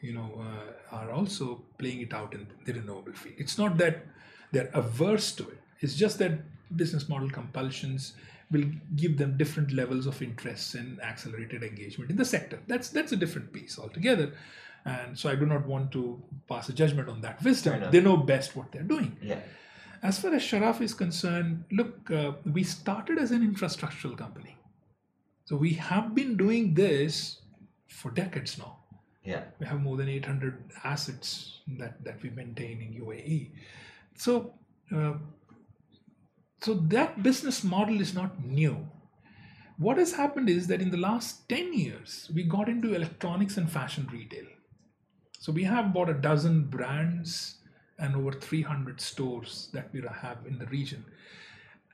you 0.00 0.12
know, 0.12 0.30
uh, 0.40 0.94
are 0.96 1.10
also 1.10 1.62
playing 1.78 2.00
it 2.00 2.12
out 2.12 2.34
in 2.34 2.46
the 2.64 2.72
renewable 2.72 3.12
field. 3.12 3.36
It's 3.38 3.58
not 3.58 3.78
that 3.78 4.04
they're 4.52 4.70
averse 4.72 5.32
to 5.32 5.48
it. 5.48 5.58
It's 5.80 5.94
just 5.94 6.18
that 6.18 6.32
business 6.76 7.08
model 7.08 7.30
compulsions 7.30 8.14
will 8.50 8.64
give 8.94 9.18
them 9.18 9.36
different 9.36 9.72
levels 9.72 10.06
of 10.06 10.22
interest 10.22 10.74
and 10.74 11.00
accelerated 11.00 11.62
engagement 11.62 12.10
in 12.10 12.16
the 12.16 12.24
sector. 12.24 12.58
That's 12.66 12.90
that's 12.90 13.12
a 13.12 13.16
different 13.16 13.52
piece 13.52 13.78
altogether. 13.78 14.32
And 14.84 15.18
so 15.18 15.28
I 15.28 15.34
do 15.34 15.46
not 15.46 15.66
want 15.66 15.90
to 15.92 16.22
pass 16.48 16.68
a 16.68 16.72
judgment 16.72 17.08
on 17.08 17.20
that 17.22 17.42
wisdom. 17.42 17.90
They 17.90 18.00
know 18.00 18.16
best 18.16 18.54
what 18.54 18.70
they're 18.70 18.82
doing. 18.82 19.16
Yeah. 19.20 19.40
As 20.00 20.20
far 20.20 20.32
as 20.32 20.42
Sharaf 20.42 20.80
is 20.80 20.94
concerned, 20.94 21.64
look, 21.72 22.08
uh, 22.10 22.32
we 22.52 22.62
started 22.62 23.18
as 23.18 23.32
an 23.32 23.42
infrastructural 23.42 24.16
company. 24.16 24.56
So 25.46 25.56
we 25.56 25.72
have 25.74 26.14
been 26.14 26.36
doing 26.36 26.74
this 26.74 27.40
for 27.88 28.12
decades 28.12 28.58
now. 28.58 28.78
Yeah. 29.26 29.42
We 29.58 29.66
have 29.66 29.80
more 29.80 29.96
than 29.96 30.08
800 30.08 30.70
assets 30.84 31.60
that, 31.78 32.02
that 32.04 32.22
we 32.22 32.30
maintain 32.30 32.80
in 32.80 33.02
UAE. 33.02 33.50
So, 34.16 34.54
uh, 34.94 35.14
so 36.62 36.74
that 36.74 37.22
business 37.22 37.64
model 37.64 38.00
is 38.00 38.14
not 38.14 38.42
new. 38.44 38.88
What 39.78 39.98
has 39.98 40.12
happened 40.12 40.48
is 40.48 40.68
that 40.68 40.80
in 40.80 40.90
the 40.90 40.96
last 40.96 41.48
10 41.48 41.74
years, 41.74 42.30
we 42.34 42.44
got 42.44 42.68
into 42.68 42.94
electronics 42.94 43.56
and 43.56 43.70
fashion 43.70 44.08
retail. 44.10 44.46
So 45.38 45.52
we 45.52 45.64
have 45.64 45.86
about 45.86 46.08
a 46.08 46.14
dozen 46.14 46.64
brands 46.64 47.56
and 47.98 48.16
over 48.16 48.32
300 48.32 49.00
stores 49.00 49.68
that 49.72 49.90
we 49.92 50.00
have 50.00 50.38
in 50.46 50.58
the 50.58 50.66
region. 50.66 51.04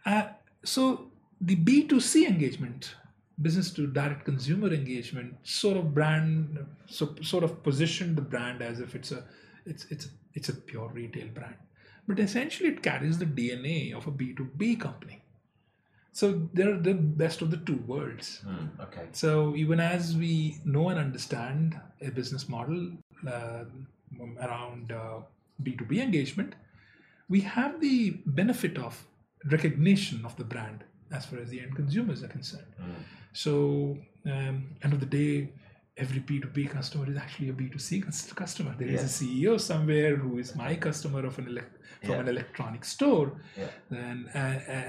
Uh, 0.05 0.28
so 0.64 1.11
the 1.41 1.57
B2C 1.57 2.26
engagement, 2.26 2.95
business 3.43 3.70
to 3.72 3.86
direct 3.86 4.24
consumer 4.24 4.72
engagement, 4.72 5.36
sort 5.43 5.76
of 5.76 5.95
brand, 5.95 6.64
so, 6.86 7.14
sort 7.22 7.45
of 7.45 7.62
positioned 7.62 8.16
the 8.16 8.22
brand 8.22 8.62
as 8.62 8.80
if 8.80 8.95
it's 8.95 9.12
a, 9.12 9.24
it's 9.66 9.84
it's 9.90 10.09
it's 10.34 10.49
a 10.49 10.55
pure 10.55 10.88
retail 10.88 11.28
brand, 11.28 11.57
but 12.07 12.18
essentially 12.18 12.68
it 12.68 12.82
carries 12.82 13.18
the 13.18 13.26
DNA 13.26 13.95
of 13.95 14.07
a 14.07 14.11
B2B 14.11 14.80
company. 14.80 15.22
So 16.12 16.49
they're 16.53 16.76
the 16.76 16.93
best 16.93 17.40
of 17.40 17.51
the 17.51 17.57
two 17.57 17.82
worlds. 17.86 18.43
Hmm, 18.45 18.66
okay. 18.80 19.07
So 19.12 19.57
even 19.57 19.80
as 19.80 20.14
we 20.14 20.59
know 20.64 20.90
and 20.90 20.99
understand 20.99 21.80
a 22.03 22.11
business 22.11 22.51
model 22.51 22.90
uh, 23.26 23.64
around 24.40 24.93
uh, 24.93 25.20
B2B 25.62 25.99
engagement, 25.99 26.55
we 27.30 27.40
have 27.40 27.80
the 27.80 28.11
benefit 28.26 28.76
of 28.76 29.07
recognition 29.51 30.26
of 30.26 30.36
the 30.36 30.45
brand 30.45 30.84
as 31.12 31.26
far 31.26 31.38
as 31.40 31.48
the 31.50 31.60
end 31.60 31.74
consumers 31.76 32.22
are 32.22 32.28
concerned. 32.28 32.66
So 33.32 33.96
um, 34.26 34.56
end 34.82 34.92
of 34.92 35.00
the 35.00 35.06
day, 35.06 35.52
every 35.96 36.20
B2B 36.20 36.70
customer 36.70 37.10
is 37.10 37.16
actually 37.16 37.48
a 37.50 37.52
B2C 37.52 38.04
cus- 38.04 38.32
customer. 38.32 38.74
There 38.78 38.88
is 38.88 39.02
a 39.02 39.24
CEO 39.24 39.60
somewhere 39.60 40.16
who 40.16 40.38
is 40.38 40.54
my 40.56 40.74
customer 40.74 41.24
of 41.26 41.38
an 41.38 41.46
elec- 41.46 41.76
from 42.00 42.10
Yeah. 42.14 42.20
an 42.20 42.28
electronic 42.28 42.84
store. 42.84 43.28
Yeah. 43.58 43.68
And 43.90 44.26
uh, 44.34 44.38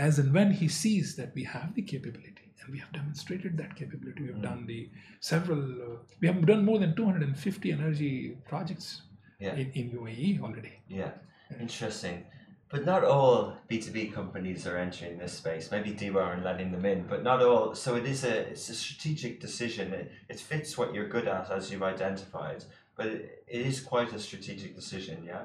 as 0.08 0.20
and 0.20 0.34
when 0.34 0.52
he 0.52 0.68
sees 0.68 1.16
that 1.20 1.34
we 1.36 1.44
have 1.44 1.74
the 1.76 1.82
capability, 1.82 2.48
and 2.62 2.72
we 2.74 2.80
have 2.80 2.92
demonstrated 2.94 3.58
that 3.58 3.76
capability, 3.76 4.22
we 4.24 4.30
Mm. 4.30 4.34
have 4.36 4.42
done 4.50 4.66
the 4.66 4.90
several, 5.20 5.62
uh, 5.88 5.98
we 6.22 6.28
have 6.30 6.46
done 6.46 6.64
more 6.66 6.80
than 6.80 6.96
250 6.96 7.72
energy 7.72 8.38
projects 8.52 9.02
Yeah. 9.40 9.56
in, 9.56 9.68
in 9.80 9.86
UAE 10.00 10.40
already. 10.42 10.74
Yeah, 10.88 11.12
interesting. 11.60 12.26
But 12.74 12.86
not 12.86 13.04
all 13.04 13.56
B 13.68 13.78
two 13.80 13.92
B 13.92 14.08
companies 14.08 14.66
are 14.66 14.78
entering 14.78 15.20
this 15.20 15.34
space. 15.34 15.70
Maybe 15.70 15.92
DEWA 15.92 16.34
and 16.34 16.44
letting 16.44 16.72
them 16.72 16.86
in, 16.86 17.06
but 17.08 17.22
not 17.22 17.44
all. 17.44 17.76
So 17.76 17.96
it 17.98 18.06
is 18.08 18.24
a 18.24 18.36
it's 18.50 18.68
a 18.68 18.74
strategic 18.74 19.40
decision. 19.40 19.94
It, 19.94 20.12
it 20.28 20.40
fits 20.40 20.76
what 20.76 20.92
you're 20.92 21.08
good 21.08 21.28
at, 21.28 21.52
as 21.52 21.72
you've 21.72 21.84
identified. 21.84 22.66
But 22.96 23.06
it, 23.08 23.44
it 23.48 23.68
is 23.68 23.80
quite 23.80 24.12
a 24.12 24.20
strategic 24.20 24.76
decision. 24.76 25.24
Yeah. 25.24 25.44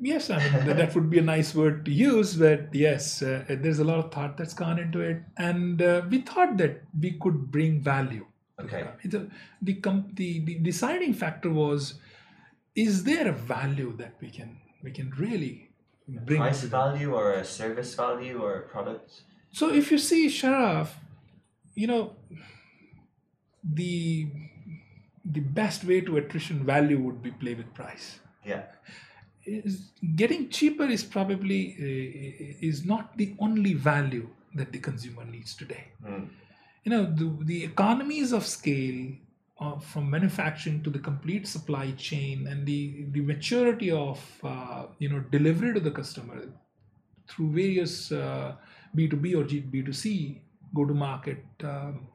Yes, 0.00 0.30
I 0.30 0.38
mean 0.38 0.66
that, 0.66 0.94
would 0.96 1.10
be 1.10 1.20
a 1.20 1.22
nice 1.22 1.54
word 1.54 1.84
to 1.84 1.92
use, 1.92 2.34
but 2.34 2.74
yes, 2.74 3.22
uh, 3.22 3.44
there's 3.48 3.78
a 3.78 3.84
lot 3.84 3.98
of 3.98 4.10
thought 4.10 4.36
that's 4.36 4.54
gone 4.54 4.80
into 4.80 4.98
it, 5.00 5.22
and 5.36 5.80
uh, 5.80 6.02
we 6.10 6.22
thought 6.22 6.56
that 6.56 6.82
we 6.98 7.12
could 7.20 7.52
bring 7.52 7.80
value. 7.80 8.26
Okay. 8.58 8.84
the 9.04 9.08
the 9.08 9.30
the, 9.62 9.74
com- 9.74 10.10
the 10.14 10.40
the 10.40 10.54
deciding 10.58 11.14
factor 11.14 11.50
was, 11.50 12.00
is 12.74 13.04
there 13.04 13.28
a 13.28 13.32
value 13.32 13.96
that 13.98 14.14
we 14.20 14.30
can 14.30 14.56
we 14.82 14.90
can 14.90 15.10
really 15.10 15.69
bring? 16.18 16.40
Price 16.40 16.62
value 16.62 17.14
or 17.14 17.32
a 17.32 17.44
service 17.44 17.94
value 17.94 18.42
or 18.42 18.54
a 18.56 18.62
product. 18.62 19.22
So 19.52 19.72
if 19.72 19.90
you 19.90 19.98
see 19.98 20.28
Sharaf, 20.28 20.88
you 21.74 21.86
know, 21.86 22.16
the 23.62 24.28
the 25.24 25.40
best 25.40 25.84
way 25.84 26.00
to 26.00 26.16
attrition 26.16 26.64
value 26.64 26.98
would 26.98 27.22
be 27.22 27.30
play 27.30 27.54
with 27.54 27.72
price. 27.74 28.20
Yeah. 28.44 28.62
Is 29.44 29.90
getting 30.16 30.48
cheaper 30.48 30.84
is 30.84 31.02
probably 31.02 31.74
uh, 31.78 32.66
is 32.66 32.84
not 32.84 33.16
the 33.16 33.34
only 33.38 33.74
value 33.74 34.28
that 34.54 34.72
the 34.72 34.78
consumer 34.78 35.24
needs 35.24 35.54
today. 35.54 35.88
Hmm. 36.04 36.24
You 36.84 36.90
know, 36.92 37.04
the, 37.04 37.36
the 37.44 37.64
economies 37.64 38.32
of 38.32 38.46
scale 38.46 39.12
uh, 39.60 39.78
from 39.78 40.10
manufacturing 40.10 40.82
to 40.82 40.90
the 40.90 40.98
complete 40.98 41.46
supply 41.46 41.90
chain 41.92 42.46
and 42.46 42.66
the 42.66 43.04
the 43.12 43.20
maturity 43.20 43.90
of 43.90 44.20
uh, 44.42 44.86
you 44.98 45.08
know 45.08 45.20
delivery 45.30 45.74
to 45.74 45.80
the 45.80 45.90
customer 45.90 46.42
through 47.28 47.50
various 47.50 48.10
uh, 48.12 48.54
B2B 48.96 49.36
or 49.36 49.44
G- 49.44 49.62
B2C 49.72 50.40
go 50.74 50.84
to 50.84 50.94
market 50.94 51.44
um, 51.64 52.08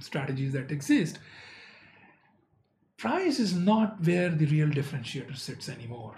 strategies 0.00 0.52
that 0.52 0.70
exist. 0.70 1.18
Price 2.98 3.38
is 3.40 3.54
not 3.54 4.04
where 4.04 4.28
the 4.28 4.46
real 4.46 4.68
differentiator 4.68 5.36
sits 5.36 5.68
anymore. 5.68 6.14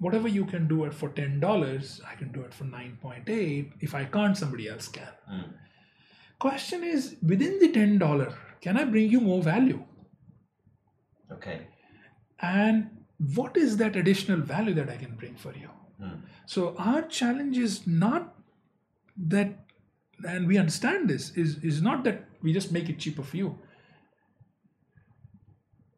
Whatever 0.00 0.26
you 0.28 0.44
can 0.44 0.66
do 0.66 0.84
it 0.84 0.92
for 0.92 1.08
$10, 1.10 2.00
I 2.04 2.14
can 2.16 2.32
do 2.32 2.40
it 2.40 2.52
for 2.52 2.64
9.8. 2.64 3.72
If 3.80 3.94
I 3.94 4.04
can't, 4.06 4.36
somebody 4.36 4.68
else 4.68 4.88
can. 4.88 5.06
Question 6.40 6.82
is 6.82 7.16
within 7.22 7.58
the 7.60 7.68
$10, 7.68 8.34
can 8.60 8.76
I 8.76 8.84
bring 8.84 9.10
you 9.10 9.20
more 9.20 9.42
value? 9.42 9.84
Okay. 11.32 11.66
and 12.40 12.90
what 13.34 13.56
is 13.56 13.76
that 13.78 13.96
additional 13.96 14.40
value 14.40 14.74
that 14.74 14.90
i 14.90 14.96
can 14.96 15.14
bring 15.16 15.34
for 15.34 15.52
you? 15.54 15.70
So 16.46 16.74
our 16.78 17.02
challenge 17.02 17.58
is 17.58 17.86
not 17.86 18.34
that 19.16 19.64
and 20.28 20.46
we 20.46 20.58
understand 20.58 21.08
this 21.10 21.30
is 21.30 21.56
is 21.70 21.80
not 21.82 22.04
that 22.04 22.24
we 22.42 22.52
just 22.52 22.70
make 22.72 22.88
it 22.88 22.98
cheaper 22.98 23.22
for 23.22 23.36
you. 23.36 23.58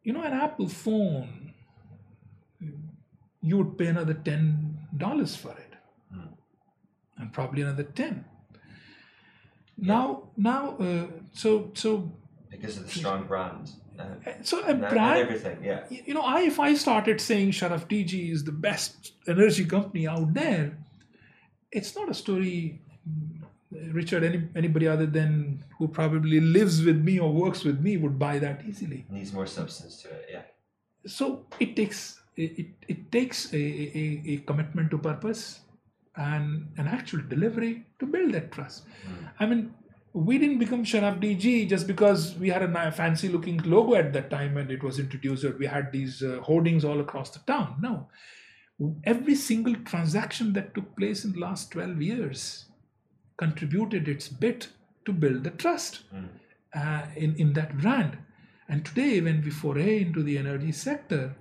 You 0.03 0.13
know 0.13 0.23
an 0.23 0.33
apple 0.33 0.69
phone 0.69 1.53
you 3.41 3.57
would 3.57 3.77
pay 3.77 3.87
another 3.87 4.13
$10 4.13 5.37
for 5.37 5.51
it. 5.51 5.75
And 7.17 7.33
probably 7.33 7.61
another 7.61 7.83
10 7.83 8.25
now 9.77 10.29
now 10.35 10.77
uh, 10.77 11.07
so 11.33 11.71
so 11.73 12.11
Because 12.49 12.77
of 12.77 12.85
the 12.85 12.91
strong 12.91 13.25
brand. 13.25 13.71
Uh, 13.99 14.05
so 14.43 14.59
a 14.59 14.61
and, 14.61 14.83
and 14.83 14.93
brand 14.93 15.19
everything. 15.19 15.57
Yeah. 15.63 15.83
You 15.89 16.13
know, 16.13 16.21
I 16.21 16.41
if 16.41 16.59
I 16.59 16.73
started 16.73 17.19
saying 17.21 17.51
Sharaf 17.51 17.87
DG 17.87 18.31
is 18.31 18.43
the 18.43 18.51
best 18.51 19.13
energy 19.27 19.65
company 19.65 20.07
out 20.07 20.33
there, 20.33 20.77
it's 21.71 21.95
not 21.95 22.09
a 22.09 22.13
story, 22.13 22.81
mm, 23.07 23.93
Richard. 23.93 24.23
Any 24.23 24.47
anybody 24.55 24.87
other 24.87 25.05
than 25.05 25.63
who 25.77 25.87
probably 25.87 26.39
lives 26.39 26.81
with 26.83 27.03
me 27.03 27.19
or 27.19 27.31
works 27.31 27.63
with 27.63 27.81
me 27.81 27.97
would 27.97 28.17
buy 28.17 28.39
that 28.39 28.63
easily. 28.67 29.05
Needs 29.09 29.33
more 29.33 29.45
substance 29.45 30.01
to 30.03 30.09
it. 30.09 30.25
Yeah. 30.31 30.41
So 31.05 31.45
it 31.59 31.75
takes 31.75 32.19
it, 32.35 32.67
it, 32.87 33.11
takes 33.11 33.53
a, 33.53 33.57
a, 33.57 34.21
a 34.27 34.37
commitment 34.37 34.91
to 34.91 34.97
purpose 34.97 35.59
and 36.15 36.67
an 36.77 36.87
actual 36.87 37.21
delivery 37.27 37.85
to 37.99 38.05
build 38.05 38.33
that 38.33 38.51
trust. 38.51 38.83
I 39.39 39.45
mean, 39.45 39.73
we 40.13 40.37
didn't 40.37 40.57
become 40.57 40.83
Sharaf 40.83 41.21
DG 41.21 41.69
just 41.69 41.85
because 41.85 42.35
we 42.35 42.49
had 42.49 42.63
a 42.63 42.91
fancy 42.91 43.29
looking 43.29 43.57
logo 43.59 43.95
at 43.95 44.11
that 44.13 44.29
time 44.29 44.57
and 44.57 44.71
it 44.71 44.83
was 44.83 44.99
introduced, 44.99 45.43
or 45.43 45.55
we 45.57 45.67
had 45.67 45.91
these 45.91 46.23
uh, 46.23 46.39
hoardings 46.41 46.83
all 46.83 46.99
across 46.99 47.29
the 47.29 47.39
town. 47.39 47.75
No. 47.79 48.07
Every 49.03 49.35
single 49.35 49.75
transaction 49.75 50.53
that 50.53 50.73
took 50.73 50.95
place 50.95 51.25
in 51.25 51.33
the 51.33 51.39
last 51.39 51.71
12 51.71 52.01
years 52.01 52.65
contributed 53.37 54.07
its 54.07 54.29
bit 54.29 54.69
to 55.05 55.13
build 55.13 55.43
the 55.43 55.51
trust 55.51 56.01
uh, 56.73 57.01
in, 57.15 57.35
in 57.35 57.53
that 57.53 57.77
brand. 57.77 58.17
And 58.67 58.85
today, 58.85 59.19
when 59.21 59.43
we 59.43 59.49
foray 59.49 60.01
into 60.01 60.23
the 60.23 60.37
energy 60.37 60.71
sector 60.71 61.35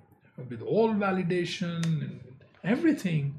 with 0.48 0.62
all 0.62 0.94
validation 0.94 1.84
and 1.84 2.20
everything, 2.64 3.38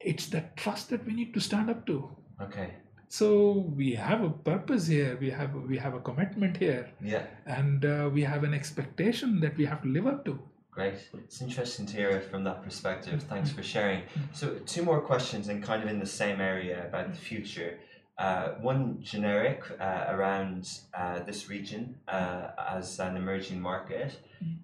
it's 0.00 0.26
that 0.28 0.56
trust 0.56 0.90
that 0.90 1.04
we 1.06 1.14
need 1.14 1.34
to 1.34 1.40
stand 1.40 1.70
up 1.70 1.86
to. 1.86 2.10
Okay. 2.40 2.74
So 3.12 3.66
we 3.76 3.96
have 3.96 4.22
a 4.22 4.30
purpose 4.30 4.86
here. 4.86 5.18
We 5.20 5.30
have 5.30 5.52
we 5.68 5.76
have 5.78 5.94
a 5.94 6.00
commitment 6.00 6.56
here, 6.56 6.88
Yeah. 7.02 7.24
and 7.44 7.84
uh, 7.84 8.08
we 8.14 8.22
have 8.22 8.44
an 8.44 8.54
expectation 8.54 9.40
that 9.40 9.56
we 9.56 9.64
have 9.66 9.82
to 9.82 9.88
live 9.88 10.06
up 10.06 10.24
to. 10.26 10.38
Great. 10.70 10.94
It's 11.24 11.42
interesting 11.42 11.86
to 11.86 11.96
hear 11.96 12.10
it 12.10 12.30
from 12.30 12.44
that 12.44 12.62
perspective. 12.62 13.24
Thanks 13.24 13.50
for 13.50 13.64
sharing. 13.64 14.02
So, 14.32 14.54
two 14.64 14.84
more 14.84 15.00
questions, 15.00 15.48
and 15.48 15.60
kind 15.60 15.82
of 15.82 15.88
in 15.88 15.98
the 15.98 16.06
same 16.06 16.40
area 16.40 16.86
about 16.86 17.12
the 17.12 17.18
future. 17.18 17.80
Uh, 18.16 18.50
one 18.60 19.02
generic 19.02 19.64
uh, 19.80 20.04
around 20.14 20.68
uh, 20.94 21.18
this 21.24 21.48
region 21.48 21.96
uh, 22.06 22.50
as 22.76 23.00
an 23.00 23.16
emerging 23.16 23.60
market. 23.60 24.10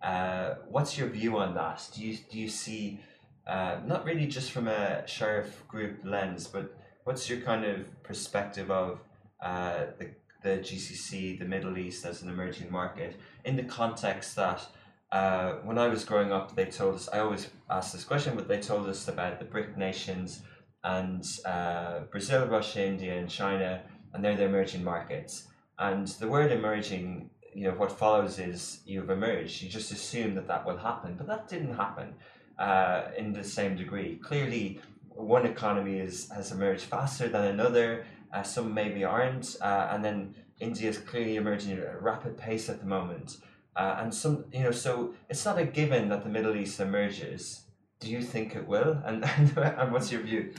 Uh, 0.02 0.54
what's 0.68 0.96
your 0.96 1.08
view 1.08 1.36
on 1.38 1.52
that? 1.54 1.82
Do 1.92 2.00
you 2.06 2.16
do 2.30 2.38
you 2.38 2.48
see 2.48 3.00
uh, 3.44 3.80
not 3.84 4.04
really 4.04 4.28
just 4.28 4.52
from 4.52 4.68
a 4.68 5.02
Sharaf 5.06 5.48
group 5.66 5.94
lens, 6.04 6.46
but 6.46 6.72
what's 7.06 7.30
your 7.30 7.40
kind 7.40 7.64
of 7.64 8.02
perspective 8.02 8.70
of 8.70 8.98
uh, 9.40 9.86
the 9.98 10.10
the 10.42 10.58
GCC, 10.58 11.38
the 11.38 11.44
Middle 11.44 11.76
East 11.78 12.04
as 12.04 12.22
an 12.22 12.28
emerging 12.28 12.70
market, 12.70 13.16
in 13.44 13.56
the 13.56 13.64
context 13.64 14.36
that 14.36 14.64
uh, 15.10 15.54
when 15.64 15.78
I 15.78 15.88
was 15.88 16.04
growing 16.04 16.32
up, 16.32 16.54
they 16.54 16.66
told 16.66 16.96
us. 16.96 17.08
I 17.12 17.20
always 17.20 17.48
ask 17.70 17.92
this 17.92 18.04
question, 18.04 18.36
but 18.36 18.48
they 18.48 18.60
told 18.60 18.88
us 18.88 19.08
about 19.08 19.38
the 19.38 19.44
BRIC 19.44 19.76
nations 19.76 20.42
and 20.84 21.24
uh, 21.44 22.00
Brazil, 22.12 22.46
Russia, 22.46 22.84
India, 22.84 23.18
and 23.18 23.28
China, 23.28 23.82
and 24.12 24.24
they're 24.24 24.36
the 24.36 24.44
emerging 24.44 24.84
markets. 24.84 25.48
And 25.78 26.06
the 26.08 26.28
word 26.28 26.52
emerging, 26.52 27.30
you 27.54 27.64
know, 27.68 27.74
what 27.74 27.90
follows 27.90 28.38
is 28.38 28.80
you've 28.84 29.10
emerged. 29.10 29.62
You 29.62 29.68
just 29.68 29.92
assume 29.92 30.34
that 30.34 30.48
that 30.48 30.66
will 30.66 30.76
happen, 30.76 31.14
but 31.16 31.26
that 31.28 31.48
didn't 31.48 31.74
happen 31.74 32.14
uh, 32.58 33.02
in 33.16 33.32
the 33.32 33.44
same 33.44 33.76
degree. 33.76 34.16
Clearly, 34.16 34.80
one 35.16 35.46
economy 35.46 35.98
is 35.98 36.28
has 36.30 36.52
emerged 36.52 36.84
faster 36.84 37.28
than 37.28 37.44
another. 37.44 38.04
Uh, 38.32 38.42
some 38.42 38.74
maybe 38.74 39.04
aren't, 39.04 39.56
uh, 39.62 39.88
and 39.92 40.04
then 40.04 40.34
India 40.60 40.88
is 40.90 40.98
clearly 40.98 41.36
emerging 41.36 41.72
at 41.72 41.94
a 41.94 41.98
rapid 42.00 42.36
pace 42.36 42.68
at 42.68 42.80
the 42.80 42.86
moment. 42.86 43.36
Uh, 43.76 43.98
and 44.00 44.12
some, 44.14 44.44
you 44.52 44.62
know, 44.62 44.70
so 44.72 45.14
it's 45.28 45.44
not 45.44 45.58
a 45.58 45.64
given 45.64 46.08
that 46.08 46.22
the 46.24 46.28
Middle 46.30 46.56
East 46.56 46.80
emerges. 46.80 47.62
Do 48.00 48.10
you 48.10 48.22
think 48.22 48.56
it 48.56 48.66
will? 48.66 48.98
And 49.06 49.24
and 49.24 49.92
what's 49.92 50.10
your 50.12 50.22
view? 50.22 50.52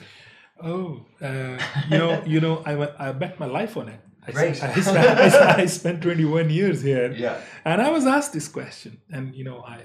Oh, 0.63 1.05
uh, 1.21 1.57
you 1.89 1.97
know, 1.97 2.23
you 2.33 2.39
know, 2.39 2.63
I, 2.65 3.09
I 3.09 3.11
bet 3.11 3.39
my 3.39 3.45
life 3.45 3.77
on 3.77 3.89
it. 3.89 3.99
I, 4.27 4.31
Great. 4.31 4.61
I, 4.63 4.73
spent, 4.81 4.97
I, 4.97 5.29
spent- 5.29 5.59
I 5.59 5.65
spent 5.67 6.01
21 6.03 6.49
years 6.49 6.81
here, 6.81 7.13
Yeah. 7.13 7.39
and 7.63 7.81
I 7.81 7.89
was 7.91 8.05
asked 8.05 8.33
this 8.33 8.47
question, 8.49 8.99
and 9.11 9.33
you 9.35 9.43
know, 9.45 9.61
I, 9.61 9.77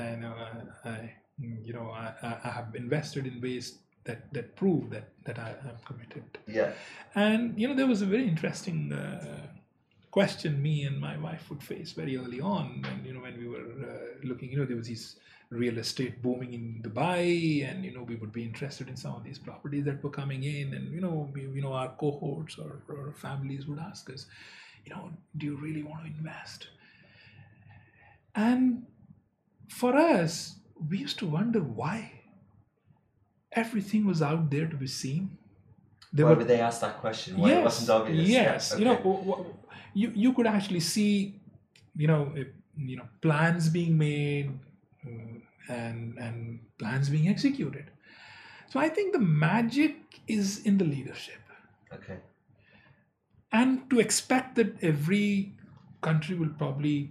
I 0.00 0.16
know, 0.16 0.34
I, 0.84 0.88
I 0.88 1.14
you 1.38 1.72
know, 1.72 1.90
I, 1.90 2.12
I 2.22 2.36
I 2.44 2.48
have 2.50 2.74
invested 2.74 3.26
in 3.26 3.40
ways 3.40 3.78
that 4.04 4.32
that 4.32 4.56
prove 4.56 4.90
that 4.90 5.08
that 5.24 5.38
I 5.38 5.50
am 5.50 5.78
committed. 5.84 6.24
Yeah. 6.46 6.72
And 7.14 7.58
you 7.58 7.68
know, 7.68 7.74
there 7.74 7.86
was 7.86 8.02
a 8.02 8.06
very 8.06 8.26
interesting 8.28 8.92
uh, 8.92 9.46
question 10.10 10.62
me 10.62 10.84
and 10.84 11.00
my 11.00 11.16
wife 11.16 11.50
would 11.50 11.62
face 11.62 11.92
very 11.92 12.16
early 12.16 12.40
on, 12.40 12.84
and 12.90 13.06
you 13.06 13.12
know, 13.14 13.20
when 13.20 13.36
we 13.38 13.48
were 13.48 13.58
uh, 13.58 14.26
looking, 14.28 14.50
you 14.50 14.58
know, 14.58 14.64
there 14.64 14.76
was 14.76 14.86
these 14.86 15.16
real 15.50 15.78
estate 15.78 16.22
booming 16.22 16.52
in 16.52 16.80
Dubai, 16.82 17.68
and 17.68 17.84
you 17.84 17.92
know, 17.94 18.02
we 18.02 18.16
would 18.16 18.32
be 18.32 18.44
interested 18.44 18.88
in 18.88 18.96
some 18.96 19.14
of 19.14 19.24
these 19.24 19.38
properties 19.38 19.84
that 19.84 20.02
were 20.02 20.10
coming 20.10 20.44
in, 20.44 20.74
and 20.74 20.92
you 20.92 21.00
know, 21.00 21.30
we, 21.32 21.42
you 21.42 21.62
know, 21.62 21.72
our 21.72 21.88
cohorts 21.88 22.58
or, 22.58 22.82
or 22.88 23.12
families 23.16 23.66
would 23.66 23.78
ask 23.78 24.10
us, 24.10 24.26
you 24.84 24.94
know, 24.94 25.10
do 25.36 25.46
you 25.46 25.56
really 25.56 25.82
want 25.82 26.02
to 26.04 26.10
invest? 26.10 26.68
And 28.34 28.86
for 29.68 29.96
us, 29.96 30.56
we 30.90 30.98
used 30.98 31.18
to 31.20 31.26
wonder 31.26 31.60
why 31.60 32.23
everything 33.54 34.06
was 34.06 34.22
out 34.22 34.50
there 34.50 34.66
to 34.66 34.76
be 34.76 34.86
seen. 34.86 35.38
There 36.12 36.26
Why 36.26 36.32
were 36.32 36.38
would 36.38 36.48
they 36.48 36.60
ask 36.60 36.80
that 36.80 36.98
question? 37.00 37.38
Why 37.38 37.52
it 37.52 37.62
wasn't 37.64 37.90
obvious? 37.90 38.28
Yeah, 38.28 38.42
Yes, 38.52 38.74
you 38.78 38.84
know, 38.84 38.94
okay. 38.94 39.02
w- 39.02 39.24
w- 39.30 39.54
you 39.94 40.12
you 40.14 40.32
could 40.32 40.46
actually 40.46 40.80
see, 40.80 41.40
you 41.96 42.06
know, 42.06 42.32
you 42.76 42.96
know, 42.96 43.08
plans 43.20 43.68
being 43.68 43.98
made 43.98 44.50
uh, 45.06 45.72
and 45.80 46.18
and 46.18 46.60
plans 46.78 47.08
being 47.10 47.28
executed. 47.28 47.90
So 48.70 48.80
I 48.80 48.88
think 48.88 49.12
the 49.12 49.20
magic 49.48 49.96
is 50.26 50.46
in 50.64 50.78
the 50.78 50.84
leadership, 50.84 51.42
Okay. 51.92 52.18
and 53.52 53.88
to 53.90 54.00
expect 54.00 54.56
that 54.56 54.82
every 54.82 55.56
country 56.02 56.36
will 56.36 56.50
probably, 56.58 57.10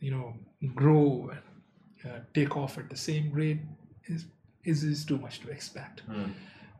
you 0.00 0.10
know, 0.10 0.34
grow 0.74 1.30
and 1.32 2.10
uh, 2.12 2.18
take 2.34 2.56
off 2.56 2.78
at 2.78 2.88
the 2.88 2.96
same 2.96 3.32
rate 3.32 3.60
is 4.06 4.26
is, 4.66 4.82
is 4.84 5.04
too 5.04 5.18
much 5.18 5.40
to 5.40 5.50
expect. 5.50 6.00
Hmm. 6.00 6.24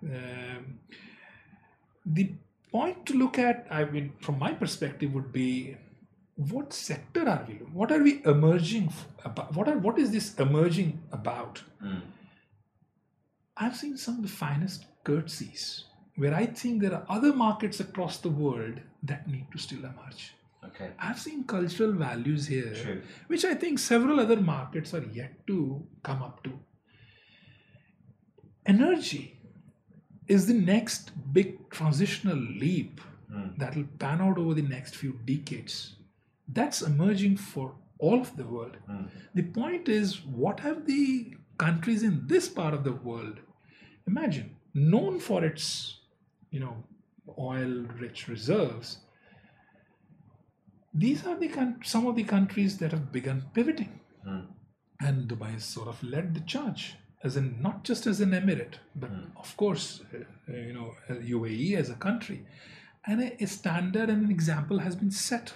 Um, 0.05 0.79
the 2.05 2.33
point 2.71 3.07
to 3.07 3.15
look 3.15 3.39
at, 3.39 3.67
I 3.71 3.85
mean, 3.85 4.13
from 4.21 4.39
my 4.39 4.53
perspective, 4.53 5.13
would 5.15 5.33
be 5.33 5.77
what 6.37 6.73
sector 6.73 7.29
are 7.29 7.45
we? 7.49 7.55
What 7.73 7.91
are 7.91 8.03
we 8.03 8.23
emerging 8.25 8.93
about? 9.25 9.55
What 9.55 9.69
are 9.69 9.79
what 9.79 9.99
is 9.99 10.11
this 10.11 10.35
emerging 10.39 11.03
about? 11.13 11.63
Hmm. 11.81 12.01
I've 13.57 13.77
seen 13.77 13.97
some 13.97 14.17
of 14.17 14.23
the 14.23 14.29
finest 14.29 14.85
curtsies 15.03 15.85
where 16.17 16.35
I 16.35 16.47
think 16.47 16.83
there 16.83 16.95
are 16.95 17.07
other 17.09 17.33
markets 17.33 17.81
across 17.81 18.19
the 18.19 18.29
world 18.29 18.81
that 19.03 19.27
need 19.29 19.47
to 19.53 19.59
still 19.59 19.79
emerge. 19.79 20.35
Okay. 20.65 20.91
I've 20.99 21.19
seen 21.19 21.45
cultural 21.45 21.93
values 21.93 22.47
here, 22.47 22.75
True. 22.75 23.03
which 23.29 23.45
I 23.45 23.55
think 23.55 23.79
several 23.79 24.21
other 24.21 24.41
markets 24.41 24.93
are 24.95 25.05
yet 25.13 25.47
to 25.47 25.87
come 26.03 26.23
up 26.23 26.43
to. 26.45 26.59
Energy 28.67 29.39
is 30.29 30.47
the 30.47 30.55
next 30.55 31.13
big 31.33 31.69
transitional 31.71 32.37
leap 32.37 33.01
Hmm. 33.29 33.47
that 33.59 33.75
will 33.77 33.89
pan 34.03 34.21
out 34.25 34.39
over 34.39 34.55
the 34.55 34.63
next 34.63 34.95
few 34.97 35.13
decades. 35.25 35.97
That's 36.59 36.83
emerging 36.83 37.39
for 37.39 37.75
all 37.99 38.21
of 38.21 38.37
the 38.37 38.45
world. 38.45 38.77
Hmm. 38.87 39.07
The 39.35 39.43
point 39.43 39.89
is, 39.89 40.25
what 40.25 40.61
have 40.61 40.87
the 40.87 41.35
countries 41.59 42.05
in 42.09 42.27
this 42.29 42.49
part 42.49 42.73
of 42.75 42.85
the 42.85 42.93
world, 42.93 43.41
imagine, 44.07 44.55
known 44.75 45.19
for 45.19 45.45
its, 45.45 45.67
you 46.51 46.61
know, 46.61 46.77
oil-rich 47.37 48.29
reserves, 48.29 48.99
these 50.95 51.27
are 51.27 51.37
the 51.39 51.51
some 51.83 52.07
of 52.07 52.15
the 52.17 52.25
countries 52.25 52.79
that 52.79 52.93
have 52.93 53.11
begun 53.13 53.43
pivoting, 53.55 54.01
Hmm. 54.25 54.45
and 55.01 55.29
Dubai 55.29 55.51
has 55.55 55.65
sort 55.65 55.89
of 55.89 56.03
led 56.03 56.33
the 56.35 56.41
charge, 56.55 56.95
as 57.27 57.37
in 57.41 57.47
not 57.67 57.85
just 57.89 58.07
as 58.13 58.21
an 58.27 58.31
emirate, 58.41 58.77
but 59.05 59.11
of 59.45 59.51
course, 59.63 59.87
uh, 60.15 60.19
uh, 60.19 60.57
you 60.69 60.73
know, 60.79 60.89
uh, 61.11 61.15
UAE 61.37 61.77
as 61.83 61.89
a 61.91 61.99
country, 62.07 62.39
and 63.07 63.21
a, 63.27 63.29
a 63.43 63.47
standard 63.47 64.09
and 64.15 64.25
an 64.27 64.31
example 64.39 64.79
has 64.87 64.95
been 65.03 65.11
set 65.11 65.53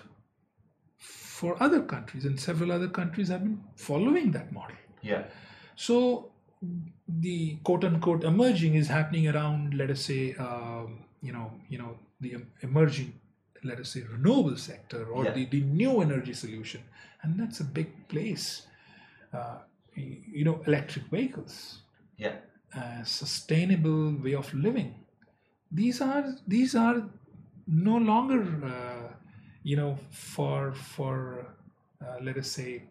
for 0.98 1.52
other 1.66 1.82
countries, 1.94 2.24
and 2.24 2.38
several 2.48 2.70
other 2.78 2.88
countries 2.88 3.28
have 3.28 3.42
been 3.48 3.60
following 3.76 4.32
that 4.32 4.52
model. 4.52 4.76
Yeah. 5.02 5.24
So 5.76 6.32
the 7.08 7.56
quote 7.64 7.84
unquote 7.84 8.24
emerging 8.24 8.74
is 8.74 8.88
happening 8.88 9.26
around, 9.28 9.74
let 9.82 9.90
us 9.90 10.02
say, 10.10 10.34
um, 10.34 11.04
you 11.22 11.32
know, 11.32 11.46
you 11.68 11.78
know, 11.78 11.92
the 12.20 12.30
emerging, 12.62 13.14
let 13.64 13.80
us 13.80 13.88
say, 13.94 14.02
renewable 14.02 14.56
sector 14.56 15.02
or 15.06 15.24
Yeah. 15.24 15.32
the, 15.32 15.46
the 15.46 15.60
new 15.62 16.02
energy 16.02 16.34
solution, 16.34 16.82
and 17.22 17.40
that's 17.40 17.60
a 17.60 17.64
big 17.64 17.90
place. 18.08 18.66
Uh, 19.32 19.58
you 19.94 20.44
know, 20.44 20.62
electric 20.66 21.06
vehicles, 21.06 21.82
Yeah. 22.16 22.36
uh, 22.74 23.02
sustainable 23.04 24.12
way 24.22 24.34
of 24.34 24.52
living. 24.54 24.94
These 25.72 26.00
are 26.00 26.24
these 26.46 26.74
are 26.74 27.08
no 27.66 27.96
longer, 27.96 28.42
uh, 28.64 29.14
you 29.62 29.76
know, 29.76 29.98
for 30.10 30.72
for 30.72 31.46
uh, 32.04 32.16
let 32.22 32.36
us 32.36 32.50
say, 32.50 32.82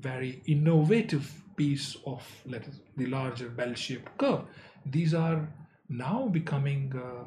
very 0.00 0.42
innovative 0.46 1.26
piece 1.56 1.96
of 2.06 2.22
let 2.46 2.66
us 2.68 2.80
the 2.96 3.06
larger 3.06 3.48
bell-shaped 3.48 4.16
curve. 4.18 4.42
These 4.86 5.14
are 5.14 5.48
now 5.88 6.28
becoming 6.28 6.92
uh, 6.96 7.24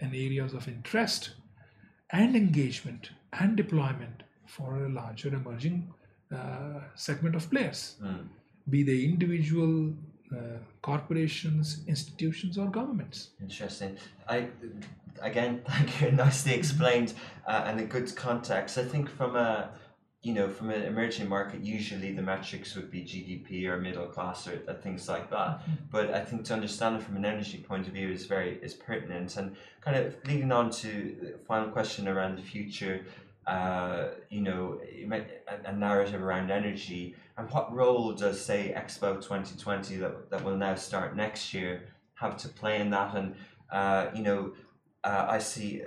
an 0.00 0.14
areas 0.14 0.54
of 0.54 0.68
interest 0.68 1.30
and 2.10 2.36
engagement 2.36 3.10
and 3.32 3.56
deployment 3.56 4.22
for 4.46 4.84
a 4.84 4.88
larger 4.88 5.34
emerging 5.34 5.92
uh, 6.32 6.80
segment 6.94 7.34
of 7.34 7.48
players 7.50 7.96
Hmm. 8.00 8.26
Be 8.68 8.82
they 8.82 9.04
individual 9.04 9.92
uh, 10.32 10.58
corporations, 10.82 11.80
institutions, 11.86 12.58
or 12.58 12.66
governments. 12.68 13.30
Interesting. 13.40 13.96
I 14.28 14.48
again, 15.20 15.62
thank 15.68 16.00
you. 16.00 16.12
Nicely 16.24 16.54
explained 16.54 17.14
uh, 17.46 17.64
and 17.66 17.80
a 17.80 17.84
good 17.84 18.14
context. 18.16 18.78
I 18.78 18.84
think 18.84 19.08
from 19.08 19.36
a 19.36 19.70
you 20.22 20.32
know 20.32 20.48
from 20.48 20.70
an 20.70 20.82
emerging 20.82 21.28
market, 21.28 21.60
usually 21.60 22.12
the 22.12 22.22
metrics 22.22 22.74
would 22.74 22.90
be 22.90 23.02
GDP 23.02 23.66
or 23.66 23.78
middle 23.78 24.06
class 24.06 24.48
or, 24.48 24.60
or 24.66 24.74
things 24.74 25.08
like 25.08 25.30
that. 25.30 25.62
But 25.90 26.12
I 26.12 26.24
think 26.24 26.44
to 26.46 26.54
understand 26.54 26.96
it 26.96 27.02
from 27.02 27.16
an 27.16 27.24
energy 27.24 27.58
point 27.58 27.86
of 27.86 27.92
view 27.92 28.10
is 28.10 28.26
very 28.26 28.58
is 28.62 28.74
pertinent 28.74 29.36
and 29.36 29.56
kind 29.82 29.96
of 29.96 30.16
leading 30.26 30.50
on 30.50 30.70
to 30.70 31.16
the 31.20 31.38
final 31.46 31.70
question 31.70 32.08
around 32.08 32.38
the 32.38 32.42
future. 32.42 33.04
Uh, 33.46 34.08
you 34.30 34.40
know, 34.40 34.80
a, 35.66 35.72
narrative 35.72 36.22
around 36.22 36.50
energy. 36.50 37.14
And 37.36 37.50
what 37.50 37.74
role 37.74 38.12
does 38.12 38.42
say 38.42 38.72
Expo 38.74 39.16
2020 39.16 39.96
that, 39.96 40.30
that 40.30 40.42
will 40.42 40.56
now 40.56 40.74
start 40.76 41.14
next 41.14 41.52
year 41.52 41.82
have 42.14 42.36
to 42.38 42.48
play 42.48 42.80
in 42.80 42.90
that? 42.90 43.14
And 43.14 43.34
uh, 43.70 44.06
you 44.14 44.22
know 44.22 44.52
uh, 45.02 45.26
I 45.28 45.38
see 45.38 45.82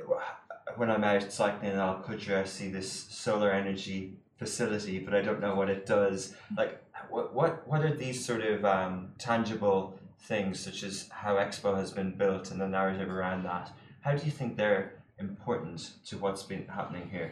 when 0.75 0.91
I'm 0.91 1.03
out 1.03 1.31
cycling 1.31 1.71
in 1.71 1.77
Al 1.77 2.03
Qudra 2.03 2.41
I 2.41 2.43
see 2.43 2.69
this 2.69 2.91
solar 2.91 3.51
energy 3.51 4.13
facility 4.37 4.99
but 4.99 5.15
I 5.15 5.21
don't 5.21 5.39
know 5.39 5.55
what 5.55 5.69
it 5.69 5.85
does. 5.85 6.35
Like 6.55 6.83
what 7.09 7.33
what, 7.33 7.67
what 7.67 7.81
are 7.81 7.95
these 7.95 8.23
sort 8.23 8.41
of 8.41 8.65
um, 8.65 9.13
tangible 9.17 9.99
things 10.19 10.59
such 10.59 10.83
as 10.83 11.09
how 11.09 11.35
Expo 11.35 11.75
has 11.75 11.91
been 11.91 12.11
built 12.11 12.51
and 12.51 12.61
the 12.61 12.67
narrative 12.67 13.09
around 13.09 13.43
that? 13.45 13.71
How 14.01 14.13
do 14.13 14.25
you 14.25 14.31
think 14.31 14.57
they're 14.57 14.96
important 15.19 15.91
to 16.05 16.17
what's 16.17 16.43
been 16.43 16.65
happening 16.67 17.09
here 17.09 17.31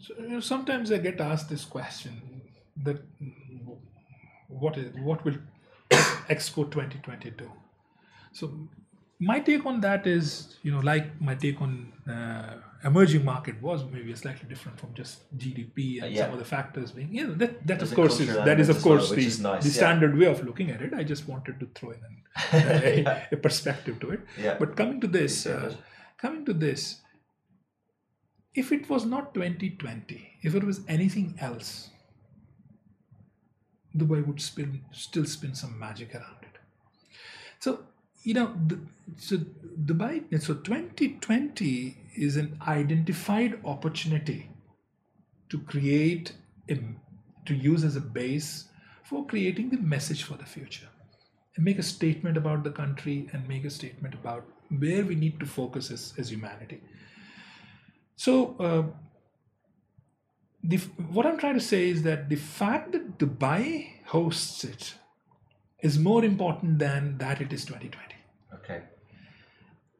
So, 0.00 0.14
you 0.20 0.28
know, 0.28 0.40
sometimes 0.40 0.92
I 0.92 0.98
get 0.98 1.20
asked 1.20 1.48
this 1.48 1.64
question: 1.64 2.20
that 2.84 3.02
what 4.48 4.76
is 4.78 4.94
what 4.96 5.24
will 5.24 5.38
Expo 5.90 6.70
2020 6.70 7.30
do? 7.30 7.50
So 8.32 8.52
my 9.18 9.40
take 9.40 9.66
on 9.66 9.80
that 9.80 10.06
is, 10.06 10.56
you 10.62 10.70
know, 10.70 10.78
like 10.78 11.20
my 11.20 11.34
take 11.34 11.60
on 11.60 11.92
uh, 12.08 12.54
emerging 12.84 13.24
market 13.24 13.60
was 13.60 13.84
maybe 13.92 14.14
slightly 14.14 14.48
different 14.48 14.78
from 14.78 14.94
just 14.94 15.36
GDP 15.36 16.02
and 16.02 16.12
yeah. 16.12 16.22
some 16.22 16.32
of 16.32 16.38
the 16.38 16.44
factors 16.44 16.92
being, 16.92 17.12
you 17.12 17.26
know, 17.26 17.34
that, 17.34 17.66
that 17.66 17.78
There's 17.78 17.90
of 17.90 17.96
course 17.96 18.20
is 18.20 18.28
that 18.28 18.60
is 18.60 18.68
of 18.68 18.76
as 18.76 18.84
well, 18.84 18.98
course 18.98 19.10
the, 19.10 19.26
is 19.26 19.40
nice, 19.40 19.64
the 19.64 19.70
yeah. 19.70 19.74
standard 19.74 20.16
way 20.16 20.26
of 20.26 20.44
looking 20.44 20.70
at 20.70 20.80
it. 20.80 20.94
I 20.94 21.02
just 21.02 21.26
wanted 21.28 21.58
to 21.58 21.66
throw 21.74 21.90
in 21.90 22.00
an, 22.04 22.22
a, 23.06 23.26
a 23.32 23.36
perspective 23.36 23.98
to 24.00 24.10
it. 24.10 24.20
Yeah. 24.40 24.56
But 24.58 24.76
coming 24.76 25.00
to 25.00 25.08
this, 25.08 25.46
uh. 25.46 25.74
Coming 26.18 26.44
to 26.44 26.52
this, 26.52 27.00
if 28.54 28.72
it 28.72 28.88
was 28.88 29.04
not 29.04 29.34
2020, 29.34 30.38
if 30.42 30.54
it 30.54 30.64
was 30.64 30.80
anything 30.88 31.36
else, 31.40 31.90
Dubai 33.96 34.26
would 34.26 34.40
spin, 34.40 34.82
still 34.92 35.24
spin 35.24 35.54
some 35.54 35.78
magic 35.78 36.14
around 36.14 36.42
it. 36.42 36.58
So, 37.60 37.80
you 38.22 38.34
know, 38.34 38.54
so 39.16 39.38
Dubai, 39.38 40.24
so 40.42 40.54
2020 40.54 41.96
is 42.16 42.36
an 42.36 42.58
identified 42.66 43.60
opportunity 43.64 44.50
to 45.50 45.58
create, 45.60 46.32
a, 46.68 46.78
to 47.46 47.54
use 47.54 47.84
as 47.84 47.96
a 47.96 48.00
base 48.00 48.64
for 49.04 49.24
creating 49.24 49.70
the 49.70 49.78
message 49.78 50.22
for 50.24 50.34
the 50.34 50.44
future 50.44 50.88
and 51.56 51.64
make 51.64 51.78
a 51.78 51.82
statement 51.82 52.36
about 52.36 52.64
the 52.64 52.70
country 52.70 53.28
and 53.32 53.48
make 53.48 53.64
a 53.64 53.70
statement 53.70 54.14
about 54.14 54.44
where 54.70 55.04
we 55.04 55.14
need 55.14 55.40
to 55.40 55.46
focus 55.46 55.90
as, 55.90 56.14
as 56.18 56.30
humanity. 56.30 56.80
So, 58.16 58.56
uh, 58.58 58.82
the, 60.62 60.76
what 61.10 61.24
I'm 61.24 61.38
trying 61.38 61.54
to 61.54 61.60
say 61.60 61.88
is 61.88 62.02
that 62.02 62.28
the 62.28 62.36
fact 62.36 62.92
that 62.92 63.18
Dubai 63.18 64.04
hosts 64.06 64.64
it 64.64 64.94
is 65.80 65.98
more 65.98 66.24
important 66.24 66.78
than 66.78 67.18
that 67.18 67.40
it 67.40 67.52
is 67.52 67.64
2020. 67.64 68.14
Okay. 68.54 68.82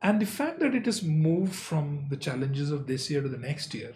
And 0.02 0.20
the 0.20 0.26
fact 0.26 0.60
that 0.60 0.74
it 0.74 0.86
has 0.86 1.02
moved 1.02 1.54
from 1.54 2.06
the 2.10 2.16
challenges 2.16 2.70
of 2.70 2.86
this 2.86 3.10
year 3.10 3.22
to 3.22 3.28
the 3.28 3.38
next 3.38 3.74
year, 3.74 3.94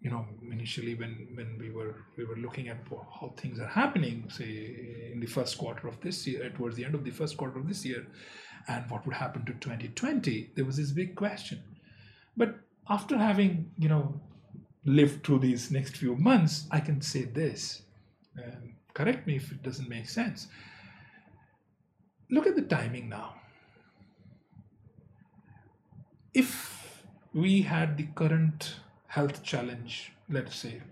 you 0.00 0.10
know, 0.10 0.26
initially 0.52 0.94
when, 0.94 1.28
when 1.34 1.56
we 1.58 1.70
were 1.70 1.94
we 2.16 2.24
were 2.24 2.36
looking 2.36 2.68
at 2.68 2.76
how 2.90 3.32
things 3.36 3.58
are 3.58 3.66
happening, 3.66 4.28
say 4.28 5.10
in 5.12 5.20
the 5.20 5.26
first 5.26 5.56
quarter 5.56 5.88
of 5.88 6.00
this 6.00 6.26
year, 6.26 6.50
towards 6.50 6.76
the 6.76 6.84
end 6.84 6.94
of 6.94 7.04
the 7.04 7.10
first 7.10 7.36
quarter 7.36 7.58
of 7.58 7.66
this 7.66 7.84
year, 7.84 8.06
and 8.68 8.90
what 8.90 9.06
would 9.06 9.16
happen 9.16 9.44
to 9.44 9.52
2020, 9.52 10.50
there 10.54 10.64
was 10.64 10.76
this 10.76 10.90
big 10.90 11.14
question. 11.14 11.62
But 12.36 12.56
after 12.88 13.16
having, 13.16 13.70
you 13.78 13.88
know, 13.88 14.20
lived 14.84 15.24
through 15.24 15.40
these 15.40 15.70
next 15.70 15.96
few 15.96 16.16
months, 16.16 16.66
I 16.70 16.80
can 16.80 17.00
say 17.00 17.24
this. 17.24 17.82
Um, 18.38 18.74
correct 18.92 19.26
me 19.26 19.36
if 19.36 19.50
it 19.50 19.62
doesn't 19.62 19.88
make 19.88 20.08
sense. 20.08 20.48
Look 22.30 22.46
at 22.46 22.56
the 22.56 22.62
timing 22.62 23.08
now. 23.08 23.34
If 26.32 27.02
we 27.32 27.62
had 27.62 27.96
the 27.96 28.08
current 28.14 28.76
health 29.06 29.42
challenge, 29.42 30.12
let's 30.28 30.56
say, 30.56 30.82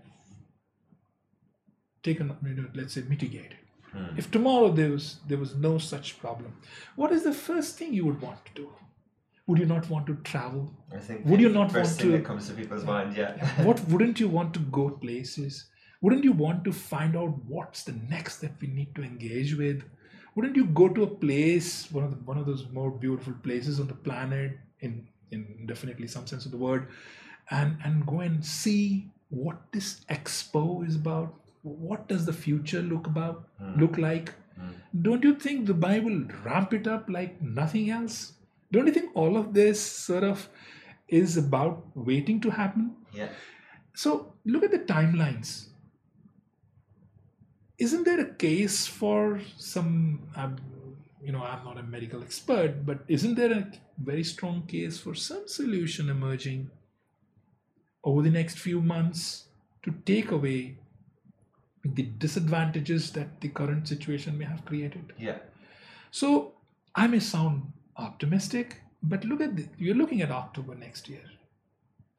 taken, 2.01 2.35
you 2.43 2.53
know, 2.53 2.67
let's 2.73 2.93
say, 2.93 3.03
mitigated. 3.07 3.57
Hmm. 3.93 4.17
If 4.17 4.29
tomorrow 4.31 4.69
there 4.79 4.91
was 4.91 5.17
there 5.27 5.37
was 5.37 5.55
no 5.55 5.77
such 5.77 6.19
problem, 6.19 6.55
what 6.95 7.11
is 7.11 7.23
the 7.23 7.33
first 7.33 7.77
thing 7.77 7.93
you 7.93 8.05
would 8.05 8.21
want 8.21 8.45
to 8.45 8.53
do? 8.61 8.69
Would 9.47 9.59
you 9.59 9.65
not 9.65 9.89
want 9.89 10.07
to 10.07 10.15
travel? 10.31 10.61
I 10.95 10.99
think 10.99 11.25
Would 11.25 11.41
you 11.41 11.49
not 11.49 11.71
first 11.71 11.91
want 11.91 12.01
thing 12.01 12.11
to- 12.11 12.17
that 12.17 12.25
comes 12.25 12.47
to 12.49 12.53
people's 12.59 12.85
mind, 12.85 13.17
yeah. 13.17 13.63
what 13.69 13.83
wouldn't 13.89 14.19
you 14.19 14.29
want 14.39 14.53
to 14.59 14.59
go 14.81 14.89
places 15.05 15.65
wouldn't 16.05 16.23
you 16.27 16.33
want 16.33 16.63
to 16.65 16.71
find 16.77 17.15
out 17.15 17.33
what's 17.47 17.83
the 17.89 17.93
next 18.13 18.39
that 18.45 18.55
we 18.61 18.67
need 18.67 18.93
to 18.95 19.03
engage 19.09 19.51
with 19.55 19.83
wouldn't 20.35 20.55
you 20.61 20.65
go 20.79 20.87
to 20.95 21.03
a 21.03 21.07
place 21.25 21.69
one 21.97 22.03
of 22.07 22.11
the, 22.11 22.17
one 22.31 22.37
of 22.37 22.45
those 22.45 22.63
more 22.77 22.91
beautiful 23.03 23.33
places 23.47 23.79
on 23.79 23.87
the 23.87 23.99
planet 24.07 24.57
in 24.81 25.07
in 25.31 25.45
definitely 25.71 26.07
some 26.15 26.25
sense 26.31 26.45
of 26.45 26.51
the 26.55 26.57
word 26.65 26.87
and 27.59 27.77
and 27.85 28.05
go 28.05 28.19
and 28.19 28.43
see 28.45 29.07
what 29.29 29.61
this 29.77 30.01
expo 30.17 30.65
is 30.87 30.95
about 31.03 31.33
what 31.63 32.07
does 32.07 32.25
the 32.25 32.33
future 32.33 32.81
look 32.81 33.07
about 33.07 33.47
look 33.77 33.97
like? 33.97 34.33
Don't 35.01 35.23
you 35.23 35.33
think 35.33 35.65
the 35.65 35.73
bible 35.73 36.25
ramp 36.45 36.73
it 36.73 36.87
up 36.87 37.09
like 37.09 37.41
nothing 37.41 37.89
else? 37.89 38.33
Don't 38.71 38.85
you 38.87 38.93
think 38.93 39.11
all 39.15 39.37
of 39.37 39.53
this 39.53 39.81
sort 39.81 40.23
of 40.23 40.47
is 41.07 41.37
about 41.37 41.85
waiting 41.95 42.39
to 42.41 42.49
happen? 42.49 42.95
Yeah. 43.13 43.29
so 43.93 44.33
look 44.45 44.63
at 44.63 44.71
the 44.71 44.79
timelines. 44.79 45.67
Isn't 47.77 48.03
there 48.03 48.19
a 48.19 48.33
case 48.33 48.85
for 48.87 49.41
some, 49.57 50.21
um, 50.35 50.57
you 51.23 51.31
know, 51.31 51.43
I'm 51.43 51.63
not 51.65 51.77
a 51.77 51.83
medical 51.83 52.23
expert, 52.23 52.85
but 52.85 53.03
isn't 53.07 53.35
there 53.35 53.51
a 53.51 53.71
very 53.97 54.23
strong 54.23 54.63
case 54.67 54.97
for 54.99 55.13
some 55.15 55.47
solution 55.47 56.09
emerging 56.09 56.69
over 58.03 58.21
the 58.21 58.29
next 58.29 58.57
few 58.59 58.81
months 58.81 59.45
to 59.83 59.91
take 60.05 60.31
away 60.31 60.77
the 61.83 62.03
disadvantages 62.03 63.11
that 63.11 63.41
the 63.41 63.49
current 63.49 63.87
situation 63.87 64.37
may 64.37 64.45
have 64.45 64.63
created? 64.65 65.13
Yeah. 65.17 65.37
So 66.11 66.53
I 66.95 67.07
may 67.07 67.19
sound 67.19 67.71
optimistic, 67.97 68.81
but 69.01 69.25
look 69.25 69.41
at 69.41 69.55
the, 69.55 69.67
you're 69.77 69.95
looking 69.95 70.21
at 70.21 70.31
October 70.31 70.75
next 70.75 71.09
year, 71.09 71.23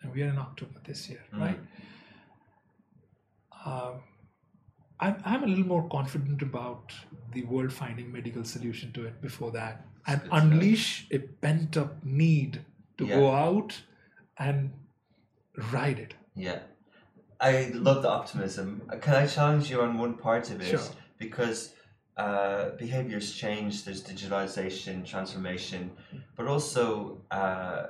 and 0.02 0.12
we 0.14 0.22
are 0.22 0.28
in 0.28 0.38
October 0.38 0.80
this 0.84 1.08
year, 1.08 1.22
right? 1.32 1.58
Um, 3.64 4.02
I'm, 5.00 5.16
I'm 5.24 5.44
a 5.44 5.46
little 5.46 5.64
more 5.66 5.88
confident 5.88 6.42
about 6.42 6.92
the 7.32 7.44
world 7.44 7.72
finding 7.72 8.12
medical 8.12 8.44
solution 8.44 8.92
to 8.92 9.06
it 9.06 9.20
before 9.22 9.50
that, 9.52 9.86
and 10.06 10.22
know. 10.24 10.30
unleash 10.32 11.06
a 11.10 11.18
pent 11.18 11.76
up 11.76 12.04
need 12.04 12.60
to 12.98 13.06
Yeah. 13.06 13.16
go 13.16 13.30
out 13.32 13.80
and 14.38 14.72
ride 15.72 15.98
it. 15.98 16.14
Yeah. 16.36 16.58
I 17.44 17.70
love 17.74 18.00
the 18.00 18.08
optimism. 18.08 18.80
Can 19.02 19.14
I 19.14 19.26
challenge 19.26 19.70
you 19.70 19.82
on 19.82 19.98
one 19.98 20.14
part 20.14 20.50
of 20.50 20.62
it? 20.62 20.70
Sure. 20.70 20.80
Because 21.18 21.74
uh, 22.16 22.70
behaviors 22.78 23.34
change, 23.34 23.84
there's 23.84 24.02
digitalization, 24.02 25.04
transformation, 25.04 25.90
but 26.36 26.46
also 26.46 27.20
uh, 27.30 27.88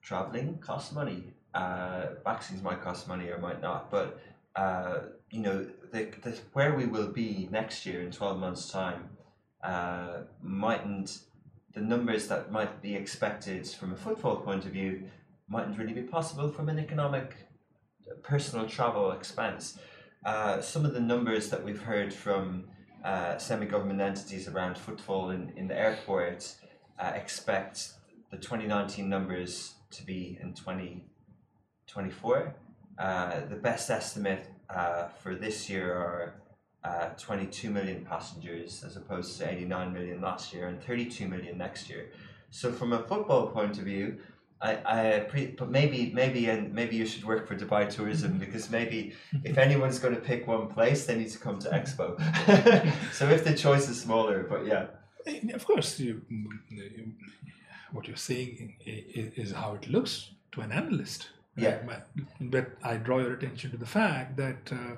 traveling 0.00 0.58
costs 0.58 0.92
money. 0.92 1.34
Uh, 1.54 2.06
vaccines 2.22 2.62
might 2.62 2.80
cost 2.80 3.08
money 3.08 3.28
or 3.30 3.38
might 3.38 3.60
not, 3.60 3.90
but 3.90 4.20
uh, 4.54 5.00
you 5.32 5.40
know, 5.40 5.66
the, 5.90 6.08
the, 6.22 6.38
where 6.52 6.74
we 6.76 6.86
will 6.86 7.08
be 7.08 7.48
next 7.50 7.84
year 7.84 8.00
in 8.00 8.12
12 8.12 8.38
months' 8.38 8.70
time 8.70 9.08
uh, 9.64 10.18
mightn't, 10.40 11.18
the 11.74 11.80
numbers 11.80 12.28
that 12.28 12.52
might 12.52 12.80
be 12.80 12.94
expected 12.94 13.66
from 13.66 13.92
a 13.92 13.96
footfall 13.96 14.36
point 14.36 14.66
of 14.66 14.70
view 14.70 15.02
mightn't 15.48 15.76
really 15.76 15.92
be 15.92 16.02
possible 16.02 16.48
from 16.48 16.68
an 16.68 16.78
economic 16.78 17.34
personal 18.22 18.66
travel 18.66 19.12
expense. 19.12 19.78
Uh, 20.24 20.60
some 20.60 20.84
of 20.84 20.94
the 20.94 21.00
numbers 21.00 21.50
that 21.50 21.64
we've 21.64 21.82
heard 21.82 22.12
from 22.12 22.64
uh, 23.04 23.38
semi-government 23.38 24.00
entities 24.00 24.48
around 24.48 24.78
footfall 24.78 25.30
in, 25.30 25.52
in 25.56 25.66
the 25.66 25.78
airport 25.78 26.54
uh, 26.98 27.12
expect 27.14 27.92
the 28.30 28.36
2019 28.36 29.08
numbers 29.08 29.74
to 29.90 30.04
be 30.04 30.38
in 30.40 30.54
2024. 30.54 32.54
Uh, 32.98 33.40
the 33.48 33.56
best 33.56 33.90
estimate 33.90 34.46
uh, 34.70 35.08
for 35.20 35.34
this 35.34 35.68
year 35.68 35.92
are 35.92 36.34
uh, 36.84 37.08
22 37.18 37.70
million 37.70 38.04
passengers 38.04 38.84
as 38.84 38.96
opposed 38.96 39.38
to 39.38 39.50
89 39.50 39.92
million 39.92 40.20
last 40.20 40.52
year 40.52 40.68
and 40.68 40.82
32 40.82 41.28
million 41.28 41.58
next 41.58 41.88
year. 41.88 42.10
So 42.50 42.72
from 42.72 42.92
a 42.92 42.98
footfall 42.98 43.48
point 43.48 43.78
of 43.78 43.84
view, 43.84 44.18
I, 44.62 44.72
I 44.98 45.46
but 45.58 45.70
maybe 45.78 46.12
maybe 46.14 46.42
and 46.52 46.72
maybe 46.72 46.94
you 47.00 47.06
should 47.12 47.24
work 47.32 47.42
for 47.48 47.54
Dubai 47.62 47.82
Tourism 47.96 48.38
because 48.44 48.64
maybe 48.70 48.98
if 49.50 49.58
anyone's 49.66 49.98
going 49.98 50.14
to 50.14 50.20
pick 50.20 50.46
one 50.46 50.66
place, 50.76 51.00
they 51.06 51.16
need 51.20 51.30
to 51.36 51.40
come 51.46 51.58
to 51.64 51.68
Expo. 51.78 52.06
so 53.18 53.28
if 53.36 53.42
the 53.48 53.54
choice 53.66 53.88
is 53.92 54.00
smaller, 54.06 54.38
but 54.52 54.60
yeah, 54.72 54.86
Of 55.58 55.64
course, 55.70 55.90
you, 55.98 56.22
you- 56.28 57.12
what 57.94 58.06
you're 58.08 58.24
saying 58.32 58.74
is 58.86 59.48
how 59.52 59.70
it 59.78 59.84
looks 59.96 60.12
to 60.52 60.60
an 60.66 60.72
analyst. 60.72 61.20
Yeah. 61.56 61.78
But, 61.88 62.00
but 62.54 62.66
I 62.82 62.92
draw 63.06 63.18
your 63.24 63.34
attention 63.34 63.70
to 63.72 63.76
the 63.76 63.90
fact 64.00 64.28
that 64.38 64.62
uh, 64.72 64.94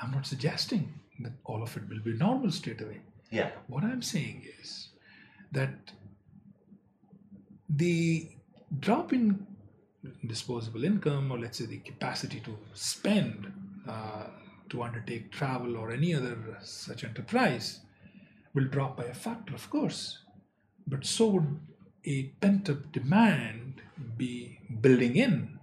I'm 0.00 0.12
not 0.16 0.24
suggesting 0.26 0.84
that 1.24 1.32
all 1.44 1.60
of 1.66 1.76
it 1.76 1.84
will 1.90 1.98
be 2.10 2.12
normal 2.26 2.50
straight 2.60 2.80
away. 2.86 3.00
yeah, 3.38 3.50
What 3.66 3.82
I'm 3.90 4.02
saying 4.14 4.38
is 4.60 4.68
that 5.58 5.74
the 7.68 8.28
drop 8.78 9.12
in 9.12 9.46
disposable 10.26 10.84
income, 10.84 11.30
or 11.30 11.38
let's 11.38 11.58
say 11.58 11.66
the 11.66 11.78
capacity 11.78 12.40
to 12.40 12.56
spend 12.72 13.52
uh, 13.88 14.26
to 14.68 14.82
undertake 14.82 15.30
travel 15.32 15.76
or 15.76 15.90
any 15.90 16.14
other 16.14 16.36
such 16.62 17.04
enterprise, 17.04 17.80
will 18.54 18.66
drop 18.66 18.96
by 18.96 19.04
a 19.04 19.14
factor, 19.14 19.54
of 19.54 19.68
course. 19.70 20.18
But 20.86 21.04
so 21.04 21.26
would 21.28 21.60
a 22.04 22.24
pent 22.40 22.70
up 22.70 22.92
demand 22.92 23.82
be 24.16 24.58
building 24.80 25.16
in. 25.16 25.58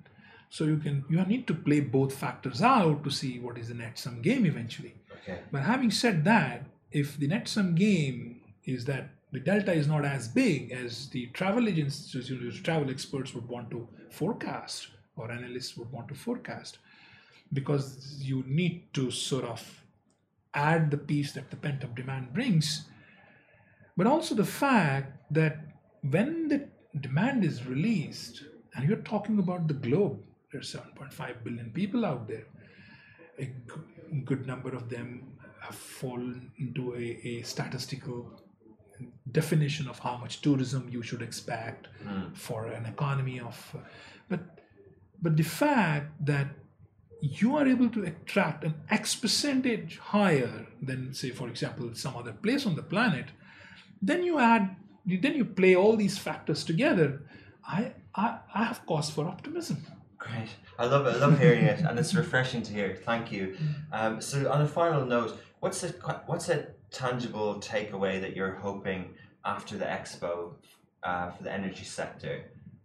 So 0.50 0.64
you 0.66 0.78
can 0.78 1.04
you 1.10 1.24
need 1.26 1.48
to 1.48 1.54
play 1.54 1.80
both 1.82 2.16
factors 2.16 2.62
out 2.62 3.04
to 3.04 3.10
see 3.12 3.40
what 3.40 3.58
is 3.58 3.68
the 3.70 3.74
net 3.74 3.98
sum 4.00 4.22
game 4.22 4.46
eventually. 4.46 4.94
okay, 5.22 5.40
But 5.52 5.64
having 5.64 5.92
said 5.92 6.24
that, 6.26 6.64
if 6.92 7.18
the 7.18 7.28
net 7.28 7.48
sum 7.48 7.76
game 7.76 8.42
is 8.64 8.86
that 8.86 9.10
the 9.32 9.40
delta 9.40 9.74
is 9.74 9.88
not 9.88 10.06
as 10.06 10.28
big 10.28 10.72
as 10.72 11.10
the 11.10 11.28
travel 11.28 11.68
agents, 11.68 12.16
travel 12.64 12.90
experts 12.90 13.34
would 13.34 13.48
want 13.48 13.70
to 13.72 13.88
forecast 14.10 14.88
or 15.16 15.32
analysts 15.32 15.76
would 15.78 15.92
want 15.92 16.08
to 16.08 16.14
forecast 16.14 16.78
because 17.54 18.22
you 18.22 18.44
need 18.48 18.94
to 18.94 19.12
sort 19.12 19.44
of 19.44 19.84
add 20.54 20.92
the 20.92 20.98
piece 20.98 21.34
that 21.34 21.50
the 21.50 21.58
pent 21.58 21.84
up 21.84 21.96
demand 21.96 22.34
brings, 22.34 22.86
but 23.96 24.08
also 24.08 24.36
the 24.36 24.46
fact 24.46 25.32
that 25.32 25.60
when 26.10 26.48
the 26.48 26.68
demand 27.00 27.44
is 27.44 27.66
released, 27.66 28.44
and 28.76 28.88
you're 28.88 28.98
talking 28.98 29.40
about 29.40 29.68
the 29.68 29.74
globe, 29.74 30.20
there's 30.52 30.74
7.5 30.74 31.44
billion 31.44 31.70
people 31.72 32.06
out 32.06 32.28
there, 32.28 32.46
a 33.40 33.52
good 34.24 34.48
number 34.48 34.70
of 34.70 34.90
them 34.90 35.34
have 35.62 35.76
fallen 35.76 36.52
into 36.58 36.96
a, 36.96 37.20
a 37.28 37.42
statistical 37.42 38.42
definition 39.32 39.88
of 39.88 40.00
how 40.00 40.18
much 40.18 40.42
tourism 40.42 40.88
you 40.90 41.02
should 41.02 41.22
expect 41.22 41.88
mm. 42.06 42.36
for 42.36 42.68
an 42.68 42.86
economy 42.86 43.40
of 43.40 43.76
but 44.30 44.42
but 45.22 45.36
the 45.36 45.44
fact 45.44 46.26
that 46.26 46.48
you 47.22 47.56
are 47.56 47.68
able 47.68 47.90
to 47.90 48.04
attract 48.04 48.64
an 48.64 48.76
X 48.90 49.16
percentage 49.16 49.98
higher 49.98 50.68
than, 50.82 51.14
say, 51.14 51.32
for 51.32 51.48
example, 51.48 51.90
some 51.94 52.16
other 52.16 52.32
place 52.32 52.66
on 52.66 52.76
the 52.76 52.84
planet, 52.84 53.26
then 54.02 54.24
you 54.24 54.40
add, 54.40 54.76
then 55.06 55.34
you 55.36 55.46
play 55.46 55.76
all 55.76 55.96
these 55.96 56.18
factors 56.18 56.64
together. 56.64 57.24
I, 57.68 57.94
I, 58.14 58.40
I 58.54 58.66
have 58.66 58.86
cause 58.86 59.10
for 59.10 59.26
optimism. 59.26 59.86
Great. 60.18 60.50
I 60.78 60.86
love 60.86 61.08
it. 61.08 61.16
I 61.16 61.18
love 61.18 61.40
hearing 61.40 61.64
it, 61.64 61.80
and 61.80 61.98
it's 61.98 62.14
refreshing 62.24 62.62
to 62.64 62.74
hear. 62.74 62.96
Thank 63.04 63.32
you. 63.32 63.58
Um, 63.92 64.22
so, 64.22 64.52
on 64.52 64.62
a 64.62 64.68
final 64.68 65.06
note, 65.06 65.40
what's 65.60 65.84
a 65.84 65.90
what's 66.26 66.50
a 66.50 66.68
tangible 66.92 67.56
takeaway 67.56 68.20
that 68.22 68.36
you're 68.36 68.56
hoping 68.56 69.14
after 69.46 69.78
the 69.78 69.86
expo 69.86 70.54
uh, 71.04 71.32
for 71.32 71.44
the 71.44 71.52
energy 71.52 71.86
sector? 71.86 72.44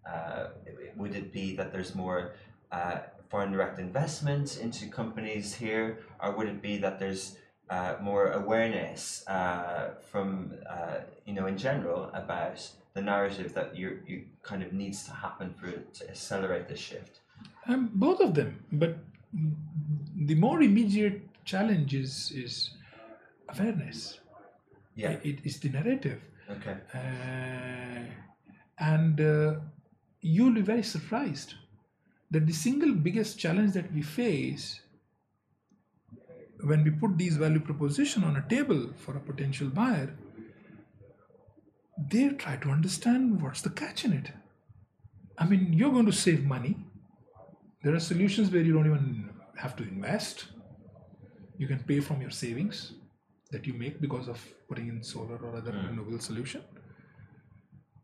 Uh, 0.09 0.48
would 0.96 1.14
it 1.14 1.32
be 1.32 1.57
that 1.57 1.72
there's 1.72 1.94
more 1.94 2.34
uh, 2.72 2.98
foreign 3.28 3.53
direct 3.53 3.78
investment 3.78 4.59
into 4.59 4.86
companies 4.88 5.55
here, 5.55 5.98
or 6.20 6.32
would 6.36 6.48
it 6.48 6.61
be 6.61 6.76
that 6.78 6.98
there's 6.98 7.36
uh, 7.70 7.94
more 8.03 8.32
awareness 8.32 9.26
uh, 9.28 9.94
from 10.11 10.53
uh, 10.68 10.98
you 11.24 11.32
know 11.32 11.46
in 11.46 11.57
general 11.57 12.11
about 12.12 12.68
the 12.94 13.00
narrative 13.00 13.55
that 13.55 13.74
you 13.76 14.00
you 14.07 14.24
kind 14.42 14.62
of 14.62 14.72
needs 14.72 15.05
to 15.05 15.12
happen 15.12 15.55
for 15.59 15.70
to 15.70 16.11
accelerate 16.11 16.68
the 16.68 16.76
shift? 16.76 17.20
Um, 17.66 17.90
both 17.94 18.20
of 18.20 18.34
them, 18.34 18.62
but 18.72 18.96
the 20.26 20.34
more 20.34 20.61
immediate 20.62 21.22
challenge 21.44 21.94
is 21.94 22.32
is 22.34 22.70
awareness. 23.55 24.20
Yeah, 24.94 25.16
it 25.22 25.40
is 25.44 25.59
the 25.61 25.70
narrative. 25.70 26.20
Okay, 26.50 26.76
uh, 26.94 28.03
and 28.78 29.20
uh, 29.20 29.55
you'll 30.20 30.55
be 30.55 30.61
very 30.61 30.82
surprised 30.82 31.55
that 32.30 32.46
the 32.46 32.53
single 32.53 32.92
biggest 32.92 33.38
challenge 33.38 33.72
that 33.74 33.92
we 33.92 34.03
face 34.03 34.80
when 36.64 36.84
we 36.84 36.90
put 36.90 37.18
these 37.18 37.36
value 37.36 37.61
proposition 37.61 38.22
on 38.24 38.36
a 38.36 38.48
table 38.48 38.90
for 38.96 39.16
a 39.16 39.20
potential 39.20 39.68
buyer 39.68 40.14
they 42.09 42.28
try 42.30 42.57
to 42.57 42.70
understand 42.70 43.40
what's 43.42 43.62
the 43.62 43.70
catch 43.70 44.05
in 44.05 44.12
it. 44.12 44.30
I 45.38 45.46
mean 45.46 45.72
you're 45.72 45.92
going 45.92 46.07
to 46.07 46.12
save 46.12 46.44
money. 46.44 46.76
There 47.82 47.94
are 47.94 48.00
solutions 48.00 48.50
where 48.50 48.62
you 48.62 48.72
don't 48.72 48.86
even 48.86 49.30
have 49.57 49.76
to 49.76 49.82
invest. 49.82 50.46
You 51.59 51.66
can 51.66 51.80
pay 51.80 52.00
from 52.00 52.20
your 52.20 52.30
savings 52.30 52.92
that 53.53 53.66
you 53.66 53.74
make 53.74 54.00
because 54.00 54.28
of 54.28 54.38
putting 54.68 54.88
in 54.88 55.03
solar 55.03 55.36
or 55.36 55.57
other 55.57 55.72
mm. 55.72 55.88
renewable 55.88 56.18
solution 56.18 56.62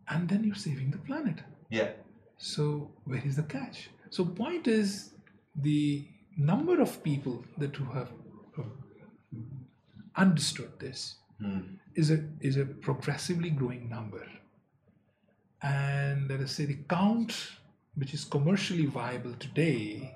and 0.08 0.28
then 0.28 0.44
you're 0.44 0.62
saving 0.68 0.90
the 0.90 0.98
planet 0.98 1.38
yeah 1.70 1.90
so 2.36 2.90
where 3.04 3.22
is 3.24 3.36
the 3.36 3.48
catch 3.56 3.90
so 4.10 4.24
point 4.24 4.68
is 4.68 5.10
the 5.56 6.06
number 6.36 6.80
of 6.80 7.02
people 7.02 7.44
that 7.58 7.74
who 7.74 7.86
have 7.98 8.10
understood 10.18 10.72
this 10.78 11.16
mm. 11.42 11.62
is 11.94 12.10
a 12.10 12.24
is 12.40 12.56
a 12.56 12.64
progressively 12.64 13.50
growing 13.50 13.88
number. 13.88 14.26
And 15.62 16.28
let 16.28 16.40
us 16.40 16.52
say 16.52 16.66
the 16.66 16.78
count 16.88 17.32
which 17.94 18.14
is 18.14 18.24
commercially 18.24 18.86
viable 18.86 19.34
today 19.34 20.14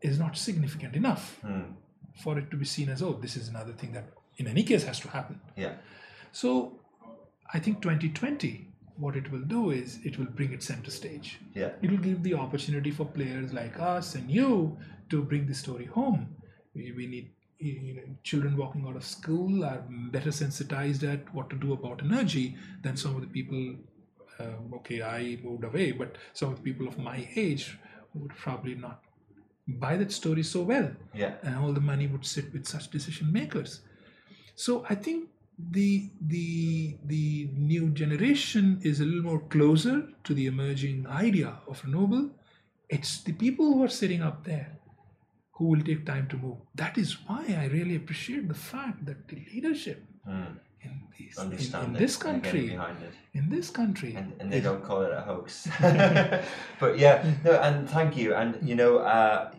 is 0.00 0.18
not 0.18 0.36
significant 0.36 0.94
enough 0.96 1.38
mm. 1.44 1.66
for 2.22 2.38
it 2.38 2.50
to 2.50 2.56
be 2.56 2.64
seen 2.64 2.88
as 2.88 3.02
oh 3.02 3.18
this 3.20 3.36
is 3.36 3.48
another 3.48 3.72
thing 3.72 3.92
that 3.92 4.06
in 4.36 4.46
any 4.46 4.62
case 4.62 4.84
has 4.84 5.00
to 5.00 5.08
happen. 5.08 5.40
Yeah. 5.56 5.74
So 6.32 6.78
I 7.52 7.58
think 7.58 7.82
2020 7.82 8.68
what 8.96 9.16
it 9.16 9.30
will 9.32 9.40
do 9.40 9.70
is 9.70 9.98
it 10.04 10.18
will 10.18 10.26
bring 10.26 10.52
it 10.52 10.62
center 10.62 10.90
stage. 10.90 11.40
Yeah. 11.54 11.70
It 11.80 11.90
will 11.90 11.98
give 11.98 12.22
the 12.22 12.34
opportunity 12.34 12.90
for 12.90 13.04
players 13.04 13.52
like 13.52 13.78
us 13.80 14.14
and 14.14 14.30
you 14.30 14.76
to 15.10 15.22
bring 15.22 15.46
the 15.46 15.54
story 15.54 15.86
home. 15.86 16.36
We, 16.74 16.92
we 16.92 17.06
need 17.06 17.30
you 17.58 17.94
know, 17.94 18.02
children 18.22 18.56
walking 18.56 18.86
out 18.86 18.96
of 18.96 19.04
school 19.04 19.64
are 19.64 19.82
better 19.88 20.32
sensitized 20.32 21.04
at 21.04 21.32
what 21.34 21.48
to 21.50 21.56
do 21.56 21.72
about 21.72 22.02
energy 22.02 22.56
than 22.82 22.96
some 22.96 23.14
of 23.14 23.20
the 23.20 23.26
people. 23.26 23.76
Uh, 24.38 24.76
okay, 24.76 25.02
I 25.02 25.38
moved 25.42 25.64
away, 25.64 25.92
but 25.92 26.16
some 26.32 26.50
of 26.50 26.56
the 26.56 26.62
people 26.62 26.88
of 26.88 26.98
my 26.98 27.28
age 27.36 27.78
would 28.14 28.34
probably 28.36 28.74
not 28.74 29.02
buy 29.66 29.96
that 29.96 30.10
story 30.10 30.42
so 30.42 30.62
well. 30.62 30.90
Yeah. 31.14 31.34
And 31.42 31.56
all 31.56 31.72
the 31.72 31.80
money 31.80 32.06
would 32.08 32.26
sit 32.26 32.52
with 32.52 32.66
such 32.66 32.90
decision 32.90 33.32
makers. 33.32 33.80
So 34.64 34.84
I 34.88 34.94
think 34.94 35.28
the 35.58 36.08
the 36.20 36.96
the 37.04 37.48
new 37.56 37.90
generation 37.90 38.78
is 38.82 39.00
a 39.00 39.04
little 39.04 39.24
more 39.30 39.42
closer 39.54 39.96
to 40.22 40.34
the 40.34 40.46
emerging 40.46 41.06
idea 41.08 41.50
of 41.66 41.82
renewable. 41.84 42.30
It's 42.88 43.22
the 43.22 43.32
people 43.32 43.66
who 43.72 43.82
are 43.82 43.94
sitting 44.02 44.22
up 44.22 44.44
there 44.44 44.78
who 45.56 45.64
will 45.70 45.82
take 45.82 46.06
time 46.06 46.28
to 46.28 46.36
move. 46.44 46.58
That 46.82 46.96
is 46.96 47.10
why 47.26 47.42
i 47.62 47.64
really 47.76 47.96
appreciate 48.02 48.46
the 48.54 48.60
fact 48.72 49.04
that 49.08 49.26
the 49.30 49.38
leadership 49.52 49.98
mm. 50.28 50.54
in, 50.86 50.94
these, 51.18 51.38
in, 51.38 51.52
in 51.86 51.92
this 52.04 52.16
country 52.26 52.66
in 53.34 53.48
this 53.54 53.68
country 53.80 54.14
and, 54.14 54.32
and 54.38 54.52
they 54.52 54.60
don't 54.68 54.84
call 54.84 55.02
it 55.08 55.12
a 55.20 55.22
hoax. 55.30 55.68
But 56.82 56.92
yeah 57.04 57.16
no 57.44 57.52
and 57.66 57.90
thank 57.96 58.16
you. 58.16 58.28
And 58.40 58.50
you 58.70 58.76
know 58.80 58.92
uh, 58.98 59.50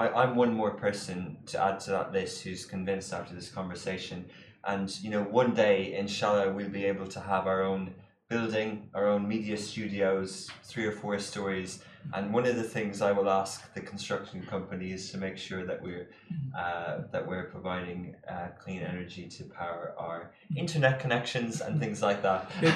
I, 0.00 0.08
i'm 0.22 0.32
one 0.44 0.52
more 0.60 0.72
person 0.86 1.36
to 1.50 1.62
add 1.66 1.76
to 1.84 1.90
that 1.96 2.12
list 2.12 2.42
who's 2.42 2.64
convinced 2.76 3.12
after 3.12 3.34
this 3.34 3.50
conversation 3.60 4.24
and 4.64 4.90
you 5.02 5.10
know, 5.10 5.22
one 5.22 5.54
day, 5.54 5.94
inshallah, 5.94 6.52
we'll 6.52 6.68
be 6.68 6.84
able 6.84 7.06
to 7.08 7.20
have 7.20 7.46
our 7.46 7.62
own 7.62 7.94
building, 8.32 8.88
our 8.94 9.06
own 9.08 9.28
media 9.28 9.56
studios, 9.56 10.50
three 10.64 10.86
or 10.86 10.92
four 10.92 11.18
stories. 11.18 11.82
And 12.14 12.32
one 12.32 12.46
of 12.46 12.56
the 12.56 12.68
things 12.76 13.00
I 13.00 13.12
will 13.12 13.30
ask 13.30 13.72
the 13.74 13.80
construction 13.80 14.44
companies 14.54 15.10
to 15.12 15.18
make 15.18 15.36
sure 15.36 15.64
that 15.64 15.80
we're 15.80 16.08
uh, 16.56 17.02
that 17.12 17.26
we're 17.28 17.44
providing 17.44 18.16
uh, 18.28 18.48
clean 18.62 18.80
energy 18.82 19.28
to 19.36 19.44
power 19.44 19.94
our 19.98 20.32
internet 20.56 20.98
connections 20.98 21.60
and 21.60 21.78
things 21.78 22.02
like 22.02 22.20
that. 22.22 22.50
It, 22.60 22.74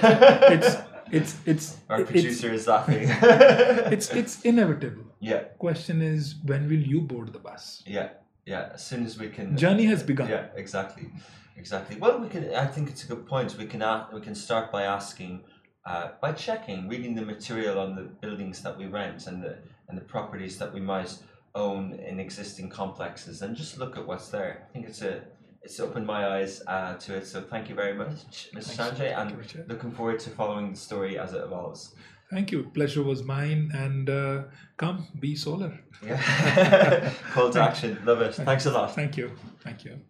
it's 0.54 0.76
it's 1.10 1.32
it's 1.44 1.76
our 1.88 2.04
producer 2.04 2.52
is 2.52 2.66
laughing. 2.68 3.08
it's 3.94 4.10
it's 4.10 4.42
inevitable. 4.42 5.06
Yeah. 5.20 5.40
Question 5.58 6.02
is, 6.02 6.36
when 6.44 6.68
will 6.68 6.84
you 6.92 7.00
board 7.00 7.32
the 7.32 7.40
bus? 7.40 7.82
Yeah, 7.86 8.10
yeah. 8.44 8.70
As 8.74 8.86
soon 8.86 9.04
as 9.04 9.18
we 9.18 9.28
can. 9.28 9.56
Journey 9.56 9.86
has 9.86 10.02
begun. 10.02 10.28
Yeah, 10.28 10.46
exactly. 10.54 11.10
Exactly. 11.56 11.96
Well, 11.98 12.18
we 12.18 12.28
can. 12.28 12.54
I 12.54 12.66
think 12.66 12.90
it's 12.90 13.04
a 13.04 13.06
good 13.06 13.26
point. 13.26 13.56
We 13.58 13.66
can 13.66 13.82
ask, 13.82 14.12
we 14.12 14.20
can 14.20 14.34
start 14.34 14.70
by 14.70 14.82
asking, 14.82 15.44
uh, 15.84 16.10
by 16.20 16.32
checking, 16.32 16.88
reading 16.88 17.14
the 17.14 17.22
material 17.22 17.78
on 17.78 17.94
the 17.94 18.02
buildings 18.02 18.62
that 18.62 18.76
we 18.76 18.86
rent 18.86 19.26
and 19.26 19.42
the 19.42 19.58
and 19.88 19.96
the 19.96 20.02
properties 20.02 20.58
that 20.58 20.72
we 20.72 20.80
might 20.80 21.16
own 21.54 21.94
in 21.94 22.20
existing 22.20 22.68
complexes, 22.68 23.42
and 23.42 23.56
just 23.56 23.78
look 23.78 23.96
at 23.96 24.06
what's 24.06 24.28
there. 24.28 24.66
I 24.68 24.72
think 24.72 24.86
it's 24.86 25.02
a 25.02 25.22
it's 25.62 25.80
opened 25.80 26.06
my 26.06 26.26
eyes 26.36 26.62
uh, 26.66 26.94
to 26.94 27.16
it. 27.16 27.26
So 27.26 27.42
thank 27.42 27.68
you 27.68 27.74
very 27.74 27.94
much, 27.94 28.50
Mr. 28.54 28.76
Sanjay, 28.76 29.18
and 29.18 29.68
looking 29.68 29.90
forward 29.90 30.20
to 30.20 30.30
following 30.30 30.70
the 30.70 30.76
story 30.76 31.18
as 31.18 31.32
it 31.32 31.42
evolves. 31.42 31.94
Thank 32.30 32.50
you. 32.52 32.64
Pleasure 32.74 33.02
was 33.02 33.22
mine. 33.22 33.70
And 33.74 34.10
uh, 34.10 34.42
come, 34.76 35.06
be 35.20 35.36
solar. 35.36 35.78
Yeah. 36.04 37.12
Call 37.32 37.50
to 37.50 37.62
action. 37.62 37.98
Love 38.04 38.20
it. 38.20 38.34
Thanks 38.34 38.66
a 38.66 38.72
lot. 38.72 38.94
Thank 38.94 39.16
you. 39.16 39.30
Thank 39.62 39.84
you. 39.84 40.00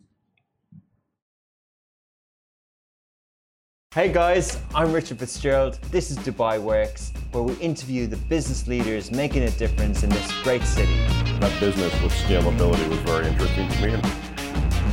Hey 3.97 4.13
guys, 4.13 4.59
I'm 4.75 4.93
Richard 4.93 5.21
Fitzgerald. 5.21 5.79
This 5.91 6.11
is 6.11 6.19
Dubai 6.19 6.61
Works, 6.61 7.15
where 7.33 7.43
we 7.43 7.55
interview 7.55 8.07
the 8.07 8.19
business 8.29 8.67
leaders 8.67 9.11
making 9.11 9.45
a 9.45 9.51
difference 9.53 10.03
in 10.03 10.11
this 10.11 10.31
great 10.43 10.63
city. 10.65 10.97
That 11.41 11.59
business 11.59 11.91
with 12.03 12.13
scalability 12.13 12.87
was 12.91 12.99
very 12.99 13.27
interesting 13.27 13.67
to 13.71 13.87
me. 13.87 13.95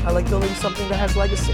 I 0.05 0.11
like 0.11 0.29
building 0.29 0.47
something 0.51 0.87
that 0.87 0.95
has 0.95 1.17
legacy. 1.17 1.51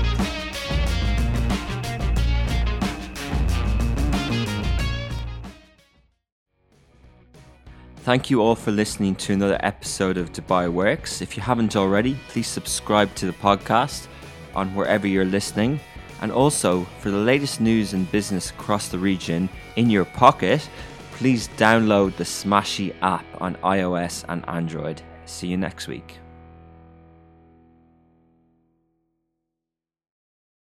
Thank 8.04 8.30
you 8.30 8.44
all 8.44 8.54
for 8.54 8.70
listening 8.70 9.16
to 9.16 9.34
another 9.34 9.58
episode 9.62 10.18
of 10.18 10.32
Dubai 10.32 10.72
Works. 10.72 11.20
If 11.24 11.36
you 11.36 11.42
haven't 11.42 11.76
already, 11.76 12.16
please 12.28 12.46
subscribe 12.46 13.16
to 13.16 13.26
the 13.26 13.34
podcast 13.34 14.08
on 14.54 14.76
wherever 14.76 15.08
you're 15.08 15.26
listening 15.26 15.80
And 16.22 16.32
also, 16.32 16.86
for 17.00 17.12
the 17.12 17.18
latest 17.18 17.62
news 17.62 17.94
and 17.94 18.12
business 18.12 18.50
across 18.50 18.90
the 18.90 19.00
region 19.00 19.50
in 19.76 19.90
your 19.90 20.06
pocket, 20.06 20.70
please 21.12 21.48
download 21.58 22.16
the 22.16 22.24
Smashy 22.24 22.94
app 23.02 23.26
on 23.42 23.56
iOS 23.56 24.26
and 24.28 24.48
Android. 24.48 25.02
See 25.26 25.48
you 25.48 25.58
next 25.58 25.88
week. 25.88 26.20